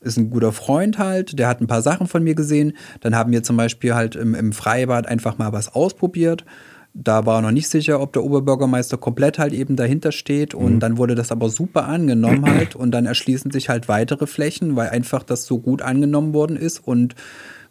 ist 0.01 0.17
ein 0.17 0.29
guter 0.29 0.53
Freund 0.53 0.97
halt, 0.97 1.37
der 1.39 1.47
hat 1.47 1.59
ein 1.59 1.67
paar 1.67 1.81
Sachen 1.81 2.07
von 2.07 2.23
mir 2.23 2.35
gesehen. 2.35 2.73
Dann 3.01 3.15
haben 3.15 3.31
wir 3.31 3.43
zum 3.43 3.57
Beispiel 3.57 3.95
halt 3.95 4.15
im, 4.15 4.33
im 4.33 4.53
Freibad 4.53 5.07
einfach 5.07 5.37
mal 5.37 5.51
was 5.51 5.73
ausprobiert 5.73 6.45
da 6.93 7.25
war 7.25 7.41
noch 7.41 7.51
nicht 7.51 7.69
sicher, 7.69 8.01
ob 8.01 8.13
der 8.13 8.23
Oberbürgermeister 8.23 8.97
komplett 8.97 9.39
halt 9.39 9.53
eben 9.53 9.75
dahinter 9.75 10.11
steht. 10.11 10.53
Und 10.53 10.75
mhm. 10.75 10.79
dann 10.79 10.97
wurde 10.97 11.15
das 11.15 11.31
aber 11.31 11.49
super 11.49 11.85
angenommen 11.85 12.45
halt. 12.49 12.75
Und 12.75 12.91
dann 12.91 13.05
erschließen 13.05 13.51
sich 13.51 13.69
halt 13.69 13.87
weitere 13.87 14.27
Flächen, 14.27 14.75
weil 14.75 14.89
einfach 14.89 15.23
das 15.23 15.45
so 15.45 15.59
gut 15.59 15.81
angenommen 15.81 16.33
worden 16.33 16.57
ist 16.57 16.79
und 16.85 17.15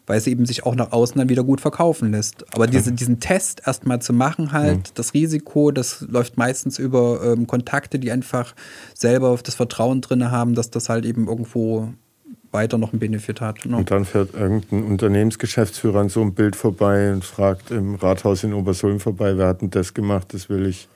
weil 0.09 0.17
es 0.17 0.25
eben 0.25 0.47
sich 0.47 0.65
auch 0.65 0.73
nach 0.73 0.91
außen 0.91 1.19
dann 1.19 1.29
wieder 1.29 1.43
gut 1.43 1.61
verkaufen 1.61 2.11
lässt. 2.11 2.43
Aber 2.55 2.65
diese, 2.65 2.91
diesen 2.91 3.19
Test 3.19 3.61
erstmal 3.67 4.01
zu 4.01 4.11
machen, 4.11 4.51
halt, 4.51 4.77
mhm. 4.77 4.91
das 4.95 5.13
Risiko, 5.13 5.69
das 5.69 6.01
läuft 6.09 6.35
meistens 6.35 6.79
über 6.79 7.21
ähm, 7.23 7.45
Kontakte, 7.45 7.99
die 7.99 8.11
einfach 8.11 8.55
selber 8.95 9.37
das 9.43 9.53
Vertrauen 9.53 10.01
drin 10.01 10.31
haben, 10.31 10.55
dass 10.55 10.71
das 10.71 10.89
halt 10.89 11.05
eben 11.05 11.27
irgendwo 11.27 11.93
weiter 12.51 12.77
noch 12.77 12.91
einen 12.91 12.99
Benefit 12.99 13.41
hat. 13.41 13.65
Ne? 13.65 13.77
Und 13.77 13.91
dann 13.91 14.05
fährt 14.05 14.33
irgendein 14.33 14.83
Unternehmensgeschäftsführer 14.83 15.99
an 15.99 16.09
so 16.09 16.21
einem 16.21 16.33
Bild 16.33 16.55
vorbei 16.55 17.11
und 17.11 17.23
fragt 17.23 17.71
im 17.71 17.95
Rathaus 17.95 18.43
in 18.43 18.53
Obersulm 18.53 18.99
vorbei, 18.99 19.37
wer 19.37 19.47
hat 19.47 19.61
denn 19.61 19.69
das 19.69 19.93
gemacht, 19.93 20.33
das 20.33 20.49
will 20.49 20.65
ich 20.65 20.87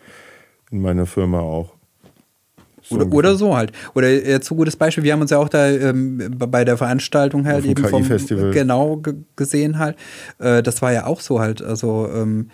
in 0.71 0.81
meiner 0.81 1.05
Firma 1.05 1.39
auch. 1.39 1.73
So 2.81 2.95
oder, 2.95 3.13
oder, 3.13 3.35
so 3.35 3.55
halt. 3.55 3.71
Oder 3.95 4.09
jetzt 4.09 4.47
so 4.47 4.55
gutes 4.55 4.75
Beispiel, 4.75 5.03
wir 5.03 5.13
haben 5.13 5.21
uns 5.21 5.31
ja 5.31 5.37
auch 5.37 5.47
da 5.47 5.69
ähm, 5.69 6.35
bei 6.37 6.65
der 6.65 6.75
Veranstaltung 6.77 7.45
halt 7.45 7.65
eben 7.65 7.85
vom 7.85 8.03
genau 8.51 9.01
gesehen 9.37 9.79
halt. 9.79 9.95
Äh, 10.39 10.61
das 10.61 10.81
war 10.81 10.91
ja 10.91 11.05
auch 11.05 11.21
so 11.21 11.39
halt. 11.39 11.61
Also 11.61 12.09
ähm, 12.13 12.49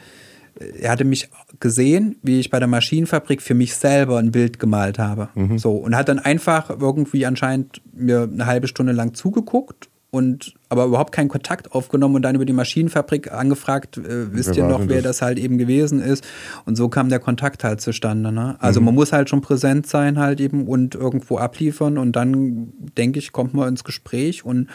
er 0.59 0.91
hatte 0.91 1.05
mich 1.05 1.29
gesehen, 1.59 2.17
wie 2.21 2.39
ich 2.39 2.49
bei 2.49 2.59
der 2.59 2.67
Maschinenfabrik 2.67 3.41
für 3.41 3.53
mich 3.53 3.75
selber 3.75 4.17
ein 4.17 4.31
Bild 4.31 4.59
gemalt 4.59 4.99
habe. 4.99 5.29
Mhm. 5.35 5.57
So 5.57 5.71
und 5.71 5.95
hat 5.95 6.09
dann 6.09 6.19
einfach 6.19 6.69
irgendwie 6.69 7.25
anscheinend 7.25 7.81
mir 7.93 8.23
eine 8.23 8.45
halbe 8.45 8.67
Stunde 8.67 8.91
lang 8.91 9.13
zugeguckt 9.13 9.89
und 10.11 10.55
aber 10.69 10.85
überhaupt 10.85 11.11
keinen 11.11 11.29
Kontakt 11.29 11.71
aufgenommen 11.71 12.15
und 12.15 12.23
dann 12.23 12.35
über 12.35 12.45
die 12.45 12.53
Maschinenfabrik 12.53 13.31
angefragt, 13.31 13.97
äh, 13.97 14.33
wisst 14.33 14.49
wer 14.49 14.57
ihr 14.57 14.67
noch, 14.67 14.87
wer 14.87 15.01
das? 15.01 15.17
das? 15.17 15.21
halt 15.21 15.39
eben 15.39 15.57
gewesen 15.57 16.01
ist. 16.01 16.25
Und 16.65 16.75
so 16.75 16.89
kam 16.89 17.09
der 17.09 17.19
Kontakt 17.19 17.63
halt 17.63 17.79
zustande. 17.79 18.31
Ne? 18.31 18.55
Also 18.59 18.79
mhm. 18.79 18.87
man 18.87 18.95
muss 18.95 19.13
halt 19.13 19.29
schon 19.29 19.41
präsent 19.41 19.87
sein 19.87 20.17
halt 20.17 20.41
eben 20.41 20.67
und 20.67 20.95
irgendwo 20.95 21.37
abliefern 21.37 21.97
und 21.97 22.15
dann, 22.15 22.73
denke 22.97 23.19
ich, 23.19 23.31
kommt 23.31 23.53
man 23.53 23.69
ins 23.69 23.83
Gespräch 23.83 24.43
und 24.43 24.67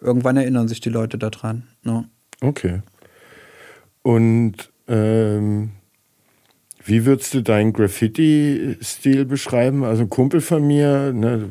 irgendwann 0.00 0.36
erinnern 0.36 0.66
sich 0.66 0.80
die 0.80 0.90
Leute 0.90 1.18
daran. 1.18 1.64
Ne? 1.82 2.08
Okay. 2.40 2.80
Und 4.02 4.70
ähm, 4.88 5.70
wie 6.86 7.06
würdest 7.06 7.32
du 7.32 7.42
deinen 7.42 7.72
Graffiti-Stil 7.72 9.24
beschreiben? 9.24 9.84
Also 9.84 10.02
ein 10.02 10.10
Kumpel 10.10 10.42
von 10.42 10.66
mir, 10.66 11.12
ne, 11.14 11.50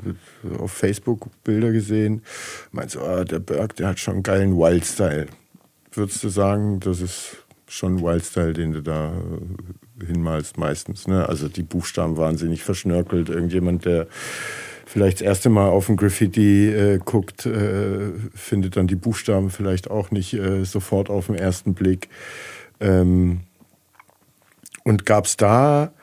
auf 0.59 0.71
Facebook 0.71 1.27
Bilder 1.43 1.71
gesehen, 1.71 2.21
meint 2.71 2.91
so, 2.91 3.01
ah, 3.01 3.23
der 3.23 3.39
Berg, 3.39 3.75
der 3.77 3.87
hat 3.87 3.99
schon 3.99 4.15
einen 4.15 4.23
geilen 4.23 4.57
Wild-Style. 4.57 5.25
Würdest 5.91 6.23
du 6.23 6.29
sagen, 6.29 6.79
das 6.79 7.01
ist 7.01 7.37
schon 7.67 7.95
ein 7.95 8.03
Wild-Style, 8.03 8.53
den 8.53 8.73
du 8.73 8.81
da 8.81 9.13
äh, 9.13 10.05
hinmalst 10.05 10.59
meistens? 10.59 11.07
Ne? 11.07 11.27
Also 11.27 11.49
die 11.49 11.63
Buchstaben 11.63 12.17
wahnsinnig 12.17 12.61
verschnörkelt. 12.61 13.29
Irgendjemand, 13.29 13.85
der 13.85 14.07
vielleicht 14.85 15.21
das 15.21 15.25
erste 15.25 15.49
Mal 15.49 15.69
auf 15.69 15.89
ein 15.89 15.95
Graffiti 15.95 16.67
äh, 16.69 16.99
guckt, 17.03 17.47
äh, 17.47 18.11
findet 18.35 18.77
dann 18.77 18.85
die 18.85 18.95
Buchstaben 18.95 19.49
vielleicht 19.49 19.89
auch 19.89 20.11
nicht 20.11 20.35
äh, 20.35 20.63
sofort 20.63 21.09
auf 21.09 21.25
den 21.25 21.35
ersten 21.35 21.73
Blick. 21.73 22.09
Ähm, 22.83 23.41
und 24.83 25.05
gab 25.05 25.25
es 25.25 25.37
da 25.37 25.93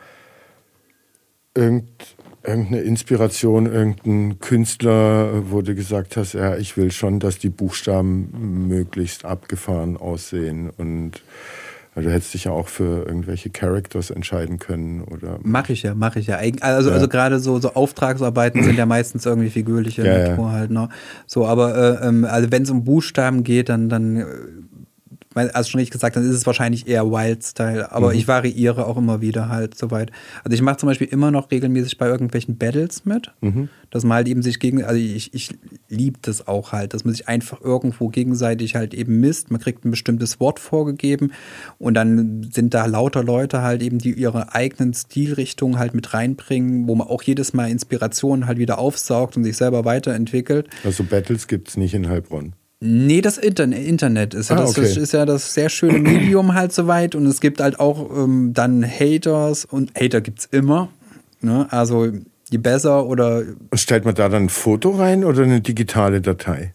irgend, 1.55 2.17
irgendeine 2.43 2.81
Inspiration, 2.81 3.67
irgendeinen 3.67 4.39
Künstler, 4.41 5.51
wo 5.51 5.61
du 5.61 5.75
gesagt 5.75 6.17
hast, 6.17 6.33
ja, 6.33 6.57
ich 6.57 6.77
will 6.77 6.91
schon, 6.91 7.21
dass 7.21 7.39
die 7.39 7.51
Buchstaben 7.51 8.67
möglichst 8.69 9.25
abgefahren 9.25 9.97
aussehen 9.97 10.71
und 10.71 11.23
du 11.97 12.11
hättest 12.11 12.35
dich 12.35 12.45
ja 12.45 12.53
auch 12.53 12.69
für 12.69 13.07
irgendwelche 13.07 13.51
Characters 13.51 14.11
entscheiden 14.11 14.59
können, 14.59 15.03
oder? 15.03 15.39
Mache 15.43 15.73
ich 15.73 15.83
ja, 15.83 15.95
mache 15.95 16.21
ich 16.21 16.29
ja. 16.29 16.37
Also, 16.61 16.89
ja. 16.89 16.95
also 16.95 17.09
gerade 17.09 17.41
so, 17.41 17.59
so 17.59 17.75
Auftragsarbeiten 17.75 18.63
sind 18.63 18.79
ja 18.79 18.87
meistens 18.87 19.27
irgendwie 19.27 19.51
figürliche 19.51 20.07
ja, 20.07 20.29
Natur 20.29 20.47
ja. 20.47 20.53
halt, 20.53 20.71
ne? 20.71 20.89
So, 21.27 21.47
aber 21.47 22.01
äh, 22.01 22.09
ähm, 22.09 22.25
also 22.25 22.51
wenn 22.51 22.63
es 22.63 22.71
um 22.71 22.85
Buchstaben 22.85 23.45
geht, 23.45 23.69
dann, 23.69 23.89
dann 23.89 24.17
äh, 24.17 24.25
also 25.35 25.71
schon 25.71 25.79
richtig 25.79 25.93
gesagt, 25.93 26.17
dann 26.17 26.29
ist 26.29 26.35
es 26.35 26.47
wahrscheinlich 26.47 26.89
eher 26.89 27.07
Wild-Style. 27.07 27.93
Aber 27.93 28.09
mhm. 28.09 28.19
ich 28.19 28.27
variiere 28.27 28.87
auch 28.87 28.97
immer 28.97 29.21
wieder 29.21 29.49
halt 29.49 29.79
soweit. 29.79 30.11
Also 30.43 30.55
ich 30.55 30.63
mache 30.63 30.79
zum 30.79 30.89
Beispiel 30.89 31.07
immer 31.07 31.31
noch 31.31 31.51
regelmäßig 31.51 31.99
bei 31.99 32.09
irgendwelchen 32.09 32.57
Battles 32.57 33.05
mit, 33.05 33.33
mhm. 33.41 33.69
dass 33.91 34.03
man 34.03 34.17
halt 34.17 34.29
eben 34.29 34.43
sich 34.43 34.59
gegen, 34.59 34.83
also 34.83 34.99
ich, 34.99 35.33
ich 35.33 35.51
liebe 35.89 36.19
das 36.23 36.49
auch 36.49 36.73
halt, 36.73 36.95
dass 36.95 37.05
man 37.05 37.15
sich 37.15 37.29
einfach 37.29 37.61
irgendwo 37.61 38.09
gegenseitig 38.09 38.75
halt 38.75 38.93
eben 38.93 39.21
misst. 39.21 39.53
Man 39.53 39.61
kriegt 39.61 39.85
ein 39.85 39.93
bestimmtes 39.93 40.41
Wort 40.41 40.59
vorgegeben 40.59 41.33
und 41.79 41.95
dann 41.95 42.51
sind 42.53 42.75
da 42.75 42.87
lauter 42.87 43.23
Leute 43.23 43.63
halt 43.63 43.83
eben, 43.83 43.99
die 43.99 44.13
ihre 44.13 44.55
eigenen 44.55 44.95
Stilrichtungen 44.95 45.79
halt 45.79 45.95
mit 45.95 46.13
reinbringen, 46.13 46.89
wo 46.89 46.97
man 46.97 47.07
auch 47.07 47.23
jedes 47.23 47.53
Mal 47.53 47.71
Inspirationen 47.71 48.49
halt 48.49 48.59
wieder 48.59 48.79
aufsaugt 48.79 49.37
und 49.37 49.45
sich 49.45 49.57
selber 49.57 49.85
weiterentwickelt. 49.85 50.69
Also 50.85 51.05
Battles 51.05 51.47
gibt 51.47 51.69
es 51.69 51.77
nicht 51.77 51.95
in 51.95 52.09
Heilbronn. 52.09 52.55
Nee, 52.83 53.21
das 53.21 53.37
Internet 53.37 54.33
ist 54.33 54.49
ja, 54.49 54.57
ah, 54.57 54.61
das 54.61 54.71
okay. 54.71 54.99
ist 54.99 55.13
ja 55.13 55.27
das 55.27 55.53
sehr 55.53 55.69
schöne 55.69 55.99
Medium 55.99 56.55
halt 56.55 56.73
soweit 56.73 57.15
und 57.15 57.27
es 57.27 57.43
gibt 57.43 57.61
halt 57.61 57.79
auch 57.79 58.11
ähm, 58.11 58.53
dann 58.55 58.83
Haters 58.83 59.67
und 59.67 59.93
Hater 59.95 60.23
gibt's 60.23 60.49
immer. 60.51 60.89
Ne? 61.43 61.67
Also 61.71 62.09
je 62.51 62.59
besser 62.59 63.07
oder. 63.07 63.43
Stellt 63.75 64.07
man 64.07 64.15
da 64.15 64.31
dann 64.31 64.45
ein 64.45 64.49
Foto 64.49 64.91
rein 64.93 65.25
oder 65.25 65.43
eine 65.43 65.61
digitale 65.61 66.23
Datei? 66.23 66.73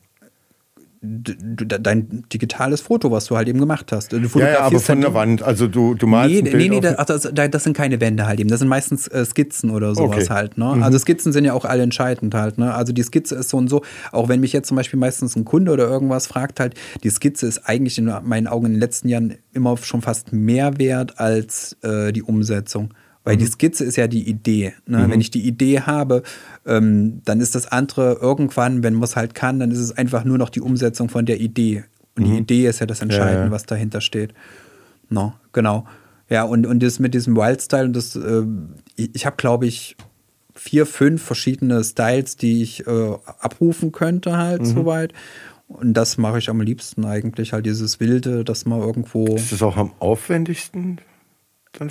Dein 1.06 2.24
digitales 2.32 2.82
Foto, 2.82 3.12
was 3.12 3.26
du 3.26 3.38
halt 3.38 3.48
eben 3.48 3.60
gemacht 3.60 3.92
hast. 3.92 4.12
Du 4.12 4.18
ja, 4.18 4.50
ja, 4.50 4.60
aber 4.62 4.80
von 4.80 4.96
halt 4.96 5.04
der 5.04 5.14
Wand. 5.14 5.42
Also 5.44 5.68
du, 5.68 5.94
du 5.94 6.08
malst 6.08 6.44
Nee, 6.44 6.54
nee, 6.54 6.70
nee 6.70 6.80
das, 6.80 7.06
das, 7.06 7.32
das, 7.34 7.64
sind 7.64 7.76
keine 7.76 8.02
Wände 8.02 8.26
halt 8.26 8.40
eben. 8.40 8.50
Das 8.50 8.60
sind 8.60 8.68
meistens 8.68 9.08
äh, 9.08 9.26
Skizzen 9.26 9.70
oder 9.70 9.96
sowas 9.96 10.26
okay. 10.26 10.34
halt. 10.34 10.58
Ne? 10.58 10.74
Mhm. 10.76 10.84
Also 10.84 10.98
Skizzen 11.00 11.32
sind 11.32 11.46
ja 11.46 11.54
auch 11.54 11.66
alle 11.66 11.84
entscheidend 11.84 12.34
halt. 12.34 12.58
Ne? 12.58 12.74
Also 12.74 12.94
die 12.94 13.04
Skizze 13.04 13.36
ist 13.36 13.50
so 13.50 13.58
und 13.58 13.70
so. 13.70 13.82
Auch 14.12 14.30
wenn 14.30 14.40
mich 14.40 14.54
jetzt 14.54 14.68
zum 14.68 14.78
Beispiel 14.78 15.00
meistens 15.00 15.36
ein 15.36 15.46
Kunde 15.46 15.72
oder 15.72 15.88
irgendwas 15.88 16.28
fragt 16.28 16.60
halt, 16.60 16.76
die 17.04 17.10
Skizze 17.10 17.48
ist 17.48 17.68
eigentlich 17.68 17.98
in 17.98 18.12
meinen 18.24 18.48
Augen 18.48 18.66
in 18.68 18.74
den 18.74 18.80
letzten 18.80 19.08
Jahren 19.08 19.36
immer 19.54 19.78
schon 19.78 20.02
fast 20.02 20.34
mehr 20.34 20.78
wert 20.78 21.20
als 21.20 21.78
äh, 21.82 22.12
die 22.12 22.24
Umsetzung. 22.24 22.94
Weil 23.26 23.36
mhm. 23.36 23.40
die 23.40 23.48
Skizze 23.48 23.84
ist 23.84 23.98
ja 23.98 24.08
die 24.08 24.30
Idee. 24.30 24.74
Ne? 24.86 25.00
Mhm. 25.00 25.12
Wenn 25.12 25.22
ich 25.22 25.32
die 25.32 25.46
Idee 25.46 25.82
habe, 25.82 26.24
ähm, 26.66 27.22
dann 27.26 27.42
ist 27.42 27.56
das 27.56 27.70
andere 27.70 28.14
irgendwann, 28.22 28.84
wenn 28.84 28.94
man 28.94 29.04
es 29.04 29.18
halt 29.18 29.36
kann, 29.36 29.60
dann 29.60 29.72
ist 29.72 29.80
es 29.80 29.92
einfach 29.92 30.24
nur 30.24 30.38
noch 30.38 30.50
die 30.50 30.62
Umsetzung 30.62 31.10
von 31.10 31.26
der 31.26 31.42
Idee. 31.42 31.84
Und 32.16 32.26
mhm. 32.26 32.32
die 32.32 32.38
Idee 32.38 32.68
ist 32.68 32.80
ja 32.80 32.86
das 32.86 33.02
Entscheidende, 33.02 33.40
ja, 33.40 33.46
ja. 33.46 33.52
was 33.52 33.66
dahinter 33.66 34.00
steht. 34.00 34.34
No, 35.10 35.34
genau. 35.52 35.86
Ja, 36.30 36.44
und, 36.44 36.66
und 36.66 36.82
das 36.82 37.00
mit 37.00 37.14
diesem 37.14 37.36
Wildstyle, 37.36 37.90
das, 37.90 38.16
äh, 38.16 38.44
ich, 38.96 39.10
ich 39.14 39.26
habe, 39.26 39.36
glaube 39.36 39.68
ich, 39.68 39.98
vier, 40.54 40.86
fünf 40.86 41.22
verschiedene 41.22 41.84
Styles, 41.84 42.38
die 42.38 42.62
ich 42.62 42.88
äh, 42.88 43.14
abrufen 43.40 43.92
könnte, 43.92 44.38
halt 44.38 44.62
mhm. 44.62 44.66
soweit. 44.66 45.14
Und 45.68 45.94
das 45.94 46.18
mache 46.18 46.38
ich 46.38 46.50
am 46.50 46.62
liebsten 46.62 47.06
eigentlich, 47.06 47.54
halt 47.54 47.66
dieses 47.66 48.00
Wilde, 48.00 48.44
dass 48.44 48.66
man 48.66 48.80
irgendwo. 48.82 49.26
Ist 49.36 49.52
das 49.52 49.64
auch 49.64 49.78
am 49.78 49.92
aufwendigsten? 50.00 51.00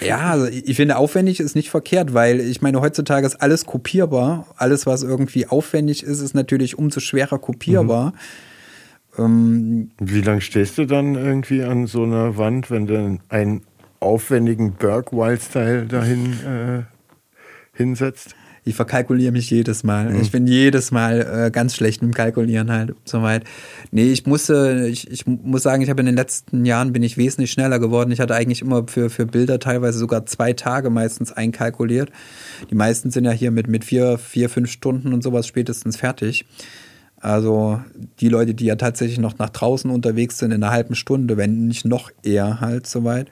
Ja, 0.01 0.31
also 0.31 0.47
ich 0.47 0.77
finde, 0.77 0.97
aufwendig 0.97 1.41
ist 1.41 1.55
nicht 1.55 1.71
verkehrt, 1.71 2.15
weil 2.15 2.41
ich 2.41 2.63
meine, 2.63 2.81
heutzutage 2.81 3.27
ist 3.27 3.37
alles 3.37 3.67
kopierbar. 3.67 4.47
Alles, 4.57 4.87
was 4.87 5.03
irgendwie 5.03 5.47
aufwendig 5.47 6.03
ist, 6.03 6.21
ist 6.21 6.35
natürlich 6.35 6.79
umso 6.79 7.01
schwerer 7.01 7.39
kopierbar. 7.39 8.13
Mhm. 9.17 9.25
Ähm, 9.25 9.91
Wie 9.99 10.23
lange 10.23 10.41
stehst 10.41 10.79
du 10.79 10.87
dann 10.87 11.15
irgendwie 11.15 11.63
an 11.63 11.87
so 11.87 12.03
einer 12.03 12.37
Wand, 12.37 12.71
wenn 12.71 12.87
du 12.87 13.19
einen 13.29 13.63
aufwendigen 14.01 14.73
Burke 14.73 15.17
Wild-Style 15.17 15.87
dahin 15.87 16.33
äh, 16.45 16.83
hinsetzt? 17.77 18.35
Ich 18.67 18.75
verkalkuliere 18.75 19.33
mich 19.33 19.51
jedes 19.51 19.85
Mal. 19.85 20.11
Mhm. 20.11 20.21
Ich 20.23 20.31
bin 20.31 20.47
jedes 20.47 20.91
Mal 20.91 21.47
äh, 21.47 21.51
ganz 21.51 21.75
schlecht 21.75 22.03
im 22.03 22.15
Kalkulieren 22.15 22.71
halt 22.73 22.95
soweit. 23.05 23.45
Nee, 23.91 24.11
ich 24.11 24.27
musste, 24.27 24.89
ich, 24.91 25.11
ich 25.11 25.27
muss 25.27 25.63
sagen, 25.63 25.83
ich 25.83 25.91
habe 25.91 26.01
in 26.01 26.07
den 26.07 26.17
letzten 26.17 26.65
Jahren 26.65 26.93
bin 26.93 27.03
ich 27.03 27.19
wesentlich 27.19 27.53
schneller 27.53 27.79
geworden. 27.79 28.11
Ich 28.11 28.21
hatte 28.21 28.35
eigentlich 28.35 28.63
immer 28.63 28.87
für, 28.87 29.11
für 29.11 29.27
Bilder 29.27 29.59
teilweise 29.59 29.99
sogar 29.99 30.25
zwei 30.25 30.55
Tage 30.55 30.89
meistens 30.89 31.31
einkalkuliert. 31.31 32.11
Die 32.71 32.75
meisten 32.75 33.11
sind 33.11 33.25
ja 33.25 33.33
hier 33.33 33.51
mit, 33.51 33.69
mit 33.69 33.85
vier, 33.85 34.17
vier, 34.17 34.49
fünf 34.49 34.71
Stunden 34.71 35.13
und 35.13 35.23
sowas 35.23 35.47
spätestens 35.47 35.99
fertig. 35.99 36.47
Also 37.21 37.81
die 38.21 38.29
Leute, 38.29 38.55
die 38.55 38.67
ja 38.67 38.77
tatsächlich 38.77 39.19
noch 39.19 39.39
nach 39.39 39.51
draußen 39.51 39.91
unterwegs 39.91 40.39
sind, 40.39 40.53
in 40.53 40.63
einer 40.63 40.73
halben 40.73 40.95
Stunde, 40.95 41.37
wenn 41.37 41.69
nicht 41.69 41.85
noch 41.85 42.11
eher 42.23 42.61
halt 42.61 42.87
soweit. 42.87 43.29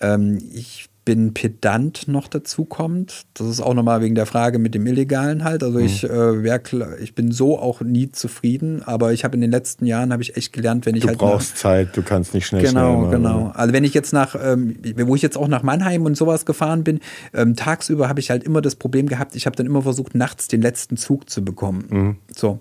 Ähm, 0.00 0.38
ich 0.52 0.89
bin 1.04 1.34
pedant 1.34 2.08
noch 2.08 2.28
dazu 2.28 2.64
kommt. 2.64 3.26
Das 3.34 3.46
ist 3.46 3.60
auch 3.60 3.74
nochmal 3.74 4.00
wegen 4.02 4.14
der 4.14 4.26
Frage 4.26 4.58
mit 4.58 4.74
dem 4.74 4.86
Illegalen 4.86 5.44
halt. 5.44 5.62
Also 5.62 5.78
mhm. 5.78 5.84
ich, 5.84 6.04
äh, 6.04 6.42
wär, 6.42 6.60
ich 7.00 7.14
bin 7.14 7.32
so 7.32 7.58
auch 7.58 7.80
nie 7.80 8.10
zufrieden, 8.10 8.82
aber 8.82 9.12
ich 9.12 9.24
habe 9.24 9.34
in 9.34 9.40
den 9.40 9.50
letzten 9.50 9.86
Jahren 9.86 10.12
habe 10.12 10.22
ich 10.22 10.36
echt 10.36 10.52
gelernt, 10.52 10.86
wenn 10.86 10.94
ich 10.94 11.02
du 11.02 11.08
halt. 11.08 11.20
Du 11.20 11.24
brauchst 11.24 11.54
nach, 11.54 11.60
Zeit, 11.60 11.96
du 11.96 12.02
kannst 12.02 12.34
nicht 12.34 12.46
schnell 12.46 12.62
Genau, 12.62 13.00
schnell 13.00 13.18
genau. 13.18 13.52
Also 13.54 13.72
wenn 13.72 13.84
ich 13.84 13.94
jetzt 13.94 14.12
nach, 14.12 14.36
ähm, 14.40 14.76
wo 14.98 15.16
ich 15.16 15.22
jetzt 15.22 15.36
auch 15.36 15.48
nach 15.48 15.62
Mannheim 15.62 16.04
und 16.04 16.16
sowas 16.16 16.44
gefahren 16.44 16.84
bin, 16.84 17.00
ähm, 17.32 17.56
tagsüber 17.56 18.08
habe 18.08 18.20
ich 18.20 18.30
halt 18.30 18.44
immer 18.44 18.60
das 18.60 18.76
Problem 18.76 19.08
gehabt, 19.08 19.36
ich 19.36 19.46
habe 19.46 19.56
dann 19.56 19.66
immer 19.66 19.82
versucht, 19.82 20.14
nachts 20.14 20.48
den 20.48 20.62
letzten 20.62 20.96
Zug 20.96 21.30
zu 21.30 21.44
bekommen. 21.44 21.84
Mhm. 21.90 22.16
So. 22.36 22.60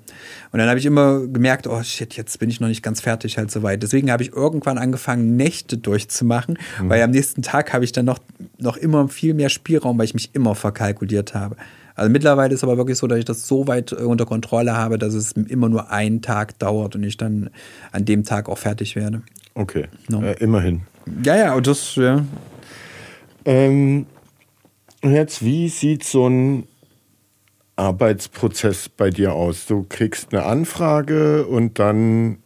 Und 0.52 0.60
dann 0.60 0.70
habe 0.70 0.80
ich 0.80 0.86
immer 0.86 1.28
gemerkt, 1.28 1.68
oh 1.68 1.84
shit, 1.84 2.16
jetzt 2.16 2.40
bin 2.40 2.50
ich 2.50 2.60
noch 2.60 2.68
nicht 2.68 2.84
ganz 2.84 3.02
fertig 3.02 3.38
halt 3.38 3.52
soweit. 3.52 3.84
Deswegen 3.84 4.12
habe 4.12 4.24
ich 4.24 4.34
irgendwann 4.34 4.78
angefangen, 4.78 5.36
Nächte 5.36 5.78
durchzumachen, 5.78 6.58
mhm. 6.82 6.90
weil 6.90 7.02
am 7.02 7.12
nächsten 7.12 7.42
Tag 7.42 7.74
habe 7.74 7.84
ich 7.84 7.92
dann 7.92 8.06
noch, 8.06 8.20
noch 8.58 8.78
immer 8.78 9.08
viel 9.08 9.34
mehr 9.34 9.50
Spielraum, 9.50 9.98
weil 9.98 10.06
ich 10.06 10.14
mich 10.14 10.34
immer 10.34 10.56
verkalkuliert 10.56 11.34
habe. 11.34 11.56
Also 11.96 12.10
mittlerweile 12.12 12.54
ist 12.54 12.62
es 12.62 12.64
aber 12.64 12.78
wirklich 12.78 12.98
so, 12.98 13.08
dass 13.08 13.20
ich 13.20 13.26
das 13.26 13.46
so 13.46 13.68
weit 13.68 13.92
äh, 13.92 13.96
unter 13.96 14.26
Kontrolle 14.26 14.76
habe, 14.76 14.98
dass 14.98 15.14
es 15.14 15.34
immer 15.34 15.68
nur 15.68 15.92
einen 15.92 16.22
Tag 16.22 16.58
dauert 16.60 16.96
und 16.96 17.04
ich 17.04 17.18
dann 17.18 17.50
an 17.92 18.06
dem 18.06 18.24
Tag 18.24 18.48
auch 18.48 18.58
fertig 18.58 18.96
werde. 18.96 19.22
Okay, 19.54 19.88
no. 20.08 20.22
äh, 20.22 20.34
immerhin. 20.40 20.82
Ja, 21.26 21.36
ja, 21.36 21.54
und 21.56 21.68
das, 21.68 21.96
ja. 21.96 22.24
Ähm, 23.44 24.06
jetzt, 25.04 25.44
wie 25.44 25.68
sieht 25.68 26.04
so 26.06 26.30
ein 26.30 26.68
Arbeitsprozess 27.76 28.88
bei 28.88 29.10
dir 29.10 29.34
aus? 29.34 29.66
Du 29.66 29.86
kriegst 29.88 30.34
eine 30.34 30.44
Anfrage 30.44 31.46
und 31.48 31.80
dann, 31.80 32.38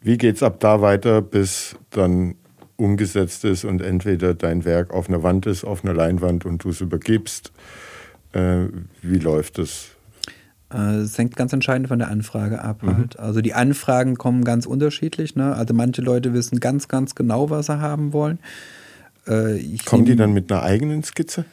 wie 0.00 0.16
geht 0.16 0.36
es 0.36 0.42
ab 0.42 0.60
da 0.60 0.80
weiter, 0.80 1.20
bis 1.20 1.76
dann 1.90 2.36
umgesetzt 2.80 3.44
ist 3.44 3.64
und 3.64 3.80
entweder 3.82 4.34
dein 4.34 4.64
Werk 4.64 4.92
auf 4.92 5.08
einer 5.08 5.22
Wand 5.22 5.46
ist, 5.46 5.64
auf 5.64 5.84
einer 5.84 5.94
Leinwand 5.94 6.44
und 6.44 6.64
du 6.64 6.70
es 6.70 6.80
übergibst 6.80 7.52
Äh, 8.32 8.66
wie 9.02 9.18
läuft 9.18 9.58
das? 9.58 9.88
Äh, 10.72 10.98
es 10.98 11.18
hängt 11.18 11.36
ganz 11.36 11.52
entscheidend 11.52 11.88
von 11.88 11.98
der 11.98 12.08
Anfrage 12.08 12.62
ab. 12.62 12.82
Mhm. 12.82 12.96
Halt. 12.96 13.18
Also 13.18 13.40
die 13.40 13.54
Anfragen 13.54 14.16
kommen 14.16 14.44
ganz 14.44 14.66
unterschiedlich. 14.66 15.36
Ne? 15.36 15.54
Also 15.54 15.74
manche 15.74 16.02
Leute 16.02 16.32
wissen 16.32 16.60
ganz, 16.60 16.88
ganz 16.88 17.14
genau, 17.14 17.50
was 17.50 17.66
sie 17.66 17.80
haben 17.80 18.12
wollen. 18.12 18.38
Äh, 19.26 19.76
Kommen 19.84 20.04
die 20.04 20.16
dann 20.16 20.32
mit 20.32 20.50
einer 20.50 20.62
eigenen 20.62 21.02
Skizze? 21.02 21.44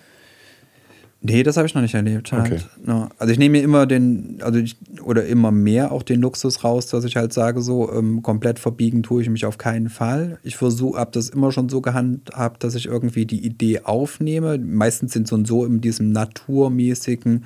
Nee, 1.21 1.43
das 1.43 1.57
habe 1.57 1.65
ich 1.65 1.73
noch 1.73 1.81
nicht 1.81 1.95
erlebt. 1.95 2.31
Halt. 2.31 2.51
Okay. 2.51 2.61
No. 2.85 3.09
Also 3.17 3.33
ich 3.33 3.39
nehme 3.39 3.57
mir 3.57 3.63
immer 3.63 3.87
den, 3.87 4.39
also 4.41 4.59
ich, 4.59 4.77
oder 5.01 5.25
immer 5.25 5.51
mehr 5.51 5.91
auch 5.91 6.03
den 6.03 6.21
Luxus 6.21 6.63
raus, 6.63 6.87
dass 6.87 7.05
ich 7.05 7.15
halt 7.15 7.33
sage, 7.33 7.61
so 7.61 7.91
ähm, 7.91 8.21
komplett 8.21 8.59
verbiegen 8.59 9.01
tue 9.01 9.23
ich 9.23 9.29
mich 9.29 9.45
auf 9.45 9.57
keinen 9.57 9.89
Fall. 9.89 10.37
Ich 10.43 10.57
versuche, 10.57 10.99
habe 10.99 11.11
das 11.11 11.29
immer 11.29 11.51
schon 11.51 11.69
so 11.69 11.81
gehandhabt, 11.81 12.63
dass 12.63 12.75
ich 12.75 12.85
irgendwie 12.85 13.25
die 13.25 13.43
Idee 13.43 13.81
aufnehme. 13.81 14.59
Meistens 14.59 15.13
sind 15.13 15.27
so 15.27 15.35
und 15.35 15.47
so 15.47 15.65
in 15.65 15.81
diesem 15.81 16.11
naturmäßigen 16.11 17.45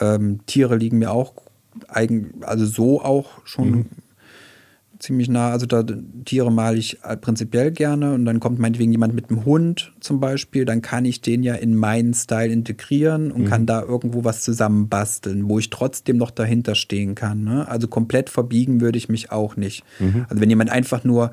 ähm, 0.00 0.40
Tiere 0.46 0.76
liegen 0.76 0.98
mir 0.98 1.12
auch 1.12 1.34
eigen, 1.88 2.42
also 2.42 2.66
so 2.66 3.00
auch 3.02 3.46
schon 3.46 3.70
mhm 3.70 3.86
ziemlich 5.00 5.28
nah. 5.28 5.50
Also 5.50 5.66
da 5.66 5.84
Tiere 6.24 6.52
male 6.52 6.76
ich 6.76 6.98
prinzipiell 7.20 7.72
gerne 7.72 8.14
und 8.14 8.24
dann 8.24 8.38
kommt 8.38 8.58
meinetwegen 8.58 8.92
jemand 8.92 9.14
mit 9.14 9.30
einem 9.30 9.44
Hund 9.44 9.92
zum 10.00 10.20
Beispiel, 10.20 10.64
dann 10.64 10.82
kann 10.82 11.04
ich 11.04 11.20
den 11.20 11.42
ja 11.42 11.54
in 11.54 11.74
meinen 11.74 12.14
Style 12.14 12.52
integrieren 12.52 13.32
und 13.32 13.42
mhm. 13.42 13.46
kann 13.46 13.66
da 13.66 13.82
irgendwo 13.82 14.24
was 14.24 14.42
zusammen 14.42 14.88
basteln, 14.88 15.48
wo 15.48 15.58
ich 15.58 15.70
trotzdem 15.70 16.16
noch 16.16 16.30
dahinter 16.30 16.74
stehen 16.74 17.14
kann. 17.14 17.42
Ne? 17.42 17.66
Also 17.66 17.88
komplett 17.88 18.30
verbiegen 18.30 18.80
würde 18.80 18.98
ich 18.98 19.08
mich 19.08 19.32
auch 19.32 19.56
nicht. 19.56 19.82
Mhm. 19.98 20.26
Also 20.28 20.40
wenn 20.40 20.50
jemand 20.50 20.70
einfach 20.70 21.02
nur 21.02 21.32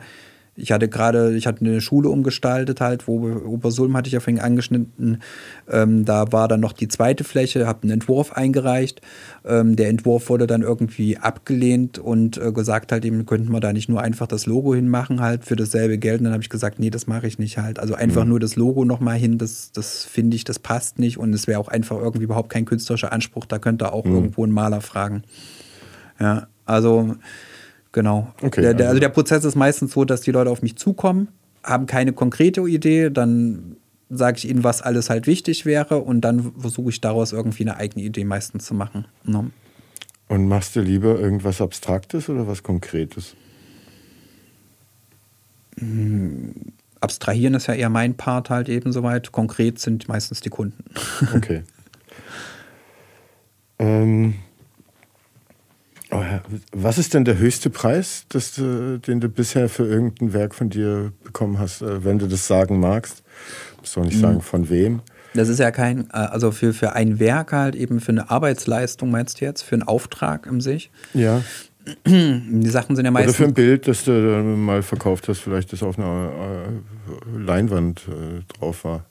ich 0.58 0.72
hatte 0.72 0.90
gerade, 0.90 1.36
ich 1.36 1.46
hatte 1.46 1.64
eine 1.64 1.82
Schule 1.82 2.10
umgestaltet 2.10 2.82
halt, 2.82 3.08
wo 3.08 3.30
Obersulm 3.30 3.96
hatte 3.96 4.08
ich 4.08 4.14
ja 4.14 4.20
vorhin 4.20 4.42
angeschnitten. 4.42 5.22
Ähm, 5.70 6.04
da 6.04 6.32
war 6.32 6.48
dann 6.48 6.60
noch 6.60 6.74
die 6.74 6.88
zweite 6.88 7.24
Fläche, 7.24 7.68
habe 7.68 7.84
einen 7.84 7.92
Entwurf 7.92 8.34
eingereicht. 8.34 9.02
Ähm, 9.46 9.76
der 9.76 9.90
Entwurf 9.90 10.30
wurde 10.30 10.48
dann 10.48 10.64
irgendwie 10.64 11.18
abgelehnt 11.18 12.00
und 12.00 12.38
äh, 12.38 12.52
gesagt 12.52 12.92
halt 12.92 13.06
eben, 13.06 13.28
könnten 13.28 13.52
wir 13.52 13.60
da 13.60 13.72
nicht 13.72 13.88
nur 13.88 14.02
einfach 14.02 14.26
das 14.26 14.48
Logo 14.48 14.74
hinmachen 14.74 15.22
halt 15.22 15.46
für 15.46 15.56
dasselbe 15.56 16.00
Geld. 16.00 16.22
Und 16.22 16.26
dann 16.26 16.34
habe 16.34 16.44
ich 16.44 16.50
gesagt, 16.50 16.80
nee, 16.80 16.90
das 16.90 17.06
mache 17.06 17.28
ich 17.28 17.38
nicht 17.38 17.60
halt. 17.60 17.78
Also 17.78 17.94
einfach 17.94 18.24
mhm. 18.24 18.32
nur 18.32 18.40
das 18.40 18.56
Logo 18.56 18.84
nochmal 18.84 19.18
hin, 19.18 19.38
das, 19.38 19.72
das 19.72 20.06
finde 20.06 20.36
ich, 20.36 20.44
das 20.44 20.58
passt 20.58 20.98
nicht 20.98 21.20
und 21.20 21.34
es 21.34 21.46
wäre 21.46 21.60
auch 21.60 21.68
einfach 21.68 21.98
irgendwie 21.98 22.24
überhaupt 22.24 22.50
kein 22.50 22.66
künstlerischer 22.66 23.14
Anspruch. 23.14 23.46
Da 23.46 23.60
könnte 23.60 23.94
auch 23.94 24.06
mhm. 24.06 24.16
irgendwo 24.16 24.44
ein 24.44 24.52
Maler 24.52 24.82
fragen. 24.82 25.22
Ja, 26.20 26.48
also 26.66 27.16
Genau. 27.98 28.32
Okay, 28.44 28.62
der, 28.62 28.76
der, 28.76 28.86
also, 28.86 28.90
also 28.90 29.00
der 29.00 29.10
Prozess 29.10 29.44
ist 29.44 29.56
meistens 29.56 29.94
so, 29.94 30.06
dass 30.06 30.22
die 30.22 30.30
Leute 30.30 30.52
auf 30.52 30.62
mich 30.62 30.76
zukommen, 30.76 31.30
haben 31.64 31.88
keine 31.88 32.14
konkrete 32.14 32.62
Idee, 32.62 33.10
dann 33.10 33.76
sage 34.12 34.38
ich 34.38 34.48
ihnen, 34.48 34.64
was 34.64 34.84
alles 34.84 35.10
halt 35.10 35.26
wichtig 35.26 35.66
wäre 35.66 35.98
und 35.98 36.22
dann 36.22 36.54
versuche 36.60 36.92
ich 36.92 37.02
daraus 37.02 37.34
irgendwie 37.34 37.64
eine 37.64 37.78
eigene 37.78 38.06
Idee 38.06 38.24
meistens 38.24 38.68
zu 38.68 38.76
machen. 38.76 39.08
Ne? 39.24 39.50
Und 40.28 40.48
machst 40.48 40.76
du 40.76 40.82
lieber 40.82 41.20
irgendwas 41.20 41.60
Abstraktes 41.60 42.30
oder 42.30 42.48
was 42.48 42.62
Konkretes? 42.62 43.36
Hm, 45.80 46.54
abstrahieren 47.02 47.56
ist 47.56 47.66
ja 47.66 47.74
eher 47.74 47.90
mein 47.90 48.14
Part 48.14 48.52
halt 48.52 48.70
eben 48.70 48.92
soweit. 48.92 49.32
Konkret 49.32 49.80
sind 49.80 50.08
meistens 50.08 50.40
die 50.42 50.50
Kunden. 50.50 50.84
Okay. 51.36 51.64
ähm, 53.80 54.36
was 56.72 56.98
ist 56.98 57.14
denn 57.14 57.26
der 57.26 57.38
höchste 57.38 57.70
Preis, 57.70 58.26
du, 58.30 59.00
den 59.00 59.20
du 59.20 59.30
bisher 59.30 59.70
für 59.70 59.86
irgendein 59.86 60.34
Werk 60.34 60.56
von 60.56 60.70
dir 60.70 61.12
bekommen 61.24 61.60
hast, 61.60 61.82
äh, 61.82 62.04
wenn 62.04 62.20
du 62.20 62.28
das 62.28 62.48
sagen 62.48 62.80
magst? 62.80 63.24
Musst 63.80 63.96
du 63.96 64.02
auch 64.02 64.06
nicht 64.06 64.18
mhm. 64.18 64.22
sagen, 64.22 64.42
von 64.42 64.70
wem. 64.70 65.02
Das 65.34 65.50
ist 65.50 65.60
ja 65.60 65.72
kein, 65.72 66.10
äh, 66.12 66.18
also 66.18 66.52
für, 66.52 66.74
für 66.74 66.94
ein 66.94 67.20
Werk 67.20 67.52
halt 67.52 67.76
eben 67.76 68.00
für 68.00 68.12
eine 68.12 68.30
Arbeitsleistung, 68.30 69.12
meinst 69.12 69.42
du 69.42 69.46
jetzt, 69.46 69.62
für 69.62 69.76
einen 69.76 69.84
Auftrag 69.84 70.46
im 70.46 70.62
sich? 70.62 70.92
Ja. 71.14 71.42
Die 72.06 72.70
Sachen 72.70 72.96
sind 72.96 73.06
ja 73.06 73.12
meistens. 73.12 73.36
Oder 73.36 73.38
für 73.38 73.50
ein 73.50 73.54
Bild, 73.54 73.88
das 73.88 74.04
du 74.04 74.12
mal 74.12 74.84
verkauft 74.84 75.28
hast, 75.28 75.40
vielleicht 75.40 75.72
das 75.72 75.84
auf 75.84 75.98
einer 75.98 76.32
äh, 76.32 77.38
Leinwand 77.38 78.02
drauf 78.60 78.84
war. 78.84 79.06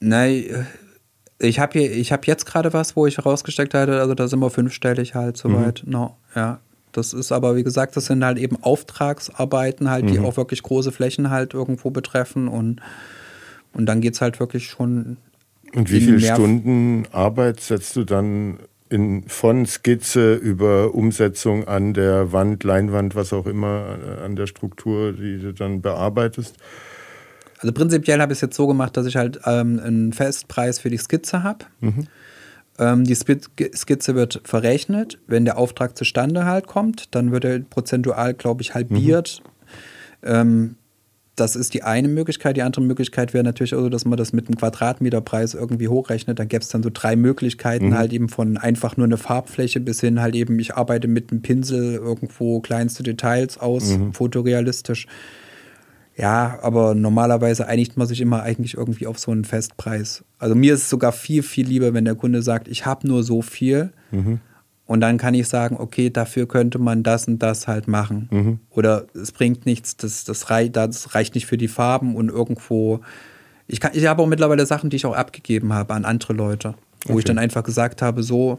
Nein, 0.00 0.66
ich 1.38 1.58
habe 1.60 1.78
hab 1.78 2.26
jetzt 2.26 2.46
gerade 2.46 2.72
was, 2.72 2.96
wo 2.96 3.06
ich 3.06 3.24
rausgesteckt 3.24 3.74
hatte, 3.74 4.00
also 4.00 4.14
da 4.14 4.28
sind 4.28 4.40
wir 4.40 4.50
fünfstellig 4.50 5.14
halt 5.14 5.36
soweit. 5.36 5.84
Mhm. 5.84 5.92
No, 5.92 6.16
ja. 6.34 6.60
Das 6.92 7.12
ist 7.12 7.32
aber, 7.32 7.54
wie 7.54 7.62
gesagt, 7.62 7.96
das 7.96 8.06
sind 8.06 8.24
halt 8.24 8.38
eben 8.38 8.56
Auftragsarbeiten 8.62 9.90
halt, 9.90 10.08
die 10.08 10.18
mhm. 10.18 10.24
auch 10.24 10.36
wirklich 10.36 10.62
große 10.62 10.90
Flächen 10.90 11.30
halt 11.30 11.54
irgendwo 11.54 11.90
betreffen 11.90 12.48
und, 12.48 12.80
und 13.74 13.86
dann 13.86 14.00
geht 14.00 14.14
es 14.14 14.20
halt 14.20 14.40
wirklich 14.40 14.68
schon. 14.68 15.18
Und 15.74 15.92
wie 15.92 16.00
viele 16.00 16.20
Stunden 16.20 17.04
Arbeit 17.12 17.60
setzt 17.60 17.94
du 17.94 18.04
dann 18.04 18.58
in, 18.88 19.24
von 19.28 19.66
Skizze 19.66 20.34
über 20.34 20.94
Umsetzung 20.94 21.68
an 21.68 21.92
der 21.92 22.32
Wand, 22.32 22.64
Leinwand, 22.64 23.14
was 23.14 23.34
auch 23.34 23.46
immer, 23.46 23.98
an 24.24 24.34
der 24.34 24.46
Struktur, 24.46 25.12
die 25.12 25.38
du 25.38 25.52
dann 25.52 25.82
bearbeitest? 25.82 26.56
Also 27.58 27.72
prinzipiell 27.72 28.20
habe 28.20 28.32
ich 28.32 28.38
es 28.38 28.40
jetzt 28.40 28.56
so 28.56 28.66
gemacht, 28.66 28.96
dass 28.96 29.06
ich 29.06 29.16
halt 29.16 29.40
ähm, 29.44 29.80
einen 29.82 30.12
Festpreis 30.12 30.78
für 30.78 30.90
die 30.90 30.98
Skizze 30.98 31.42
habe. 31.42 31.66
Mhm. 31.80 32.06
Ähm, 32.78 33.04
die 33.04 33.14
Skizze 33.14 34.14
wird 34.14 34.40
verrechnet. 34.44 35.18
Wenn 35.26 35.44
der 35.44 35.58
Auftrag 35.58 35.96
zustande 35.98 36.44
halt 36.44 36.66
kommt, 36.66 37.14
dann 37.14 37.32
wird 37.32 37.44
er 37.44 37.58
prozentual, 37.60 38.34
glaube 38.34 38.62
ich, 38.62 38.74
halbiert. 38.74 39.42
Mhm. 40.22 40.28
Ähm, 40.30 40.74
das 41.34 41.56
ist 41.56 41.74
die 41.74 41.82
eine 41.82 42.08
Möglichkeit. 42.08 42.56
Die 42.56 42.62
andere 42.62 42.82
Möglichkeit 42.82 43.32
wäre 43.32 43.44
natürlich 43.44 43.74
auch 43.74 43.80
so, 43.80 43.88
dass 43.88 44.04
man 44.04 44.16
das 44.16 44.32
mit 44.32 44.48
einem 44.48 44.56
Quadratmeterpreis 44.56 45.54
irgendwie 45.54 45.88
hochrechnet. 45.88 46.38
Da 46.38 46.44
gäbe 46.44 46.62
es 46.62 46.68
dann 46.68 46.82
so 46.82 46.90
drei 46.92 47.16
Möglichkeiten, 47.16 47.88
mhm. 47.88 47.98
halt 47.98 48.12
eben 48.12 48.28
von 48.28 48.56
einfach 48.56 48.96
nur 48.96 49.06
eine 49.06 49.16
Farbfläche 49.16 49.80
bis 49.80 50.00
hin 50.00 50.20
halt 50.20 50.34
eben, 50.34 50.58
ich 50.58 50.74
arbeite 50.74 51.08
mit 51.08 51.30
einem 51.30 51.42
Pinsel 51.42 51.94
irgendwo 51.94 52.60
kleinste 52.60 53.02
Details 53.02 53.58
aus, 53.58 53.90
mhm. 53.90 54.12
fotorealistisch. 54.12 55.06
Ja, 56.18 56.58
aber 56.62 56.96
normalerweise 56.96 57.68
einigt 57.68 57.96
man 57.96 58.08
sich 58.08 58.20
immer 58.20 58.42
eigentlich 58.42 58.74
irgendwie 58.74 59.06
auf 59.06 59.20
so 59.20 59.30
einen 59.30 59.44
Festpreis. 59.44 60.24
Also 60.38 60.56
mir 60.56 60.74
ist 60.74 60.82
es 60.82 60.90
sogar 60.90 61.12
viel, 61.12 61.44
viel 61.44 61.66
lieber, 61.66 61.94
wenn 61.94 62.04
der 62.04 62.16
Kunde 62.16 62.42
sagt, 62.42 62.66
ich 62.66 62.84
habe 62.84 63.06
nur 63.06 63.22
so 63.22 63.40
viel. 63.40 63.92
Mhm. 64.10 64.40
Und 64.84 65.00
dann 65.00 65.16
kann 65.16 65.34
ich 65.34 65.46
sagen, 65.46 65.76
okay, 65.78 66.10
dafür 66.10 66.48
könnte 66.48 66.78
man 66.78 67.04
das 67.04 67.28
und 67.28 67.38
das 67.38 67.68
halt 67.68 67.86
machen. 67.86 68.28
Mhm. 68.32 68.60
Oder 68.70 69.06
es 69.14 69.30
bringt 69.30 69.64
nichts, 69.64 69.96
das, 69.96 70.24
das, 70.24 70.50
reicht, 70.50 70.74
das 70.74 71.14
reicht 71.14 71.36
nicht 71.36 71.46
für 71.46 71.58
die 71.58 71.68
Farben 71.68 72.16
und 72.16 72.30
irgendwo. 72.30 73.00
Ich, 73.68 73.78
kann, 73.78 73.92
ich 73.94 74.06
habe 74.06 74.20
auch 74.20 74.26
mittlerweile 74.26 74.66
Sachen, 74.66 74.90
die 74.90 74.96
ich 74.96 75.06
auch 75.06 75.14
abgegeben 75.14 75.72
habe 75.72 75.94
an 75.94 76.04
andere 76.04 76.32
Leute, 76.32 76.74
wo 77.04 77.12
okay. 77.12 77.18
ich 77.18 77.24
dann 77.26 77.38
einfach 77.38 77.62
gesagt 77.62 78.02
habe, 78.02 78.24
so 78.24 78.58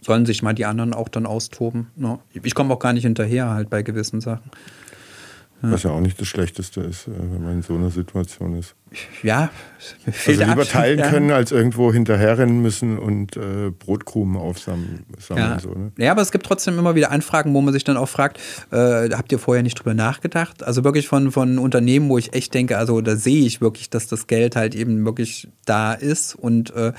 sollen 0.00 0.26
sich 0.26 0.42
mal 0.42 0.54
die 0.54 0.64
anderen 0.64 0.94
auch 0.94 1.08
dann 1.08 1.26
austoben. 1.26 1.88
Ne? 1.96 2.18
Ich 2.32 2.54
komme 2.54 2.74
auch 2.74 2.80
gar 2.80 2.92
nicht 2.92 3.04
hinterher 3.04 3.50
halt 3.50 3.70
bei 3.70 3.82
gewissen 3.82 4.20
Sachen. 4.20 4.50
Was 5.62 5.84
ja 5.84 5.90
auch 5.90 6.00
nicht 6.00 6.20
das 6.20 6.28
Schlechteste 6.28 6.82
ist, 6.82 7.08
äh, 7.08 7.12
wenn 7.16 7.42
man 7.42 7.52
in 7.54 7.62
so 7.62 7.74
einer 7.74 7.90
Situation 7.90 8.58
ist. 8.58 8.74
Ja, 9.22 9.50
also 10.06 10.30
lieber 10.30 10.62
Abstand, 10.62 10.70
teilen 10.70 10.98
ja. 11.00 11.10
können, 11.10 11.30
als 11.30 11.50
irgendwo 11.50 11.92
hinterherrennen 11.92 12.60
müssen 12.60 12.98
und 12.98 13.36
äh, 13.36 13.70
Brotkrumen 13.70 14.36
aufsammeln. 14.36 15.04
Ja. 15.34 15.58
So, 15.58 15.70
ne? 15.70 15.92
ja, 15.98 16.12
aber 16.12 16.22
es 16.22 16.30
gibt 16.30 16.46
trotzdem 16.46 16.78
immer 16.78 16.94
wieder 16.94 17.10
Anfragen, 17.10 17.54
wo 17.54 17.60
man 17.62 17.72
sich 17.72 17.84
dann 17.84 17.96
auch 17.96 18.08
fragt, 18.08 18.38
äh, 18.70 19.10
habt 19.10 19.32
ihr 19.32 19.38
vorher 19.38 19.62
nicht 19.62 19.78
drüber 19.78 19.94
nachgedacht? 19.94 20.62
Also 20.62 20.84
wirklich 20.84 21.08
von, 21.08 21.32
von 21.32 21.58
Unternehmen, 21.58 22.08
wo 22.08 22.18
ich 22.18 22.34
echt 22.34 22.54
denke, 22.54 22.78
also 22.78 23.00
da 23.00 23.16
sehe 23.16 23.44
ich 23.44 23.60
wirklich, 23.60 23.90
dass 23.90 24.06
das 24.06 24.26
Geld 24.26 24.56
halt 24.56 24.74
eben 24.74 25.04
wirklich 25.04 25.48
da 25.64 25.94
ist 25.94 26.34
und 26.34 26.74
äh, 26.74 26.92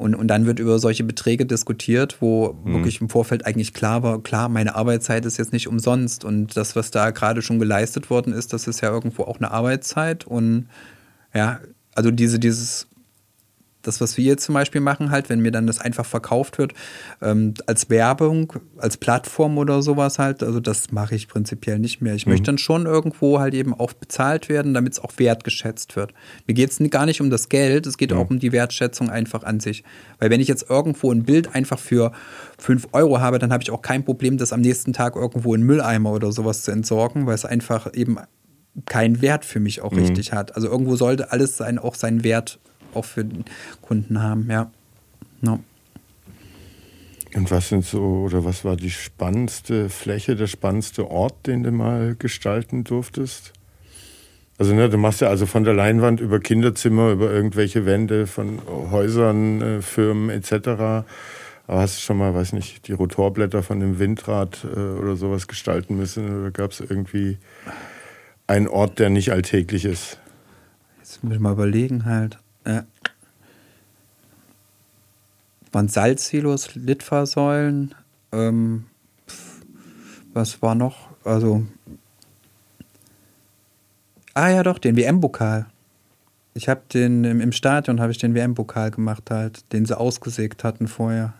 und, 0.00 0.14
und 0.14 0.28
dann 0.28 0.46
wird 0.46 0.58
über 0.58 0.78
solche 0.78 1.04
Beträge 1.04 1.44
diskutiert, 1.44 2.16
wo 2.20 2.54
mhm. 2.64 2.72
wirklich 2.72 3.02
im 3.02 3.10
Vorfeld 3.10 3.44
eigentlich 3.44 3.74
klar 3.74 4.02
war, 4.02 4.22
klar, 4.22 4.48
meine 4.48 4.74
Arbeitszeit 4.74 5.26
ist 5.26 5.36
jetzt 5.36 5.52
nicht 5.52 5.68
umsonst. 5.68 6.24
Und 6.24 6.56
das, 6.56 6.74
was 6.74 6.90
da 6.90 7.10
gerade 7.10 7.42
schon 7.42 7.58
geleistet 7.58 8.08
worden 8.08 8.32
ist, 8.32 8.54
das 8.54 8.66
ist 8.66 8.80
ja 8.80 8.88
irgendwo 8.88 9.24
auch 9.24 9.36
eine 9.36 9.50
Arbeitszeit. 9.50 10.26
Und 10.26 10.68
ja, 11.34 11.60
also 11.94 12.10
diese, 12.10 12.38
dieses 12.38 12.86
das, 13.82 14.00
was 14.00 14.16
wir 14.16 14.24
jetzt 14.24 14.44
zum 14.44 14.54
Beispiel 14.54 14.80
machen, 14.80 15.10
halt, 15.10 15.28
wenn 15.28 15.40
mir 15.40 15.50
dann 15.50 15.66
das 15.66 15.80
einfach 15.80 16.04
verkauft 16.04 16.58
wird, 16.58 16.74
ähm, 17.22 17.54
als 17.66 17.90
Werbung, 17.90 18.52
als 18.76 18.96
Plattform 18.96 19.58
oder 19.58 19.82
sowas 19.82 20.18
halt, 20.18 20.42
also 20.42 20.60
das 20.60 20.92
mache 20.92 21.14
ich 21.14 21.28
prinzipiell 21.28 21.78
nicht 21.78 22.00
mehr. 22.00 22.14
Ich 22.14 22.26
mhm. 22.26 22.32
möchte 22.32 22.46
dann 22.46 22.58
schon 22.58 22.86
irgendwo 22.86 23.38
halt 23.38 23.54
eben 23.54 23.74
auch 23.74 23.92
bezahlt 23.92 24.48
werden, 24.48 24.74
damit 24.74 24.94
es 24.94 24.98
auch 25.00 25.12
wertgeschätzt 25.16 25.96
wird. 25.96 26.12
Mir 26.46 26.54
geht 26.54 26.70
es 26.70 26.90
gar 26.90 27.06
nicht 27.06 27.20
um 27.20 27.30
das 27.30 27.48
Geld, 27.48 27.86
es 27.86 27.96
geht 27.96 28.12
mhm. 28.12 28.18
auch 28.18 28.30
um 28.30 28.38
die 28.38 28.52
Wertschätzung 28.52 29.10
einfach 29.10 29.44
an 29.44 29.60
sich. 29.60 29.84
Weil 30.18 30.30
wenn 30.30 30.40
ich 30.40 30.48
jetzt 30.48 30.68
irgendwo 30.68 31.10
ein 31.12 31.24
Bild 31.24 31.54
einfach 31.54 31.78
für 31.78 32.12
5 32.58 32.88
Euro 32.92 33.20
habe, 33.20 33.38
dann 33.38 33.52
habe 33.52 33.62
ich 33.62 33.70
auch 33.70 33.82
kein 33.82 34.04
Problem, 34.04 34.36
das 34.36 34.52
am 34.52 34.60
nächsten 34.60 34.92
Tag 34.92 35.16
irgendwo 35.16 35.54
in 35.54 35.62
Mülleimer 35.62 36.12
oder 36.12 36.32
sowas 36.32 36.62
zu 36.62 36.70
entsorgen, 36.70 37.26
weil 37.26 37.34
es 37.34 37.44
einfach 37.44 37.92
eben 37.94 38.18
keinen 38.86 39.20
Wert 39.20 39.44
für 39.44 39.60
mich 39.60 39.80
auch 39.80 39.92
mhm. 39.92 40.00
richtig 40.00 40.32
hat. 40.32 40.54
Also 40.54 40.68
irgendwo 40.68 40.96
sollte 40.96 41.32
alles 41.32 41.56
sein, 41.56 41.78
auch 41.78 41.94
seinen 41.94 42.24
Wert 42.24 42.60
auch 42.94 43.04
für 43.04 43.24
den 43.24 43.44
Kunden 43.80 44.22
haben, 44.22 44.48
ja. 44.50 44.70
No. 45.40 45.60
Und 47.34 47.50
was 47.50 47.68
sind 47.68 47.84
so, 47.84 48.00
oder 48.00 48.44
was 48.44 48.64
war 48.64 48.76
die 48.76 48.90
spannendste 48.90 49.88
Fläche, 49.88 50.34
der 50.34 50.48
spannendste 50.48 51.08
Ort, 51.10 51.46
den 51.46 51.62
du 51.62 51.70
mal 51.70 52.16
gestalten 52.18 52.82
durftest? 52.82 53.52
Also 54.58 54.74
ne, 54.74 54.90
du 54.90 54.98
machst 54.98 55.22
ja 55.22 55.28
also 55.28 55.46
von 55.46 55.64
der 55.64 55.72
Leinwand 55.72 56.20
über 56.20 56.38
Kinderzimmer, 56.38 57.12
über 57.12 57.30
irgendwelche 57.30 57.86
Wände 57.86 58.26
von 58.26 58.60
Häusern, 58.90 59.62
äh, 59.62 59.80
Firmen 59.80 60.28
etc. 60.28 60.52
Aber 61.66 61.80
hast 61.80 61.96
du 61.96 62.00
schon 62.02 62.18
mal, 62.18 62.34
weiß 62.34 62.52
nicht, 62.52 62.88
die 62.88 62.92
Rotorblätter 62.92 63.62
von 63.62 63.80
dem 63.80 63.98
Windrad 63.98 64.64
äh, 64.64 64.78
oder 64.78 65.16
sowas 65.16 65.48
gestalten 65.48 65.96
müssen? 65.96 66.40
Oder 66.40 66.50
gab 66.50 66.72
es 66.72 66.80
irgendwie 66.80 67.38
einen 68.48 68.68
Ort, 68.68 68.98
der 68.98 69.08
nicht 69.08 69.32
alltäglich 69.32 69.84
ist? 69.84 70.18
Jetzt 70.98 71.24
muss 71.24 71.32
ich 71.32 71.40
mal 71.40 71.52
überlegen 71.52 72.04
halt. 72.04 72.38
Ja. 72.70 72.84
Waren 75.72 75.88
Salzsilos, 75.88 76.74
Litfaßsäulen, 76.74 77.94
ähm, 78.32 78.86
was 80.32 80.62
war 80.62 80.74
noch? 80.74 81.08
Also 81.24 81.64
Ah 84.34 84.48
ja, 84.48 84.62
doch, 84.62 84.78
den 84.78 84.96
WM-Pokal. 84.96 85.66
Ich 86.54 86.68
habe 86.68 86.80
den 86.92 87.24
im, 87.24 87.40
im 87.40 87.52
Stadion 87.52 88.00
habe 88.00 88.12
ich 88.12 88.18
den 88.18 88.34
WM-Pokal 88.34 88.90
gemacht 88.90 89.30
halt, 89.30 89.70
den 89.72 89.86
sie 89.86 89.98
ausgesägt 89.98 90.64
hatten 90.64 90.88
vorher. 90.88 91.34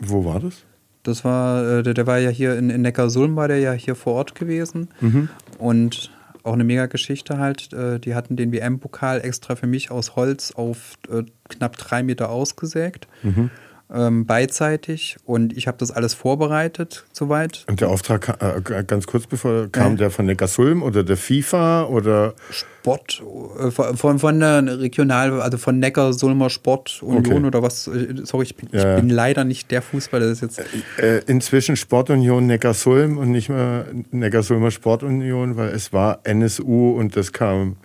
Wo 0.00 0.24
war 0.24 0.40
das? 0.40 0.64
Das 1.02 1.24
war, 1.24 1.78
äh, 1.78 1.82
der, 1.82 1.94
der 1.94 2.06
war 2.06 2.18
ja 2.18 2.30
hier 2.30 2.58
in, 2.58 2.70
in 2.70 2.82
Neckarsulm, 2.82 3.36
war 3.36 3.48
der 3.48 3.58
ja 3.58 3.72
hier 3.72 3.94
vor 3.94 4.14
Ort 4.14 4.34
gewesen. 4.34 4.88
Mhm. 5.00 5.28
Und 5.58 6.10
auch 6.46 6.54
eine 6.54 6.64
mega 6.64 6.86
Geschichte 6.86 7.38
halt. 7.38 7.72
Äh, 7.72 7.98
die 7.98 8.14
hatten 8.14 8.36
den 8.36 8.52
WM-Pokal 8.52 9.20
extra 9.20 9.56
für 9.56 9.66
mich 9.66 9.90
aus 9.90 10.16
Holz 10.16 10.52
auf 10.52 10.98
äh, 11.10 11.24
knapp 11.48 11.76
drei 11.76 12.02
Meter 12.02 12.30
ausgesägt. 12.30 13.08
Mhm 13.22 13.50
ähm, 13.92 14.26
beidseitig 14.26 15.16
und 15.24 15.56
ich 15.56 15.68
habe 15.68 15.78
das 15.78 15.90
alles 15.90 16.14
vorbereitet 16.14 17.04
soweit. 17.12 17.64
Und 17.68 17.80
der 17.80 17.88
Auftrag, 17.88 18.38
äh, 18.42 18.82
ganz 18.84 19.06
kurz 19.06 19.26
bevor, 19.26 19.68
kam 19.70 19.92
ja. 19.92 19.98
der 19.98 20.10
von 20.10 20.26
der 20.26 20.34
Gasulm 20.34 20.82
oder 20.82 21.04
der 21.04 21.16
FIFA 21.16 21.84
oder? 21.84 22.34
Sport, 22.50 23.22
äh, 23.60 23.70
von, 23.70 24.18
von 24.18 24.40
der 24.40 24.80
Regional, 24.80 25.40
also 25.40 25.58
von 25.58 25.78
Neckar-Sulmer 25.78 26.50
Sportunion 26.50 27.18
okay. 27.18 27.44
oder 27.44 27.62
was, 27.62 27.86
äh, 27.86 28.14
sorry, 28.24 28.46
ich, 28.46 28.56
bin, 28.56 28.68
ja. 28.72 28.96
ich 28.96 29.00
bin 29.00 29.10
leider 29.10 29.44
nicht 29.44 29.70
der 29.70 29.82
Fußballer, 29.82 30.28
das 30.28 30.42
ist 30.42 30.58
jetzt. 30.58 30.68
Äh, 30.98 31.18
inzwischen 31.26 31.76
Sportunion 31.76 32.46
Neckarsulm 32.46 33.18
und 33.18 33.30
nicht 33.30 33.48
mehr 33.48 33.86
Neckarsulmer 34.10 34.72
Sportunion, 34.72 35.56
weil 35.56 35.68
es 35.68 35.92
war 35.92 36.20
NSU 36.24 36.90
und 36.90 37.16
das 37.16 37.32
kam 37.32 37.76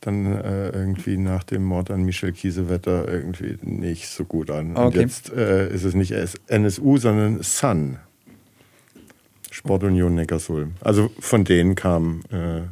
dann 0.00 0.26
äh, 0.26 0.70
irgendwie 0.70 1.16
nach 1.16 1.44
dem 1.44 1.64
Mord 1.64 1.90
an 1.90 2.02
Michel 2.02 2.32
Kiesewetter 2.32 3.08
irgendwie 3.08 3.56
nicht 3.62 4.08
so 4.08 4.24
gut 4.24 4.50
an. 4.50 4.76
Okay. 4.76 4.86
Und 4.86 4.94
jetzt 4.96 5.32
äh, 5.32 5.72
ist 5.72 5.84
es 5.84 5.94
nicht 5.94 6.14
NSU, 6.48 6.98
sondern 6.98 7.42
Sun. 7.42 7.98
Sportunion 9.50 10.14
Neckarsulm. 10.14 10.74
Also 10.82 11.10
von 11.18 11.44
denen 11.44 11.74
kam, 11.74 12.20
äh, 12.30 12.62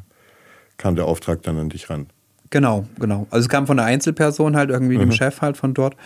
kam 0.76 0.96
der 0.96 1.06
Auftrag 1.06 1.42
dann 1.42 1.56
an 1.56 1.70
dich 1.70 1.88
ran. 1.88 2.08
Genau, 2.50 2.86
genau. 3.00 3.26
Also 3.30 3.46
es 3.46 3.48
kam 3.48 3.66
von 3.66 3.78
einer 3.78 3.88
Einzelperson 3.88 4.54
halt 4.54 4.70
irgendwie, 4.70 4.96
mhm. 4.96 5.00
dem 5.00 5.12
Chef 5.12 5.40
halt 5.40 5.56
von 5.56 5.74
dort. 5.74 5.96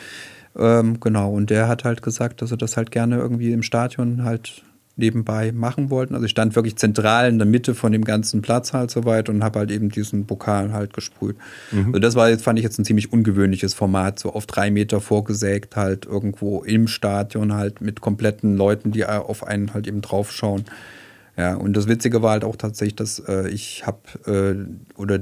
Ähm, 0.56 0.98
genau, 1.00 1.32
und 1.32 1.50
der 1.50 1.68
hat 1.68 1.84
halt 1.84 2.02
gesagt, 2.02 2.42
dass 2.42 2.50
er 2.52 2.56
das 2.56 2.76
halt 2.76 2.90
gerne 2.90 3.16
irgendwie 3.16 3.52
im 3.52 3.62
Stadion 3.62 4.24
halt 4.24 4.62
nebenbei 4.98 5.52
machen 5.52 5.90
wollten. 5.90 6.14
Also 6.14 6.26
ich 6.26 6.30
stand 6.30 6.56
wirklich 6.56 6.76
zentral 6.76 7.28
in 7.28 7.38
der 7.38 7.46
Mitte 7.46 7.74
von 7.74 7.92
dem 7.92 8.04
ganzen 8.04 8.42
Platz 8.42 8.72
halt 8.72 8.90
soweit 8.90 9.28
und 9.28 9.42
habe 9.42 9.60
halt 9.60 9.70
eben 9.70 9.88
diesen 9.88 10.26
Pokal 10.26 10.72
halt 10.72 10.92
gesprüht. 10.92 11.36
Mhm. 11.70 11.86
Also 11.86 11.98
das 12.00 12.14
war 12.16 12.28
jetzt, 12.28 12.44
fand 12.44 12.58
ich 12.58 12.64
jetzt 12.64 12.78
ein 12.78 12.84
ziemlich 12.84 13.12
ungewöhnliches 13.12 13.74
Format, 13.74 14.18
so 14.18 14.32
auf 14.32 14.46
drei 14.46 14.70
Meter 14.70 15.00
vorgesägt, 15.00 15.76
halt 15.76 16.04
irgendwo 16.04 16.62
im 16.62 16.88
Stadion 16.88 17.54
halt 17.54 17.80
mit 17.80 18.00
kompletten 18.00 18.56
Leuten, 18.56 18.92
die 18.92 19.06
auf 19.06 19.46
einen 19.46 19.72
halt 19.72 19.86
eben 19.86 20.00
draufschauen. 20.00 20.64
Ja, 21.36 21.54
und 21.54 21.76
das 21.76 21.86
Witzige 21.86 22.20
war 22.20 22.32
halt 22.32 22.44
auch 22.44 22.56
tatsächlich, 22.56 22.96
dass 22.96 23.20
äh, 23.20 23.48
ich 23.48 23.86
habe 23.86 24.00
äh, 24.26 25.00
oder 25.00 25.20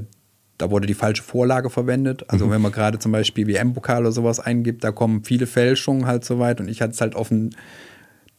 da 0.57 0.71
wurde 0.71 0.87
die 0.87 0.95
falsche 0.95 1.21
Vorlage 1.21 1.69
verwendet. 1.69 2.25
Also 2.29 2.47
mhm. 2.47 2.51
wenn 2.51 2.61
man 2.61 2.71
gerade 2.71 2.97
zum 2.97 3.11
Beispiel 3.11 3.47
WM-Pokal 3.47 4.01
oder 4.01 4.11
sowas 4.11 4.39
eingibt, 4.39 4.83
da 4.83 4.91
kommen 4.91 5.23
viele 5.23 5.45
Fälschungen 5.45 6.07
halt 6.07 6.25
so 6.25 6.39
weit 6.39 6.59
und 6.59 6.67
ich 6.67 6.81
hatte 6.81 6.93
es 6.93 7.01
halt 7.01 7.13
offen 7.15 7.55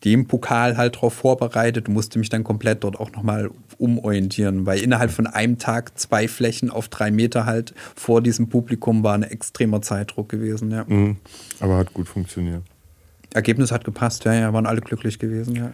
dem 0.05 0.27
Pokal 0.27 0.77
halt 0.77 0.97
darauf 0.97 1.15
vorbereitet, 1.15 1.89
musste 1.89 2.19
mich 2.19 2.29
dann 2.29 2.45
komplett 2.45 2.85
dort 2.85 3.01
auch 3.01 3.11
nochmal 3.13 3.51
umorientieren, 3.79 4.65
weil 4.67 4.81
innerhalb 4.81 5.11
von 5.11 5.27
einem 5.27 5.59
Tag 5.59 5.99
zwei 5.99 6.29
Flächen 6.29 6.71
auf 6.71 6.89
drei 6.89 7.11
Meter 7.11 7.47
halt 7.47 7.75
vor 7.97 8.23
diesem 8.23 8.49
Publikum 8.49 9.03
war 9.03 9.15
ein 9.15 9.25
extremer 9.25 9.83
Zeitdruck 9.83 10.29
gewesen, 10.29 10.71
ja. 10.71 10.85
Mhm. 10.87 11.17
Aber 11.61 11.77
hat 11.77 11.95
gut 11.95 12.09
funktioniert. 12.09 12.63
Ergebnis 13.35 13.73
hat 13.73 13.85
gepasst, 13.85 14.25
ja, 14.25 14.35
ja, 14.35 14.53
waren 14.53 14.67
alle 14.67 14.81
glücklich 14.81 15.19
gewesen, 15.19 15.57
ja. 15.57 15.73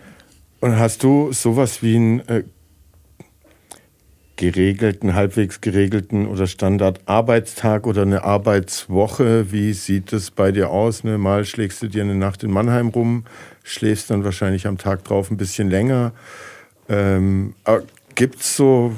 Und 0.61 0.79
hast 0.79 1.03
du 1.03 1.31
sowas 1.33 1.83
wie 1.83 1.97
einen 1.97 2.21
äh, 2.21 2.45
geregelten, 4.37 5.15
halbwegs 5.15 5.61
geregelten 5.61 6.27
oder 6.27 6.47
Standardarbeitstag 6.47 7.87
oder 7.87 8.03
eine 8.03 8.25
Arbeitswoche? 8.25 9.53
Wie 9.53 9.73
sieht 9.75 10.13
es 10.13 10.31
bei 10.31 10.53
dir 10.53 10.71
aus? 10.71 11.05
Ne? 11.05 11.19
Mal 11.19 11.45
schlägst 11.45 11.83
du 11.83 11.89
dir 11.89 12.03
eine 12.03 12.15
Nacht 12.15 12.43
in 12.43 12.51
Mannheim 12.51 12.89
rum, 12.89 13.25
schläfst 13.65 14.11
dann 14.11 14.23
wahrscheinlich 14.23 14.69
am 14.69 14.79
Tag 14.79 15.03
drauf 15.03 15.33
ein 15.33 15.37
bisschen 15.37 15.69
länger. 15.69 16.13
Ähm, 16.89 17.55
Gibt 18.15 18.41
es 18.41 18.57
so 18.57 18.95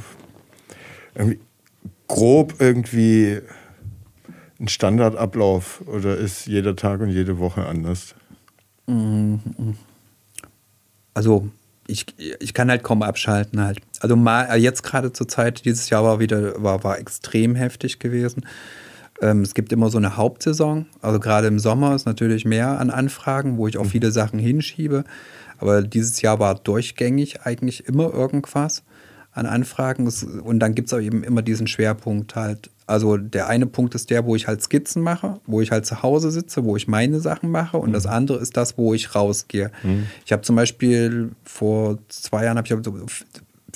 grob 2.08 2.54
irgendwie 2.58 3.40
einen 4.58 4.68
Standardablauf 4.68 5.82
oder 5.86 6.16
ist 6.16 6.46
jeder 6.46 6.76
Tag 6.76 7.00
und 7.00 7.10
jede 7.10 7.38
Woche 7.38 7.64
anders? 7.64 8.14
Also 11.14 11.48
ich, 11.86 12.06
ich 12.40 12.52
kann 12.52 12.68
halt 12.68 12.82
kaum 12.82 13.02
abschalten 13.02 13.60
halt. 13.60 13.78
Also 14.00 14.16
mal 14.16 14.58
jetzt 14.58 14.82
gerade 14.82 15.12
zur 15.12 15.28
Zeit, 15.28 15.64
dieses 15.64 15.88
Jahr 15.90 16.04
war 16.04 16.18
wieder, 16.18 16.62
war, 16.62 16.84
war 16.84 16.98
extrem 16.98 17.54
heftig 17.54 17.98
gewesen. 17.98 18.44
Ähm, 19.20 19.42
es 19.42 19.54
gibt 19.54 19.72
immer 19.72 19.90
so 19.90 19.98
eine 19.98 20.16
Hauptsaison. 20.16 20.86
Also 21.00 21.20
gerade 21.20 21.46
im 21.46 21.58
Sommer 21.58 21.94
ist 21.94 22.06
natürlich 22.06 22.44
mehr 22.44 22.78
an 22.80 22.90
Anfragen, 22.90 23.56
wo 23.58 23.66
ich 23.66 23.78
auch 23.78 23.84
mhm. 23.84 23.90
viele 23.90 24.10
Sachen 24.10 24.38
hinschiebe. 24.38 25.04
Aber 25.58 25.82
dieses 25.82 26.20
Jahr 26.22 26.38
war 26.38 26.54
durchgängig 26.54 27.42
eigentlich 27.42 27.86
immer 27.86 28.12
irgendwas 28.12 28.82
an 29.32 29.46
Anfragen. 29.46 30.10
Und 30.42 30.60
dann 30.60 30.74
gibt 30.74 30.88
es 30.88 30.94
auch 30.94 31.00
eben 31.00 31.22
immer 31.22 31.42
diesen 31.42 31.66
Schwerpunkt 31.66 32.36
halt. 32.36 32.70
Also 32.86 33.16
der 33.16 33.48
eine 33.48 33.66
Punkt 33.66 33.94
ist 33.94 34.10
der, 34.10 34.24
wo 34.26 34.36
ich 34.36 34.46
halt 34.46 34.62
Skizzen 34.62 35.02
mache, 35.02 35.40
wo 35.46 35.60
ich 35.60 35.72
halt 35.72 35.86
zu 35.86 36.02
Hause 36.02 36.30
sitze, 36.30 36.64
wo 36.64 36.76
ich 36.76 36.86
meine 36.86 37.20
Sachen 37.20 37.50
mache. 37.50 37.76
Und 37.78 37.90
mhm. 37.90 37.94
das 37.94 38.06
andere 38.06 38.38
ist 38.38 38.56
das, 38.56 38.78
wo 38.78 38.94
ich 38.94 39.14
rausgehe. 39.14 39.70
Mhm. 39.82 40.06
Ich 40.24 40.32
habe 40.32 40.42
zum 40.42 40.56
Beispiel 40.56 41.32
vor 41.42 41.98
zwei 42.08 42.44
Jahren 42.44 42.58
habe 42.58 42.66
ich 42.66 42.72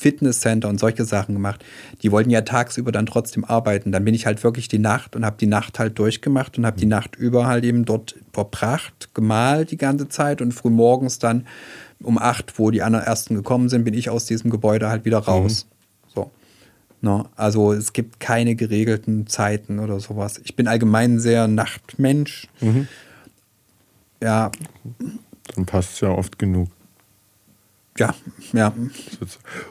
Fitnesscenter 0.01 0.69
und 0.69 0.81
solche 0.81 1.05
Sachen 1.05 1.35
gemacht. 1.35 1.63
Die 2.03 2.11
wollten 2.11 2.31
ja 2.31 2.41
tagsüber 2.41 2.91
dann 2.91 3.05
trotzdem 3.05 3.45
arbeiten. 3.45 3.93
Dann 3.93 4.03
bin 4.03 4.15
ich 4.15 4.25
halt 4.25 4.43
wirklich 4.43 4.67
die 4.67 4.79
Nacht 4.79 5.15
und 5.15 5.27
habe 5.27 5.37
die 5.39 5.47
Nacht 5.47 5.79
halt 5.79 5.99
durchgemacht 5.99 6.57
und 6.57 6.65
habe 6.65 6.81
die 6.81 6.87
Nacht 6.87 7.17
über 7.17 7.47
halt 7.47 7.65
eben 7.65 7.85
dort 7.85 8.17
verbracht, 8.33 9.11
gemalt 9.13 9.71
die 9.71 9.77
ganze 9.77 10.09
Zeit 10.09 10.41
und 10.41 10.53
früh 10.53 10.71
morgens 10.71 11.19
dann 11.19 11.47
um 12.03 12.17
acht, 12.17 12.59
wo 12.59 12.71
die 12.71 12.81
anderen 12.81 13.05
ersten 13.05 13.35
gekommen 13.35 13.69
sind, 13.69 13.85
bin 13.85 13.93
ich 13.93 14.09
aus 14.09 14.25
diesem 14.25 14.51
Gebäude 14.51 14.89
halt 14.89 15.05
wieder 15.05 15.19
raus. 15.19 15.67
Mhm. 15.67 16.11
So. 16.15 16.31
No, 17.03 17.19
ne? 17.19 17.25
also 17.37 17.75
es 17.75 17.93
gibt 17.93 18.21
keine 18.21 18.55
geregelten 18.55 19.27
Zeiten 19.27 19.79
oder 19.81 20.01
sowas. 20.01 20.41
Ich 20.43 20.57
bin 20.57 20.67
allgemein 20.67 21.21
sehr 21.21 21.47
Nachtmensch. 21.47 22.49
Mhm. 22.63 22.89
Ja. 24.23 24.51
Dann 25.55 25.67
passt 25.67 25.93
es 25.93 26.01
ja 26.01 26.09
oft 26.09 26.39
genug. 26.39 26.71
Ja, 28.01 28.15
ja. 28.55 28.73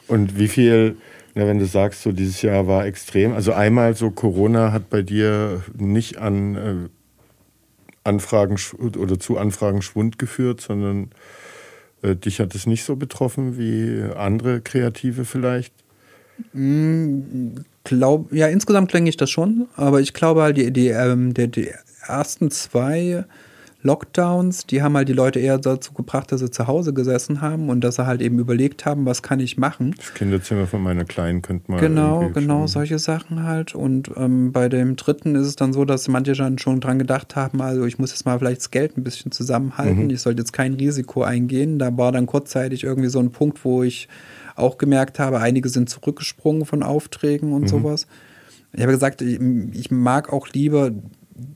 Und 0.06 0.38
wie 0.38 0.46
viel, 0.46 0.96
na, 1.34 1.46
wenn 1.48 1.58
du 1.58 1.66
sagst, 1.66 2.02
so 2.02 2.12
dieses 2.12 2.42
Jahr 2.42 2.68
war 2.68 2.86
extrem, 2.86 3.32
also 3.32 3.52
einmal 3.52 3.96
so 3.96 4.10
Corona 4.12 4.72
hat 4.72 4.88
bei 4.88 5.02
dir 5.02 5.64
nicht 5.76 6.18
an 6.18 6.54
äh, 6.54 6.74
Anfragen 8.04 8.56
oder 8.78 9.18
zu 9.18 9.36
Anfragen 9.36 9.82
Schwund 9.82 10.18
geführt, 10.20 10.60
sondern 10.60 11.10
äh, 12.02 12.14
dich 12.14 12.38
hat 12.38 12.54
es 12.54 12.66
nicht 12.66 12.84
so 12.84 12.94
betroffen 12.94 13.58
wie 13.58 14.00
andere 14.14 14.60
Kreative 14.60 15.24
vielleicht? 15.24 15.74
Mm, 16.52 17.56
glaub, 17.82 18.32
ja, 18.32 18.46
insgesamt 18.46 18.94
denke 18.94 19.10
ich 19.10 19.16
das 19.16 19.28
schon, 19.28 19.66
aber 19.74 20.00
ich 20.00 20.14
glaube 20.14 20.42
halt, 20.42 20.56
die, 20.56 20.72
die, 20.72 20.88
ähm, 20.88 21.34
die, 21.34 21.48
die 21.48 21.70
ersten 22.06 22.52
zwei 22.52 23.24
Lockdowns, 23.82 24.66
die 24.66 24.82
haben 24.82 24.94
halt 24.94 25.08
die 25.08 25.14
Leute 25.14 25.40
eher 25.40 25.58
dazu 25.58 25.94
gebracht, 25.94 26.30
dass 26.32 26.40
sie 26.40 26.50
zu 26.50 26.66
Hause 26.66 26.92
gesessen 26.92 27.40
haben 27.40 27.70
und 27.70 27.80
dass 27.82 27.96
sie 27.96 28.06
halt 28.06 28.20
eben 28.20 28.38
überlegt 28.38 28.84
haben, 28.84 29.06
was 29.06 29.22
kann 29.22 29.40
ich 29.40 29.56
machen. 29.56 29.94
Das 29.96 30.12
Kinderzimmer 30.12 30.66
von 30.66 30.82
meiner 30.82 31.06
Kleinen 31.06 31.40
könnte 31.40 31.70
man. 31.70 31.80
Genau, 31.80 32.28
genau, 32.28 32.66
solche 32.66 32.98
Sachen 32.98 33.44
halt. 33.44 33.74
Und 33.74 34.10
ähm, 34.16 34.52
bei 34.52 34.68
dem 34.68 34.96
dritten 34.96 35.34
ist 35.34 35.46
es 35.46 35.56
dann 35.56 35.72
so, 35.72 35.86
dass 35.86 36.08
manche 36.08 36.32
dann 36.32 36.58
schon 36.58 36.80
dran 36.80 36.98
gedacht 36.98 37.36
haben, 37.36 37.62
also 37.62 37.86
ich 37.86 37.98
muss 37.98 38.10
jetzt 38.10 38.26
mal 38.26 38.38
vielleicht 38.38 38.60
das 38.60 38.70
Geld 38.70 38.98
ein 38.98 39.04
bisschen 39.04 39.32
zusammenhalten, 39.32 40.04
mhm. 40.04 40.10
ich 40.10 40.20
sollte 40.20 40.42
jetzt 40.42 40.52
kein 40.52 40.74
Risiko 40.74 41.22
eingehen. 41.22 41.78
Da 41.78 41.96
war 41.96 42.12
dann 42.12 42.26
kurzzeitig 42.26 42.84
irgendwie 42.84 43.08
so 43.08 43.18
ein 43.18 43.30
Punkt, 43.30 43.64
wo 43.64 43.82
ich 43.82 44.08
auch 44.56 44.76
gemerkt 44.76 45.18
habe, 45.18 45.40
einige 45.40 45.70
sind 45.70 45.88
zurückgesprungen 45.88 46.66
von 46.66 46.82
Aufträgen 46.82 47.54
und 47.54 47.62
mhm. 47.62 47.68
sowas. 47.68 48.06
Ich 48.72 48.82
habe 48.82 48.92
gesagt, 48.92 49.22
ich, 49.22 49.40
ich 49.72 49.90
mag 49.90 50.32
auch 50.32 50.48
lieber 50.48 50.92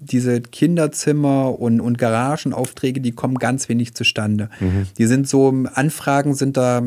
diese 0.00 0.40
Kinderzimmer 0.40 1.58
und, 1.58 1.80
und 1.80 1.98
Garagenaufträge, 1.98 3.00
die 3.00 3.12
kommen 3.12 3.38
ganz 3.38 3.68
wenig 3.68 3.94
zustande. 3.94 4.50
Mhm. 4.60 4.86
Die 4.98 5.06
sind 5.06 5.28
so, 5.28 5.52
Anfragen 5.74 6.34
sind 6.34 6.56
da, 6.56 6.82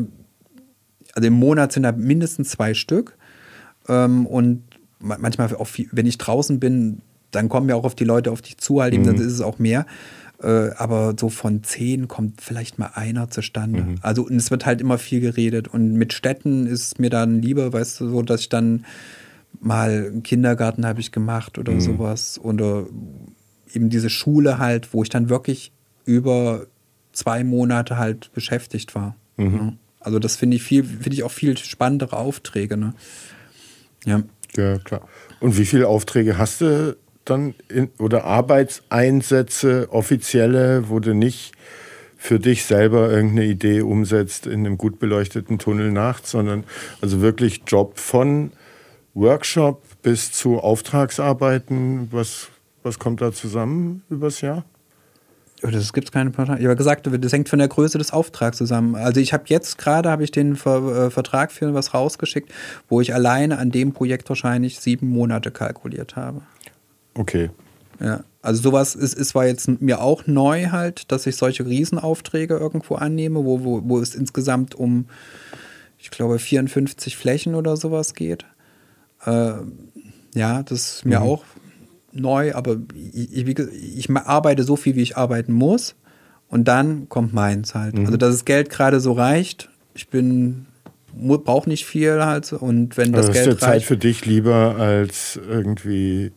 also 1.14 1.26
im 1.26 1.34
Monat 1.34 1.72
sind 1.72 1.84
da 1.84 1.92
mindestens 1.92 2.50
zwei 2.50 2.74
Stück. 2.74 3.16
Ähm, 3.88 4.26
und 4.26 4.62
manchmal 5.00 5.54
auch 5.56 5.66
viel, 5.66 5.88
wenn 5.92 6.06
ich 6.06 6.18
draußen 6.18 6.60
bin, 6.60 7.02
dann 7.30 7.48
kommen 7.48 7.68
ja 7.68 7.74
auch 7.74 7.84
auf 7.84 7.94
die 7.94 8.04
Leute 8.04 8.30
auf 8.30 8.42
dich 8.42 8.58
zu, 8.58 8.80
halt 8.80 8.94
eben, 8.94 9.04
dann 9.04 9.16
ist 9.16 9.32
es 9.32 9.40
auch 9.40 9.58
mehr. 9.58 9.86
Äh, 10.42 10.70
aber 10.76 11.14
so 11.18 11.28
von 11.28 11.64
zehn 11.64 12.06
kommt 12.08 12.40
vielleicht 12.40 12.78
mal 12.78 12.92
einer 12.94 13.28
zustande. 13.28 13.82
Mhm. 13.82 13.94
Also 14.02 14.22
und 14.22 14.36
es 14.36 14.50
wird 14.50 14.66
halt 14.66 14.80
immer 14.80 14.98
viel 14.98 15.20
geredet. 15.20 15.68
Und 15.68 15.94
mit 15.94 16.12
Städten 16.12 16.66
ist 16.66 16.82
es 16.82 16.98
mir 16.98 17.10
dann 17.10 17.42
lieber, 17.42 17.72
weißt 17.72 18.00
du, 18.00 18.08
so, 18.08 18.22
dass 18.22 18.42
ich 18.42 18.48
dann 18.48 18.84
mal 19.60 19.90
einen 19.90 20.22
Kindergarten 20.22 20.86
habe 20.86 21.00
ich 21.00 21.12
gemacht 21.12 21.58
oder 21.58 21.72
Mhm. 21.72 21.80
sowas. 21.80 22.40
Oder 22.42 22.86
eben 23.72 23.90
diese 23.90 24.10
Schule 24.10 24.58
halt, 24.58 24.92
wo 24.94 25.02
ich 25.02 25.08
dann 25.08 25.28
wirklich 25.28 25.72
über 26.04 26.66
zwei 27.12 27.44
Monate 27.44 27.98
halt 27.98 28.32
beschäftigt 28.32 28.94
war. 28.94 29.16
Mhm. 29.36 29.54
Ja. 29.56 29.72
Also 30.00 30.18
das 30.18 30.36
finde 30.36 30.56
ich 30.56 30.62
viel, 30.62 30.84
finde 30.84 31.12
ich 31.12 31.22
auch 31.24 31.30
viel 31.32 31.56
spannendere 31.58 32.16
Aufträge. 32.16 32.76
Ne? 32.76 32.94
Ja. 34.04 34.22
Ja, 34.56 34.78
klar. 34.78 35.06
Und 35.40 35.58
wie 35.58 35.66
viele 35.66 35.88
Aufträge 35.88 36.38
hast 36.38 36.60
du 36.62 36.96
dann 37.24 37.54
in, 37.68 37.90
oder 37.98 38.24
Arbeitseinsätze, 38.24 39.88
offizielle, 39.90 40.88
wo 40.88 41.00
du 41.00 41.14
nicht 41.14 41.52
für 42.16 42.40
dich 42.40 42.64
selber 42.64 43.10
irgendeine 43.10 43.44
Idee 43.46 43.82
umsetzt 43.82 44.46
in 44.46 44.66
einem 44.66 44.78
gut 44.78 44.98
beleuchteten 44.98 45.58
Tunnel 45.58 45.92
nachts, 45.92 46.30
sondern 46.30 46.64
also 47.00 47.20
wirklich 47.20 47.62
Job 47.66 47.98
von 47.98 48.52
Workshop 49.18 49.82
bis 50.02 50.32
zu 50.32 50.58
Auftragsarbeiten. 50.58 52.08
Was, 52.12 52.48
was 52.82 52.98
kommt 52.98 53.20
da 53.20 53.32
zusammen 53.32 54.02
übers 54.08 54.40
Jahr? 54.40 54.64
Das 55.60 55.92
gibt 55.92 56.12
keine 56.12 56.30
Partei. 56.30 56.58
Ich 56.58 56.64
habe 56.66 56.76
gesagt, 56.76 57.08
das 57.10 57.32
hängt 57.32 57.48
von 57.48 57.58
der 57.58 57.66
Größe 57.66 57.98
des 57.98 58.12
Auftrags 58.12 58.58
zusammen. 58.58 58.94
Also 58.94 59.20
ich 59.20 59.32
habe 59.32 59.44
jetzt 59.46 59.76
gerade 59.76 60.08
habe 60.08 60.22
ich 60.22 60.30
den 60.30 60.54
Ver 60.54 61.06
äh, 61.06 61.10
Vertrag 61.10 61.50
für 61.50 61.74
was 61.74 61.94
rausgeschickt, 61.94 62.52
wo 62.88 63.00
ich 63.00 63.12
alleine 63.12 63.58
an 63.58 63.72
dem 63.72 63.92
Projekt 63.92 64.28
wahrscheinlich 64.28 64.78
sieben 64.78 65.08
Monate 65.08 65.50
kalkuliert 65.50 66.14
habe. 66.14 66.42
Okay. 67.14 67.50
Ja, 67.98 68.22
also 68.40 68.62
sowas 68.62 68.94
ist, 68.94 69.14
ist 69.14 69.34
war 69.34 69.46
jetzt 69.46 69.80
mir 69.80 70.00
auch 70.00 70.28
neu 70.28 70.68
halt, 70.70 71.10
dass 71.10 71.26
ich 71.26 71.34
solche 71.34 71.66
Riesenaufträge 71.66 72.56
irgendwo 72.56 72.94
annehme, 72.94 73.44
wo, 73.44 73.64
wo, 73.64 73.82
wo 73.84 73.98
es 73.98 74.14
insgesamt 74.14 74.76
um, 74.76 75.06
ich 75.98 76.12
glaube, 76.12 76.38
54 76.38 77.16
Flächen 77.16 77.56
oder 77.56 77.76
sowas 77.76 78.14
geht. 78.14 78.46
Äh, 79.24 79.52
ja, 80.34 80.62
das 80.62 80.96
ist 80.96 81.04
mir 81.04 81.18
Mhm. 81.20 81.24
auch 81.26 81.44
neu, 82.12 82.54
aber 82.54 82.76
ich, 83.12 83.46
ich, 83.46 83.58
ich 83.58 84.10
arbeite 84.10 84.62
so 84.64 84.76
viel, 84.76 84.94
wie 84.96 85.02
ich 85.02 85.16
arbeiten 85.16 85.52
muss 85.52 85.94
und 86.48 86.66
dann 86.68 87.08
kommt 87.08 87.32
meins 87.34 87.74
halt. 87.74 87.94
Mhm. 87.98 88.06
Also, 88.06 88.16
dass 88.16 88.34
das 88.34 88.44
Geld 88.44 88.70
gerade 88.70 89.00
so 89.00 89.12
reicht, 89.12 89.68
ich 89.94 90.08
bin, 90.08 90.66
brauche 91.14 91.68
nicht 91.68 91.84
viel 91.86 92.24
halt 92.24 92.52
und 92.52 92.96
wenn 92.96 93.12
das 93.12 93.26
Also 93.26 93.30
ist 93.30 93.34
Geld 93.34 93.46
der 93.46 93.58
Zeit 93.58 93.70
reicht. 93.76 93.86
für 93.86 93.96
dich 93.96 94.24
lieber 94.26 94.76
als 94.76 95.38
irgendwie 95.48 96.32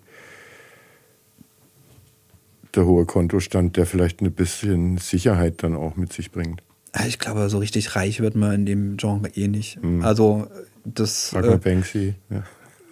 der 2.75 2.85
hohe 2.85 3.05
Kontostand, 3.05 3.75
der 3.77 3.85
vielleicht 3.85 4.21
ein 4.21 4.31
bisschen 4.31 4.97
Sicherheit 4.97 5.61
dann 5.63 5.75
auch 5.75 5.95
mit 5.97 6.13
sich 6.13 6.31
bringt. 6.31 6.61
Ich 7.07 7.19
glaube, 7.19 7.49
so 7.49 7.57
richtig 7.57 7.95
reich 7.95 8.21
wird 8.21 8.35
man 8.35 8.53
in 8.53 8.65
dem 8.65 8.97
Genre 8.97 9.27
eh 9.35 9.47
nicht. 9.47 9.79
Also 10.01 10.47
das. 10.85 11.29
Sag 11.31 11.45
mal 11.45 11.53
Äh, 11.53 11.57
Banksy. 11.57 12.15
Ja. 12.29 12.43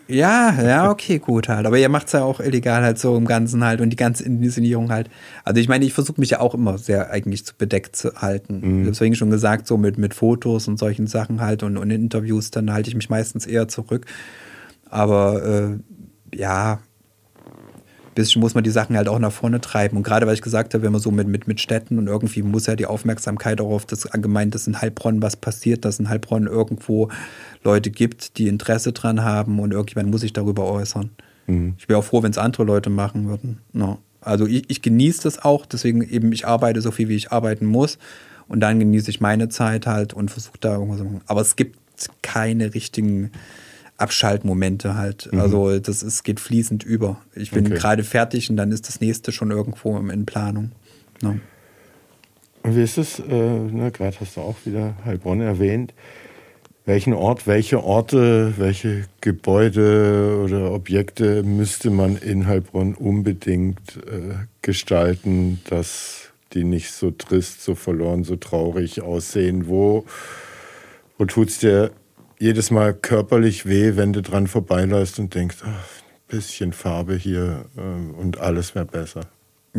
Ja, 0.09 0.61
ja, 0.61 0.89
okay, 0.89 1.19
gut 1.19 1.49
halt. 1.49 1.65
Aber 1.67 1.77
ihr 1.77 1.87
macht 1.87 2.07
es 2.07 2.13
ja 2.13 2.23
auch 2.23 2.39
illegal 2.39 2.81
halt 2.81 2.97
so 2.97 3.15
im 3.15 3.25
Ganzen 3.25 3.63
halt 3.63 3.79
und 3.79 3.91
die 3.91 3.95
ganze 3.95 4.23
Inszenierung 4.25 4.91
halt. 4.91 5.09
Also 5.43 5.61
ich 5.61 5.67
meine, 5.67 5.85
ich 5.85 5.93
versuche 5.93 6.19
mich 6.19 6.31
ja 6.31 6.39
auch 6.39 6.55
immer 6.55 6.77
sehr 6.79 7.11
eigentlich 7.11 7.45
zu 7.45 7.53
bedeckt 7.55 7.95
zu 7.95 8.15
halten. 8.15 8.61
Habe 8.85 8.95
vorhin 8.95 9.15
schon 9.15 9.29
gesagt, 9.29 9.67
so 9.67 9.77
mit, 9.77 9.97
mit 9.99 10.15
Fotos 10.15 10.67
und 10.67 10.79
solchen 10.79 11.07
Sachen 11.07 11.41
halt 11.41 11.61
und, 11.61 11.77
und 11.77 11.91
in 11.91 12.03
Interviews, 12.03 12.49
dann 12.49 12.73
halte 12.73 12.89
ich 12.89 12.95
mich 12.95 13.09
meistens 13.09 13.45
eher 13.45 13.67
zurück. 13.67 14.07
Aber 14.89 15.45
äh, 15.45 16.37
ja, 16.37 16.79
bisschen 18.19 18.41
muss 18.41 18.53
man 18.53 18.63
die 18.63 18.69
Sachen 18.69 18.95
halt 18.95 19.07
auch 19.07 19.19
nach 19.19 19.31
vorne 19.31 19.61
treiben. 19.61 19.97
Und 19.97 20.03
gerade 20.03 20.27
weil 20.27 20.33
ich 20.33 20.41
gesagt 20.41 20.73
habe, 20.73 20.83
wenn 20.83 20.91
man 20.91 21.01
so 21.01 21.11
mit, 21.11 21.27
mit, 21.27 21.47
mit 21.47 21.59
Städten 21.59 21.97
und 21.97 22.07
irgendwie 22.07 22.43
muss 22.43 22.67
ja 22.67 22.75
die 22.75 22.85
Aufmerksamkeit 22.85 23.61
auch 23.61 23.71
auf 23.71 23.85
das 23.85 24.05
allgemein, 24.05 24.51
dass 24.51 24.67
in 24.67 24.81
Heilbronn 24.81 25.21
was 25.21 25.35
passiert, 25.35 25.85
dass 25.85 25.99
in 25.99 26.09
Heilbronn 26.09 26.47
irgendwo 26.47 27.09
Leute 27.63 27.89
gibt, 27.89 28.37
die 28.37 28.47
Interesse 28.47 28.91
dran 28.91 29.23
haben 29.23 29.59
und 29.59 29.71
irgendjemand 29.71 30.11
muss 30.11 30.21
sich 30.21 30.33
darüber 30.33 30.65
äußern. 30.65 31.09
Ich 31.77 31.89
wäre 31.89 31.99
auch 31.99 32.03
froh, 32.03 32.21
wenn 32.21 32.31
es 32.31 32.37
andere 32.37 32.63
Leute 32.63 32.89
machen 32.89 33.27
würden. 33.27 33.57
No. 33.73 33.97
Also 34.21 34.45
ich, 34.45 34.69
ich 34.69 34.81
genieße 34.81 35.23
das 35.23 35.39
auch, 35.43 35.65
deswegen 35.65 36.01
eben, 36.01 36.31
ich 36.31 36.45
arbeite 36.45 36.81
so 36.81 36.91
viel, 36.91 37.09
wie 37.09 37.15
ich 37.15 37.31
arbeiten 37.31 37.65
muss. 37.65 37.97
Und 38.47 38.59
dann 38.61 38.79
genieße 38.79 39.09
ich 39.09 39.21
meine 39.21 39.49
Zeit 39.49 39.87
halt 39.87 40.13
und 40.13 40.29
versuche 40.29 40.57
da 40.59 40.73
irgendwas 40.73 40.97
zu 40.97 41.05
machen. 41.05 41.21
Aber 41.27 41.41
es 41.41 41.55
gibt 41.55 41.77
keine 42.21 42.73
richtigen 42.73 43.31
Abschaltmomente 43.99 44.95
halt. 44.95 45.29
Also 45.33 45.79
das 45.79 46.03
ist, 46.03 46.23
geht 46.23 46.39
fließend 46.39 46.83
über. 46.83 47.21
Ich 47.35 47.51
bin 47.51 47.65
Okay. 47.65 47.75
gerade 47.75 48.03
fertig 48.03 48.49
und 48.49 48.57
dann 48.57 48.71
ist 48.71 48.87
das 48.87 49.01
nächste 49.01 49.31
schon 49.31 49.51
irgendwo 49.51 49.97
in 49.97 50.25
Planung. 50.25 50.71
No. 51.21 51.35
Und 52.63 52.75
wie 52.75 52.83
ist 52.83 52.97
es? 52.97 53.19
Äh, 53.19 53.23
ne, 53.31 53.91
Gerade 53.91 54.19
hast 54.19 54.37
du 54.37 54.41
auch 54.41 54.57
wieder 54.65 54.95
Heilbronn 55.05 55.41
erwähnt. 55.41 55.93
Welchen 56.85 57.13
Ort, 57.13 57.45
welche 57.45 57.83
Orte, 57.83 58.53
welche 58.57 59.05
Gebäude 59.21 60.41
oder 60.43 60.71
Objekte 60.71 61.43
müsste 61.43 61.91
man 61.91 62.17
in 62.17 62.47
Heilbronn 62.47 62.95
unbedingt 62.95 63.97
äh, 63.97 64.35
gestalten, 64.61 65.59
dass 65.69 66.31
die 66.53 66.63
nicht 66.63 66.91
so 66.91 67.11
trist, 67.11 67.63
so 67.63 67.75
verloren, 67.75 68.23
so 68.23 68.37
traurig 68.37 69.01
aussehen? 69.01 69.67
Wo, 69.67 70.05
wo 71.17 71.25
tut 71.25 71.49
es 71.49 71.59
dir 71.59 71.91
jedes 72.39 72.71
Mal 72.71 72.93
körperlich 72.93 73.65
weh, 73.67 73.95
wenn 73.95 74.13
du 74.13 74.21
dran 74.21 74.47
vorbeiläufst 74.47 75.19
und 75.19 75.35
denkst, 75.35 75.57
ach, 75.63 75.67
ein 75.67 76.27
bisschen 76.27 76.73
Farbe 76.73 77.15
hier 77.15 77.65
äh, 77.77 78.19
und 78.19 78.39
alles 78.39 78.73
wäre 78.75 78.85
besser? 78.85 79.21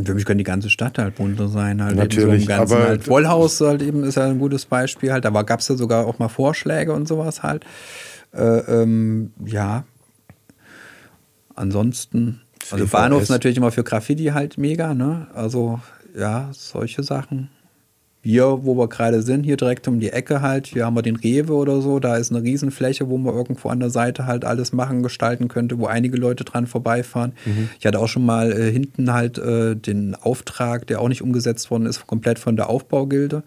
Für 0.05 0.15
mich 0.15 0.25
kann 0.25 0.39
die 0.39 0.45
ganze 0.45 0.71
Stadt 0.71 0.99
halt 0.99 1.17
bunter 1.17 1.49
sein. 1.49 1.83
Halt 1.83 1.97
Natürlich, 1.97 2.19
eben 2.29 2.37
so 2.37 2.43
im 2.43 2.47
Ganzen 2.47 2.75
aber- 2.75 2.85
halt. 2.85 3.05
Vollhaus 3.05 3.61
halt 3.61 3.83
eben 3.83 4.05
ist 4.05 4.17
ja 4.17 4.27
ein 4.27 4.39
gutes 4.39 4.65
Beispiel 4.67 5.13
halt. 5.13 5.25
Da 5.25 5.31
gab 5.43 5.61
es 5.61 5.69
ja 5.69 5.75
sogar 5.75 6.07
auch 6.07 6.19
mal 6.21 6.29
Vorschläge 6.29 6.93
und 6.93 7.09
sowas 7.09 7.43
halt. 7.43 7.65
Äh, 8.33 8.43
ähm, 8.43 9.33
ja. 9.45 9.85
Ansonsten, 11.57 12.41
also 12.71 12.85
CVS. 12.85 12.91
Bahnhof 12.93 13.23
ist 13.23 13.29
natürlich 13.31 13.57
immer 13.57 13.73
für 13.73 13.83
Graffiti 13.83 14.27
halt 14.27 14.59
mega, 14.59 14.95
ne? 14.95 15.27
Also 15.35 15.81
ja, 16.17 16.51
solche 16.53 17.03
Sachen. 17.03 17.51
Hier, 18.23 18.61
wo 18.63 18.77
wir 18.77 18.89
gerade 18.89 19.23
sind, 19.23 19.45
hier 19.45 19.57
direkt 19.57 19.89
um 19.89 19.99
die 19.99 20.11
Ecke 20.11 20.43
halt, 20.43 20.67
hier 20.67 20.85
haben 20.85 20.95
wir 20.95 21.03
den 21.03 21.17
Rewe 21.17 21.55
oder 21.55 21.81
so, 21.81 22.01
da 22.01 22.17
ist 22.17 22.31
eine 22.31 22.43
Riesenfläche, 22.43 23.09
wo 23.09 23.17
man 23.17 23.35
irgendwo 23.35 23.71
an 23.71 23.81
der 23.81 23.89
Seite 23.89 24.27
halt 24.27 24.45
alles 24.45 24.73
machen, 24.75 25.03
gestalten 25.03 25.49
könnte, 25.49 25.79
wo 25.79 25.87
einige 25.87 26.19
Leute 26.19 26.45
dran 26.45 26.67
vorbeifahren. 26.67 27.33
Ich 27.79 27.87
hatte 27.87 27.99
auch 27.99 28.09
schon 28.09 28.27
mal 28.27 28.53
äh, 28.53 28.71
hinten 28.71 29.13
halt 29.13 29.39
äh, 29.39 29.75
den 29.75 30.15
Auftrag, 30.15 30.87
der 30.87 31.01
auch 31.01 31.09
nicht 31.09 31.23
umgesetzt 31.23 31.71
worden 31.71 31.87
ist, 31.87 32.07
komplett 32.07 32.39
von 32.39 32.57
der 32.57 32.69
Aufbaugilde. 32.69 33.43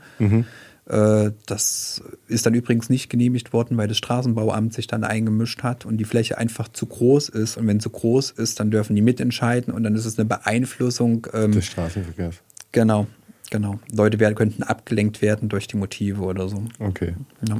Äh, 0.85 1.31
das 1.45 2.01
ist 2.27 2.45
dann 2.45 2.53
übrigens 2.53 2.89
nicht 2.89 3.09
genehmigt 3.09 3.53
worden, 3.53 3.77
weil 3.77 3.87
das 3.87 3.97
Straßenbauamt 3.97 4.73
sich 4.73 4.87
dann 4.87 5.03
eingemischt 5.03 5.63
hat 5.63 5.85
und 5.85 5.97
die 5.97 6.03
Fläche 6.03 6.37
einfach 6.37 6.67
zu 6.67 6.85
groß 6.85 7.29
ist. 7.29 7.57
Und 7.57 7.67
wenn 7.67 7.79
zu 7.79 7.89
groß 7.89 8.31
ist, 8.31 8.59
dann 8.59 8.71
dürfen 8.71 8.95
die 8.95 9.01
mitentscheiden 9.01 9.73
und 9.73 9.83
dann 9.83 9.95
ist 9.95 10.05
es 10.05 10.17
eine 10.17 10.25
Beeinflussung. 10.25 11.27
Ähm, 11.33 11.51
Des 11.51 11.65
Straßenverkehrs. 11.65 12.35
Genau, 12.71 13.07
genau. 13.49 13.79
Leute 13.95 14.19
werden, 14.19 14.35
könnten 14.35 14.63
abgelenkt 14.63 15.21
werden 15.21 15.49
durch 15.49 15.67
die 15.67 15.77
Motive 15.77 16.21
oder 16.21 16.47
so. 16.49 16.63
Okay. 16.79 17.13
Ja. 17.47 17.59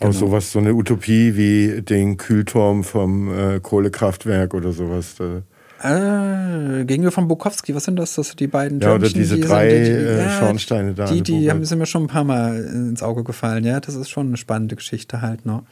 Genau. 0.00 0.12
sowas, 0.12 0.50
so 0.50 0.58
eine 0.58 0.74
Utopie 0.74 1.36
wie 1.36 1.82
den 1.82 2.16
Kühlturm 2.16 2.82
vom 2.84 3.32
äh, 3.32 3.60
Kohlekraftwerk 3.60 4.52
oder 4.54 4.72
sowas. 4.72 5.14
Da, 5.16 5.42
Äh, 5.82 6.84
gegenüber 6.84 7.12
von 7.12 7.28
Bukowski, 7.28 7.74
was 7.74 7.84
sind 7.84 7.96
das? 7.96 8.14
Das 8.14 8.28
sind 8.28 8.40
die 8.40 8.46
beiden 8.46 8.80
Ja, 8.80 8.90
oder 8.94 9.00
Türmchen, 9.00 9.20
diese 9.20 9.34
die 9.36 9.40
drei, 9.42 9.84
sind, 9.84 9.94
die, 9.96 10.00
äh, 10.00 10.30
Schornsteine 10.30 10.94
da 10.94 11.04
Die, 11.06 11.22
die 11.22 11.50
haben, 11.50 11.64
sind 11.64 11.78
mir 11.78 11.86
schon 11.86 12.04
ein 12.04 12.08
paar 12.08 12.24
Mal 12.24 12.56
ins 12.64 13.02
Auge 13.02 13.22
gefallen. 13.22 13.64
Ja, 13.64 13.80
das 13.80 13.94
ist 13.94 14.08
schon 14.08 14.28
eine 14.28 14.36
spannende 14.36 14.76
Geschichte 14.76 15.20
halt. 15.22 15.44
Ne? 15.46 15.62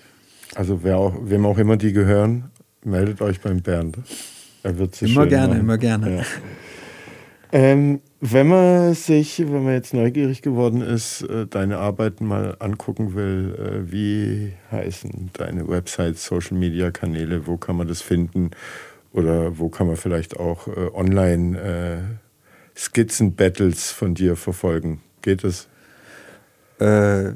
also 0.55 0.85
wer 0.85 0.99
auch, 0.99 1.15
wem 1.23 1.47
auch 1.47 1.57
immer 1.57 1.77
die 1.79 1.93
gehören, 1.93 2.51
meldet 2.85 3.23
euch 3.23 3.41
beim 3.41 3.63
Bernd. 3.63 3.97
Er 4.63 4.79
wird 4.79 4.95
sie 4.95 5.07
Immer 5.07 5.27
gerne, 5.27 5.49
machen. 5.49 5.61
immer 5.61 5.79
gerne. 5.79 6.17
Ja. 6.19 6.23
Ähm, 7.53 8.01
wenn 8.25 8.47
man 8.47 8.95
sich, 8.95 9.41
wenn 9.41 9.65
man 9.65 9.73
jetzt 9.73 9.95
neugierig 9.95 10.43
geworden 10.43 10.81
ist, 10.81 11.23
äh, 11.23 11.45
deine 11.45 11.79
Arbeiten 11.79 12.25
mal 12.25 12.55
angucken 12.61 13.15
will, 13.15 13.57
äh, 13.59 13.91
wie 13.91 14.53
heißen 14.71 15.31
deine 15.33 15.67
Websites, 15.67 16.25
Social 16.25 16.57
Media 16.57 16.93
Kanäle, 16.93 17.49
wo 17.49 17.57
kann 17.57 17.75
man 17.75 17.89
das 17.89 18.01
finden? 18.01 18.53
Oder 19.13 19.59
wo 19.59 19.71
kann 19.71 19.89
man 19.89 19.97
vielleicht 19.97 20.39
auch 20.39 20.69
äh, 20.69 20.89
online 20.95 22.21
Skizzen-Battles 22.77 23.91
von 23.91 24.15
dir 24.15 24.37
verfolgen? 24.37 25.03
Geht 25.23 25.43
es? 25.43 25.67
Äh, 26.79 27.33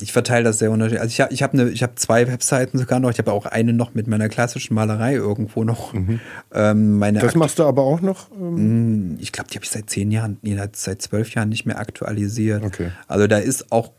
ich 0.00 0.12
verteile 0.12 0.44
das 0.44 0.58
sehr 0.58 0.70
unterschiedlich. 0.70 1.00
Also 1.00 1.10
ich 1.12 1.20
habe 1.20 1.32
ich 1.34 1.42
hab 1.42 1.54
ne, 1.54 1.68
ich 1.70 1.82
hab 1.82 1.98
zwei 1.98 2.26
Webseiten 2.28 2.78
sogar 2.78 3.00
noch. 3.00 3.10
Ich 3.10 3.18
habe 3.18 3.32
auch 3.32 3.46
eine 3.46 3.72
noch 3.72 3.94
mit 3.94 4.06
meiner 4.06 4.28
klassischen 4.28 4.74
Malerei 4.74 5.14
irgendwo 5.14 5.64
noch. 5.64 5.94
Ähm, 6.52 6.98
meine 6.98 7.18
Mhm. 7.18 7.22
Das 7.22 7.30
Akt- 7.30 7.36
machst 7.36 7.58
du 7.58 7.64
aber 7.64 7.82
auch 7.82 8.00
noch? 8.00 8.30
Ähm, 8.32 9.16
ich 9.20 9.32
glaube, 9.32 9.50
die 9.50 9.56
habe 9.56 9.64
ich 9.64 9.70
seit 9.70 9.90
zehn 9.90 10.10
Jahren, 10.10 10.38
nee, 10.42 10.56
seit 10.72 11.02
zwölf 11.02 11.34
Jahren 11.34 11.48
nicht 11.48 11.66
mehr 11.66 11.78
aktualisiert. 11.78 12.62
Okay. 12.64 12.90
Also 13.06 13.26
da 13.26 13.38
ist 13.38 13.72
auch 13.72 13.90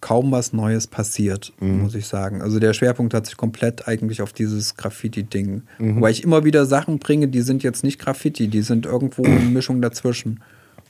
kaum 0.00 0.30
was 0.30 0.52
Neues 0.52 0.86
passiert, 0.86 1.52
mhm. 1.60 1.82
muss 1.82 1.94
ich 1.94 2.06
sagen. 2.06 2.40
Also 2.40 2.60
der 2.60 2.72
Schwerpunkt 2.72 3.14
hat 3.14 3.26
sich 3.26 3.36
komplett 3.36 3.88
eigentlich 3.88 4.22
auf 4.22 4.32
dieses 4.32 4.76
Graffiti-Ding. 4.76 5.62
Mhm. 5.78 5.96
Wobei 5.96 6.10
ich 6.10 6.22
immer 6.22 6.44
wieder 6.44 6.66
Sachen 6.66 6.98
bringe, 7.00 7.28
die 7.28 7.40
sind 7.40 7.62
jetzt 7.64 7.82
nicht 7.82 7.98
Graffiti, 7.98 8.48
die 8.48 8.62
sind 8.62 8.86
irgendwo 8.86 9.24
eine 9.24 9.40
Mischung 9.40 9.82
dazwischen. 9.82 10.40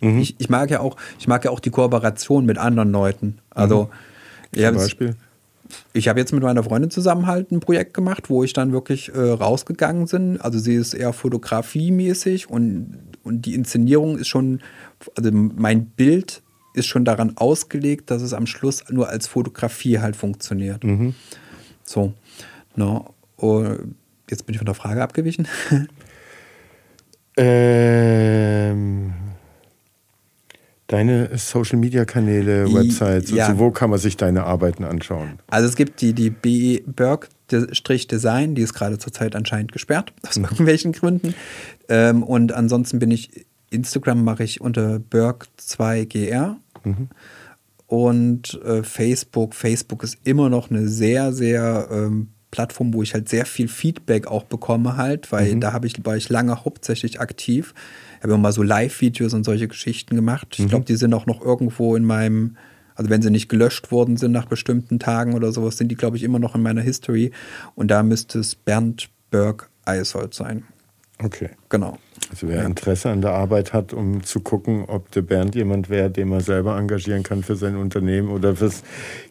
Mhm. 0.01 0.19
Ich, 0.21 0.37
ich, 0.39 0.49
mag 0.51 0.71
ja 0.71 0.81
auch, 0.81 0.97
ich 1.19 1.27
mag 1.27 1.45
ja 1.45 1.51
auch 1.51 1.61
die 1.61 1.71
Kooperation 1.71 2.45
mit 2.45 2.59
anderen 2.59 2.93
Leuten. 2.93 3.39
Also 3.51 3.85
mhm. 3.85 3.89
Zum 4.53 4.75
Beispiel? 4.75 5.17
ich 5.93 6.09
habe 6.09 6.19
jetzt 6.19 6.33
mit 6.33 6.43
meiner 6.43 6.63
Freundin 6.63 6.91
zusammen 6.91 7.27
halt 7.27 7.51
ein 7.51 7.61
Projekt 7.61 7.95
gemacht, 7.95 8.31
wo 8.31 8.45
ich 8.45 8.53
dann 8.53 8.73
wirklich 8.73 9.15
äh, 9.15 9.19
rausgegangen 9.19 10.07
bin. 10.07 10.41
Also 10.41 10.59
sie 10.59 10.75
ist 10.75 10.95
eher 10.95 11.13
fotografiemäßig 11.13 12.49
und, 12.49 12.99
und 13.25 13.43
die 13.47 13.55
Inszenierung 13.55 14.19
ist 14.19 14.29
schon, 14.29 14.61
also 15.17 15.31
mein 15.33 15.87
Bild 15.87 16.43
ist 16.75 16.87
schon 16.87 17.05
daran 17.05 17.37
ausgelegt, 17.37 18.11
dass 18.11 18.23
es 18.23 18.33
am 18.33 18.47
Schluss 18.47 18.85
nur 18.91 19.09
als 19.09 19.27
Fotografie 19.27 19.99
halt 19.99 20.17
funktioniert. 20.17 20.85
Mhm. 20.85 21.15
So. 21.83 22.13
No. 22.77 23.15
Oh, 23.37 23.65
jetzt 24.31 24.47
bin 24.47 24.55
ich 24.55 24.59
von 24.59 24.67
der 24.67 24.75
Frage 24.75 25.03
abgewichen. 25.03 25.49
ähm, 27.37 29.13
Deine 30.89 31.37
Social-Media-Kanäle, 31.37 32.73
Websites, 32.73 33.31
ja. 33.31 33.47
also 33.47 33.59
wo 33.59 33.71
kann 33.71 33.91
man 33.91 33.99
sich 33.99 34.17
deine 34.17 34.45
Arbeiten 34.45 34.85
anschauen? 34.85 35.39
Also 35.49 35.69
es 35.69 35.77
gibt 35.77 36.01
die, 36.01 36.15
die 36.15 36.31
BE 36.31 36.83
Berg-Design, 36.87 38.55
die 38.55 38.63
ist 38.63 38.73
gerade 38.73 38.97
zurzeit 38.97 39.37
anscheinend 39.37 39.73
gesperrt, 39.73 40.15
aus 40.27 40.39
mhm. 40.39 40.45
irgendwelchen 40.45 40.93
Gründen. 40.93 41.35
Ähm, 41.91 42.23
und 42.23 42.53
ansonsten 42.53 42.99
bin 42.99 43.11
ich, 43.11 43.45
Instagram 43.69 44.25
mache 44.25 44.45
ich 44.45 44.63
unter 44.63 44.97
Berg2GR. 44.97 46.57
Mhm. 46.85 47.09
Und 47.87 48.59
äh, 48.65 48.83
Facebook, 48.83 49.55
Facebook 49.55 50.03
ist 50.03 50.17
immer 50.25 50.49
noch 50.49 50.71
eine 50.71 50.89
sehr, 50.89 51.35
sehr 51.35 51.89
ähm, 51.91 52.29
Plattform, 52.51 52.95
wo 52.95 53.03
ich 53.03 53.13
halt 53.13 53.29
sehr 53.29 53.45
viel 53.45 53.69
Feedback 53.69 54.27
auch 54.27 54.45
bekomme 54.45 54.97
halt, 54.97 55.33
weil 55.33 55.55
mhm. 55.55 55.61
da 55.61 55.73
habe 55.75 55.87
ich, 55.87 56.05
war 56.05 56.17
ich 56.17 56.31
lange 56.31 56.65
hauptsächlich 56.65 57.21
aktiv. 57.21 57.75
Ich 58.19 58.23
habe 58.25 58.35
immer 58.35 58.43
mal 58.43 58.53
so 58.53 58.63
Live-Videos 58.63 59.33
und 59.33 59.45
solche 59.45 59.69
Geschichten 59.69 60.17
gemacht. 60.17 60.49
Ich 60.53 60.65
mhm. 60.65 60.69
glaube, 60.69 60.85
die 60.85 60.97
sind 60.97 61.15
auch 61.15 61.27
noch 61.27 61.41
irgendwo 61.41 61.95
in 61.95 62.05
meinem, 62.05 62.57
also 62.95 63.11
wenn 63.11 63.23
sie 63.23 63.31
nicht 63.31 63.49
gelöscht 63.49 63.93
worden 63.93 64.17
sind 64.17 64.33
nach 64.33 64.47
bestimmten 64.47 64.99
Tagen 64.99 65.35
oder 65.35 65.53
sowas, 65.53 65.77
sind 65.77 65.89
die, 65.89 65.95
glaube 65.95 66.17
ich, 66.17 66.25
immer 66.25 66.39
noch 66.39 66.55
in 66.55 66.63
meiner 66.63 66.83
History. 66.83 67.31
Und 67.75 67.91
da 67.91 68.03
müsste 68.03 68.41
es 68.41 68.55
Bernd 68.55 69.09
Berg 69.31 69.71
Eishold 69.85 70.35
sein. 70.35 70.65
Okay. 71.23 71.51
Genau. 71.69 71.99
Also 72.31 72.49
wer 72.49 72.65
Interesse 72.65 73.11
an 73.11 73.23
der 73.23 73.33
Arbeit 73.33 73.73
hat, 73.73 73.93
um 73.93 74.23
zu 74.23 74.41
gucken, 74.41 74.85
ob 74.87 75.11
der 75.11 75.23
Bernd 75.23 75.55
jemand 75.55 75.91
wäre, 75.91 76.11
den 76.11 76.29
man 76.29 76.41
selber 76.41 76.79
engagieren 76.79 77.23
kann 77.23 77.43
für 77.43 77.57
sein 77.57 77.77
Unternehmen 77.77 78.29
oder 78.29 78.55
fürs 78.55 78.83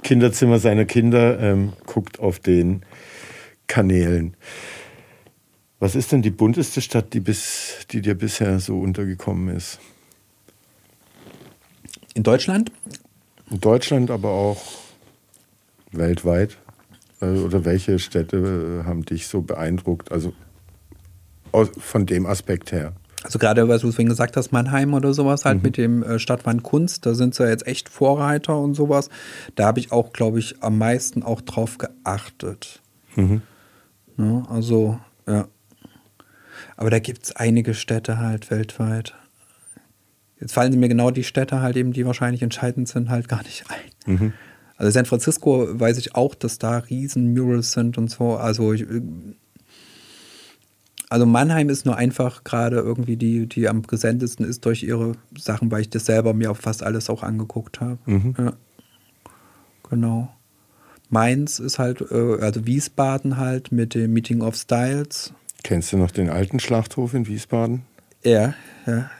Kinderzimmer 0.04 0.60
seiner 0.60 0.86
Kinder, 0.86 1.40
ähm, 1.40 1.74
guckt 1.86 2.20
auf 2.20 2.40
den 2.40 2.82
Kanälen. 3.68 4.36
Was 5.80 5.96
ist 5.96 6.12
denn 6.12 6.22
die 6.22 6.32
bunteste 6.32 6.82
Stadt, 6.82 7.14
die, 7.14 7.20
bis, 7.20 7.86
die 7.92 8.02
dir 8.02 8.16
bisher 8.16 8.60
so 8.60 8.80
untergekommen 8.80 9.56
ist? 9.56 9.80
In 12.16 12.24
Deutschland? 12.24 12.72
In 13.52 13.62
Deutschland, 13.62 14.10
aber 14.10 14.30
auch 14.30 14.62
weltweit. 15.92 16.58
Also, 17.20 17.46
oder 17.46 17.64
welche 17.66 18.00
Städte 18.00 18.84
haben 18.86 19.06
dich 19.06 19.28
so 19.28 19.42
beeindruckt? 19.42 20.12
Also 20.12 20.34
von 21.80 22.06
dem 22.06 22.26
Aspekt 22.26 22.72
her. 22.72 22.94
Also 23.24 23.40
gerade, 23.40 23.68
was 23.68 23.82
du 23.82 23.92
vorhin 23.92 24.10
gesagt 24.10 24.38
hast, 24.38 24.52
Mannheim 24.52 24.94
oder 24.94 25.14
sowas 25.14 25.44
halt 25.46 25.58
mhm. 25.58 25.64
mit 25.64 25.78
dem 25.78 26.04
äh, 26.04 26.20
Stadtwand 26.20 26.64
Kunst, 26.64 27.06
da 27.06 27.14
sind 27.14 27.34
sie 27.36 27.44
ja 27.44 27.50
jetzt 27.50 27.66
echt 27.66 27.90
Vorreiter 27.90 28.58
und 28.58 28.76
sowas. 28.76 29.10
Da 29.56 29.66
habe 29.66 29.80
ich 29.80 29.92
auch, 29.92 30.14
glaube 30.14 30.40
ich, 30.40 30.62
am 30.62 30.78
meisten 30.78 31.24
auch 31.24 31.42
drauf 31.42 31.78
geachtet. 31.78 32.82
Mhm. 33.16 33.42
Ja, 34.18 34.24
ne, 34.24 34.46
also, 34.50 35.00
ja. 35.28 35.48
Aber 36.78 36.90
da 36.90 37.00
gibt 37.00 37.26
es 37.26 37.36
einige 37.36 37.74
Städte 37.74 38.20
halt 38.20 38.50
weltweit. 38.50 39.16
Jetzt 40.40 40.54
fallen 40.54 40.80
mir 40.80 40.88
genau 40.88 41.12
die 41.12 41.24
Städte 41.24 41.62
halt 41.62 41.76
eben, 41.76 41.92
die 41.92 42.06
wahrscheinlich 42.06 42.44
entscheidend 42.44 42.88
sind, 42.88 43.10
halt 43.10 43.28
gar 43.28 43.42
nicht 43.44 43.66
ein. 43.70 44.14
Mhm. 44.14 44.34
Also 44.78 44.92
San 44.92 45.06
Francisco 45.06 45.68
weiß 45.80 45.98
ich 45.98 46.16
auch, 46.16 46.36
dass 46.36 46.60
da 46.60 46.78
riesen 46.78 47.34
Murals 47.34 47.72
sind 47.72 47.98
und 47.98 48.12
so. 48.12 48.36
Also 48.36 48.74
ich, 48.74 48.86
also 51.10 51.26
Mannheim 51.26 51.70
ist 51.70 51.88
nur 51.88 51.98
einfach 51.98 52.44
gerade 52.44 52.78
irgendwie 52.78 53.18
die, 53.18 53.48
die 53.48 53.68
am 53.68 53.82
präsentesten 53.82 54.46
ist 54.46 54.66
durch 54.66 54.84
ihre 54.84 55.14
Sachen, 55.36 55.72
weil 55.72 55.82
ich 55.82 55.90
das 55.90 56.06
selber 56.06 56.36
mir 56.36 56.52
auf 56.52 56.60
fast 56.60 56.84
alles 56.84 57.10
auch 57.10 57.24
angeguckt 57.24 57.82
habe. 57.82 57.98
Mhm. 58.06 58.36
Ja. 58.38 58.54
Genau. 59.90 60.30
Mainz 61.10 61.60
ist 61.60 61.80
halt, 61.80 62.02
äh, 62.12 62.38
also 62.42 62.68
Wiesbaden 62.68 63.38
halt 63.38 63.72
mit 63.72 63.96
dem 63.96 64.14
Meeting 64.14 64.42
of 64.42 64.56
Styles. 64.56 65.34
Kennst 65.68 65.91
du 65.91 65.97
noch 65.97 66.11
den 66.11 66.30
alten 66.30 66.61
Schlachthof 66.61 67.13
in 67.13 67.28
Wiesbaden? 67.28 67.82
Ja, 68.24 68.53
ja. 68.86 69.11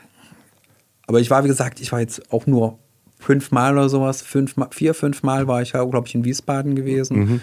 Aber 1.06 1.20
ich 1.20 1.30
war, 1.30 1.44
wie 1.44 1.50
gesagt, 1.50 1.82
ich 1.82 1.92
war 1.92 2.00
jetzt 2.00 2.32
auch 2.32 2.48
nur 2.48 2.80
fünfmal 3.20 3.74
oder 3.74 3.90
sowas, 3.90 4.22
fünf, 4.22 4.56
vier, 4.72 4.94
fünf 4.94 5.24
Mal 5.24 5.50
war 5.50 5.62
ich 5.62 5.74
ja, 5.74 5.84
glaube 5.84 6.08
ich, 6.08 6.16
in 6.16 6.24
Wiesbaden 6.24 6.74
gewesen. 6.74 7.18
Mhm. 7.18 7.42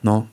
No. 0.00 0.28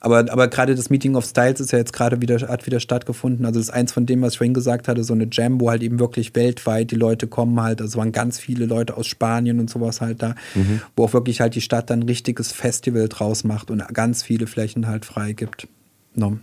Aber, 0.00 0.32
aber 0.32 0.48
gerade 0.48 0.74
das 0.74 0.90
Meeting 0.90 1.14
of 1.14 1.26
Styles 1.26 1.60
ist 1.60 1.70
ja 1.70 1.78
jetzt 1.78 1.92
gerade 1.92 2.20
wieder, 2.20 2.40
hat 2.40 2.66
wieder 2.66 2.80
stattgefunden. 2.80 3.46
Also 3.46 3.60
das 3.60 3.68
ist 3.68 3.72
eins 3.72 3.92
von 3.92 4.04
dem, 4.04 4.20
was 4.22 4.32
ich 4.32 4.38
vorhin 4.38 4.54
gesagt 4.54 4.88
hatte, 4.88 5.04
so 5.04 5.14
eine 5.14 5.28
Jam, 5.30 5.60
wo 5.60 5.70
halt 5.70 5.84
eben 5.84 6.00
wirklich 6.00 6.34
weltweit 6.34 6.90
die 6.90 6.96
Leute 6.96 7.28
kommen 7.28 7.60
halt. 7.62 7.80
Also 7.80 8.00
waren 8.00 8.10
ganz 8.10 8.40
viele 8.40 8.66
Leute 8.66 8.96
aus 8.96 9.06
Spanien 9.06 9.60
und 9.60 9.70
sowas 9.70 10.00
halt 10.00 10.24
da, 10.24 10.34
mhm. 10.56 10.80
wo 10.96 11.04
auch 11.04 11.12
wirklich 11.12 11.40
halt 11.40 11.54
die 11.54 11.60
Stadt 11.60 11.88
dann 11.88 12.00
ein 12.00 12.08
richtiges 12.08 12.50
Festival 12.50 13.08
draus 13.08 13.44
macht 13.44 13.70
und 13.70 13.86
ganz 13.94 14.24
viele 14.24 14.48
Flächen 14.48 14.88
halt 14.88 15.04
frei 15.04 15.34
gibt. 15.34 15.68
No. 16.16 16.38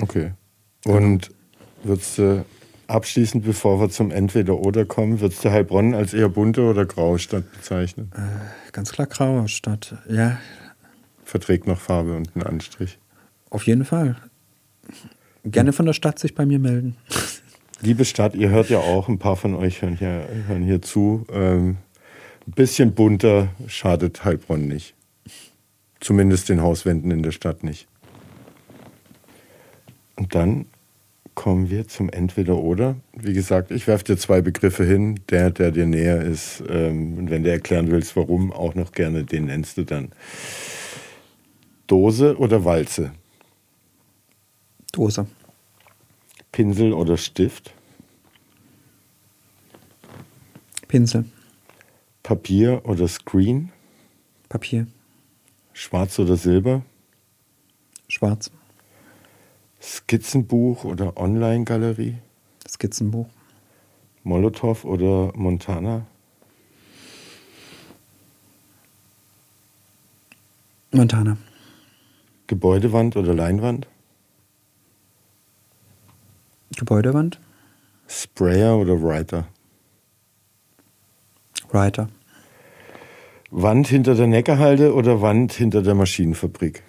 Okay. 0.00 0.32
Und 0.84 1.30
würdest 1.82 2.18
du 2.18 2.44
abschließend, 2.86 3.44
bevor 3.44 3.80
wir 3.80 3.90
zum 3.90 4.10
Entweder-Oder 4.10 4.84
kommen, 4.84 5.20
würdest 5.20 5.44
du 5.44 5.50
Heilbronn 5.50 5.94
als 5.94 6.14
eher 6.14 6.28
bunte 6.28 6.62
oder 6.62 6.86
graue 6.86 7.18
Stadt 7.18 7.50
bezeichnen? 7.52 8.10
Äh, 8.14 8.72
ganz 8.72 8.92
klar 8.92 9.06
graue 9.06 9.48
Stadt, 9.48 9.96
ja 10.08 10.38
verträgt 11.30 11.66
noch 11.66 11.80
Farbe 11.80 12.16
und 12.16 12.34
einen 12.34 12.44
Anstrich. 12.44 12.98
Auf 13.48 13.66
jeden 13.66 13.84
Fall. 13.84 14.16
Gerne 15.44 15.72
von 15.72 15.86
der 15.86 15.94
Stadt 15.94 16.18
sich 16.18 16.34
bei 16.34 16.44
mir 16.44 16.58
melden. 16.58 16.96
Liebe 17.80 18.04
Stadt, 18.04 18.34
ihr 18.34 18.50
hört 18.50 18.68
ja 18.68 18.78
auch, 18.78 19.08
ein 19.08 19.18
paar 19.18 19.36
von 19.36 19.54
euch 19.54 19.80
hören 19.80 19.96
hier, 19.96 20.28
hören 20.48 20.62
hier 20.62 20.82
zu. 20.82 21.24
Ähm, 21.32 21.78
ein 22.46 22.52
bisschen 22.52 22.94
bunter 22.94 23.48
schadet 23.68 24.24
Heilbronn 24.24 24.68
nicht. 24.68 24.94
Zumindest 26.00 26.50
den 26.50 26.60
Hauswänden 26.60 27.10
in 27.10 27.22
der 27.22 27.32
Stadt 27.32 27.64
nicht. 27.64 27.86
Und 30.20 30.34
dann 30.34 30.66
kommen 31.34 31.70
wir 31.70 31.88
zum 31.88 32.10
Entweder-Oder. 32.10 32.96
Wie 33.14 33.32
gesagt, 33.32 33.70
ich 33.70 33.86
werfe 33.86 34.04
dir 34.04 34.18
zwei 34.18 34.42
Begriffe 34.42 34.84
hin. 34.84 35.18
Der, 35.30 35.50
der 35.50 35.70
dir 35.70 35.86
näher 35.86 36.20
ist. 36.20 36.62
Ähm, 36.68 37.16
und 37.16 37.30
wenn 37.30 37.42
du 37.42 37.50
erklären 37.50 37.90
willst, 37.90 38.16
warum, 38.16 38.52
auch 38.52 38.74
noch 38.74 38.92
gerne, 38.92 39.24
den 39.24 39.46
nennst 39.46 39.78
du 39.78 39.84
dann. 39.84 40.10
Dose 41.86 42.36
oder 42.36 42.66
Walze? 42.66 43.12
Dose. 44.92 45.26
Pinsel 46.52 46.92
oder 46.92 47.16
Stift? 47.16 47.72
Pinsel. 50.86 51.24
Papier 52.22 52.82
oder 52.84 53.08
Screen? 53.08 53.72
Papier. 54.50 54.86
Schwarz 55.72 56.18
oder 56.18 56.36
Silber? 56.36 56.82
Schwarz. 58.06 58.50
Skizzenbuch 59.80 60.84
oder 60.84 61.16
Online-Galerie? 61.16 62.18
Skizzenbuch. 62.68 63.28
Molotow 64.22 64.84
oder 64.84 65.32
Montana? 65.34 66.06
Montana. 70.92 71.36
Gebäudewand 72.46 73.16
oder 73.16 73.32
Leinwand? 73.32 73.86
Gebäudewand. 76.76 77.38
Sprayer 78.08 78.76
oder 78.76 79.00
Writer? 79.00 79.46
Writer. 81.70 82.08
Wand 83.50 83.88
hinter 83.88 84.14
der 84.14 84.26
Neckarhalde 84.26 84.94
oder 84.94 85.22
Wand 85.22 85.52
hinter 85.52 85.82
der 85.82 85.94
Maschinenfabrik? 85.94 86.82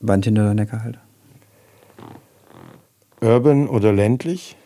Wand 0.00 0.24
hinter 0.24 0.44
der 0.44 0.54
Neckarhalde. 0.54 1.00
Urban 3.20 3.68
oder 3.68 3.92
ländlich? 3.92 4.56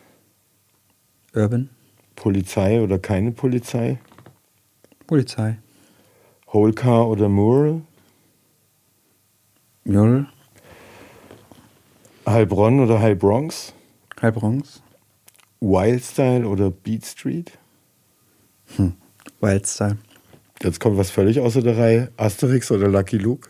Urban. 1.33 1.69
Polizei 2.15 2.81
oder 2.81 2.99
keine 2.99 3.31
Polizei? 3.31 3.99
Polizei. 5.07 5.57
Whole 6.51 6.73
oder 6.73 7.29
Mural? 7.29 7.81
Mural. 9.85 10.27
Heilbronn 12.27 12.81
oder 12.81 12.99
Heilbronx? 12.99 13.73
Heilbronx. 14.21 14.83
Wildstyle 15.61 16.47
oder 16.47 16.69
Beat 16.69 17.05
Street? 17.05 17.57
Hm. 18.75 18.93
Wildstyle. 19.39 19.97
Jetzt 20.61 20.79
kommt 20.79 20.97
was 20.97 21.09
völlig 21.09 21.39
außer 21.39 21.61
der 21.61 21.77
Reihe. 21.77 22.11
Asterix 22.17 22.71
oder 22.71 22.87
Lucky 22.87 23.17
Luke? 23.17 23.49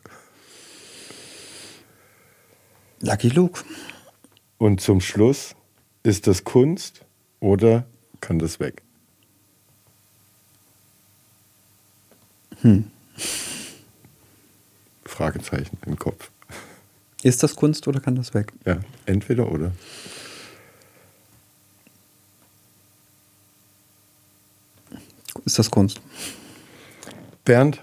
Lucky 3.02 3.30
Luke. 3.30 3.64
Und 4.58 4.80
zum 4.80 5.02
Schluss, 5.02 5.56
ist 6.04 6.28
das 6.28 6.44
Kunst 6.44 7.04
oder 7.40 7.86
kann 8.22 8.40
das 8.40 8.60
weg? 8.60 8.82
Hm. 12.62 12.92
Fragezeichen 15.06 15.78
im 15.86 15.98
Kopf. 15.98 16.32
Ist 17.24 17.44
das 17.44 17.56
Kunst 17.56 17.88
oder 17.88 18.00
kann 18.00 18.16
das 18.16 18.34
weg? 18.34 18.52
Ja, 18.66 18.80
entweder 19.06 19.52
oder. 19.52 19.72
Ist 25.46 25.58
das 25.58 25.70
Kunst? 25.72 26.02
Bernd, 27.46 27.82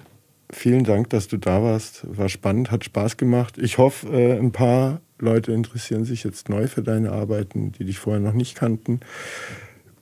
vielen 0.50 0.84
Dank, 0.84 1.10
dass 1.10 1.28
du 1.28 1.36
da 1.36 1.62
warst. 1.62 2.04
War 2.16 2.28
spannend, 2.28 2.70
hat 2.70 2.84
Spaß 2.84 3.16
gemacht. 3.16 3.58
Ich 3.58 3.78
hoffe, 3.78 4.08
äh, 4.08 4.38
ein 4.38 4.52
paar 4.52 5.00
Leute 5.18 5.52
interessieren 5.52 6.04
sich 6.04 6.24
jetzt 6.24 6.48
neu 6.48 6.66
für 6.68 6.82
deine 6.82 7.12
Arbeiten, 7.12 7.72
die 7.72 7.84
dich 7.84 7.98
vorher 7.98 8.20
noch 8.20 8.32
nicht 8.32 8.54
kannten. 8.54 9.00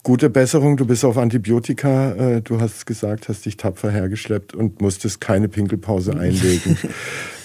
Gute 0.03 0.31
Besserung, 0.31 0.77
du 0.77 0.87
bist 0.87 1.05
auf 1.05 1.17
Antibiotika, 1.17 2.13
äh, 2.13 2.41
du 2.41 2.61
hast 2.61 2.87
gesagt, 2.87 3.29
hast 3.29 3.45
dich 3.45 3.57
tapfer 3.57 3.91
hergeschleppt 3.91 4.55
und 4.55 4.81
musstest 4.81 5.21
keine 5.21 5.49
Pinkelpause 5.49 6.17
einlegen. 6.19 6.79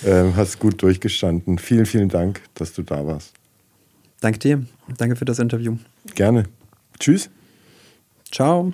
äh, 0.06 0.32
hast 0.36 0.60
gut 0.60 0.82
durchgestanden. 0.84 1.58
Vielen, 1.58 1.88
vielen 1.88 2.10
Dank, 2.10 2.42
dass 2.54 2.74
du 2.74 2.84
da 2.84 3.06
warst. 3.08 3.34
Danke 4.20 4.38
dir. 4.38 4.64
Danke 4.98 5.16
für 5.16 5.26
das 5.26 5.40
Interview. 5.40 5.78
Gerne. 6.14 6.44
Tschüss. 7.00 7.32
Ciao. 8.32 8.74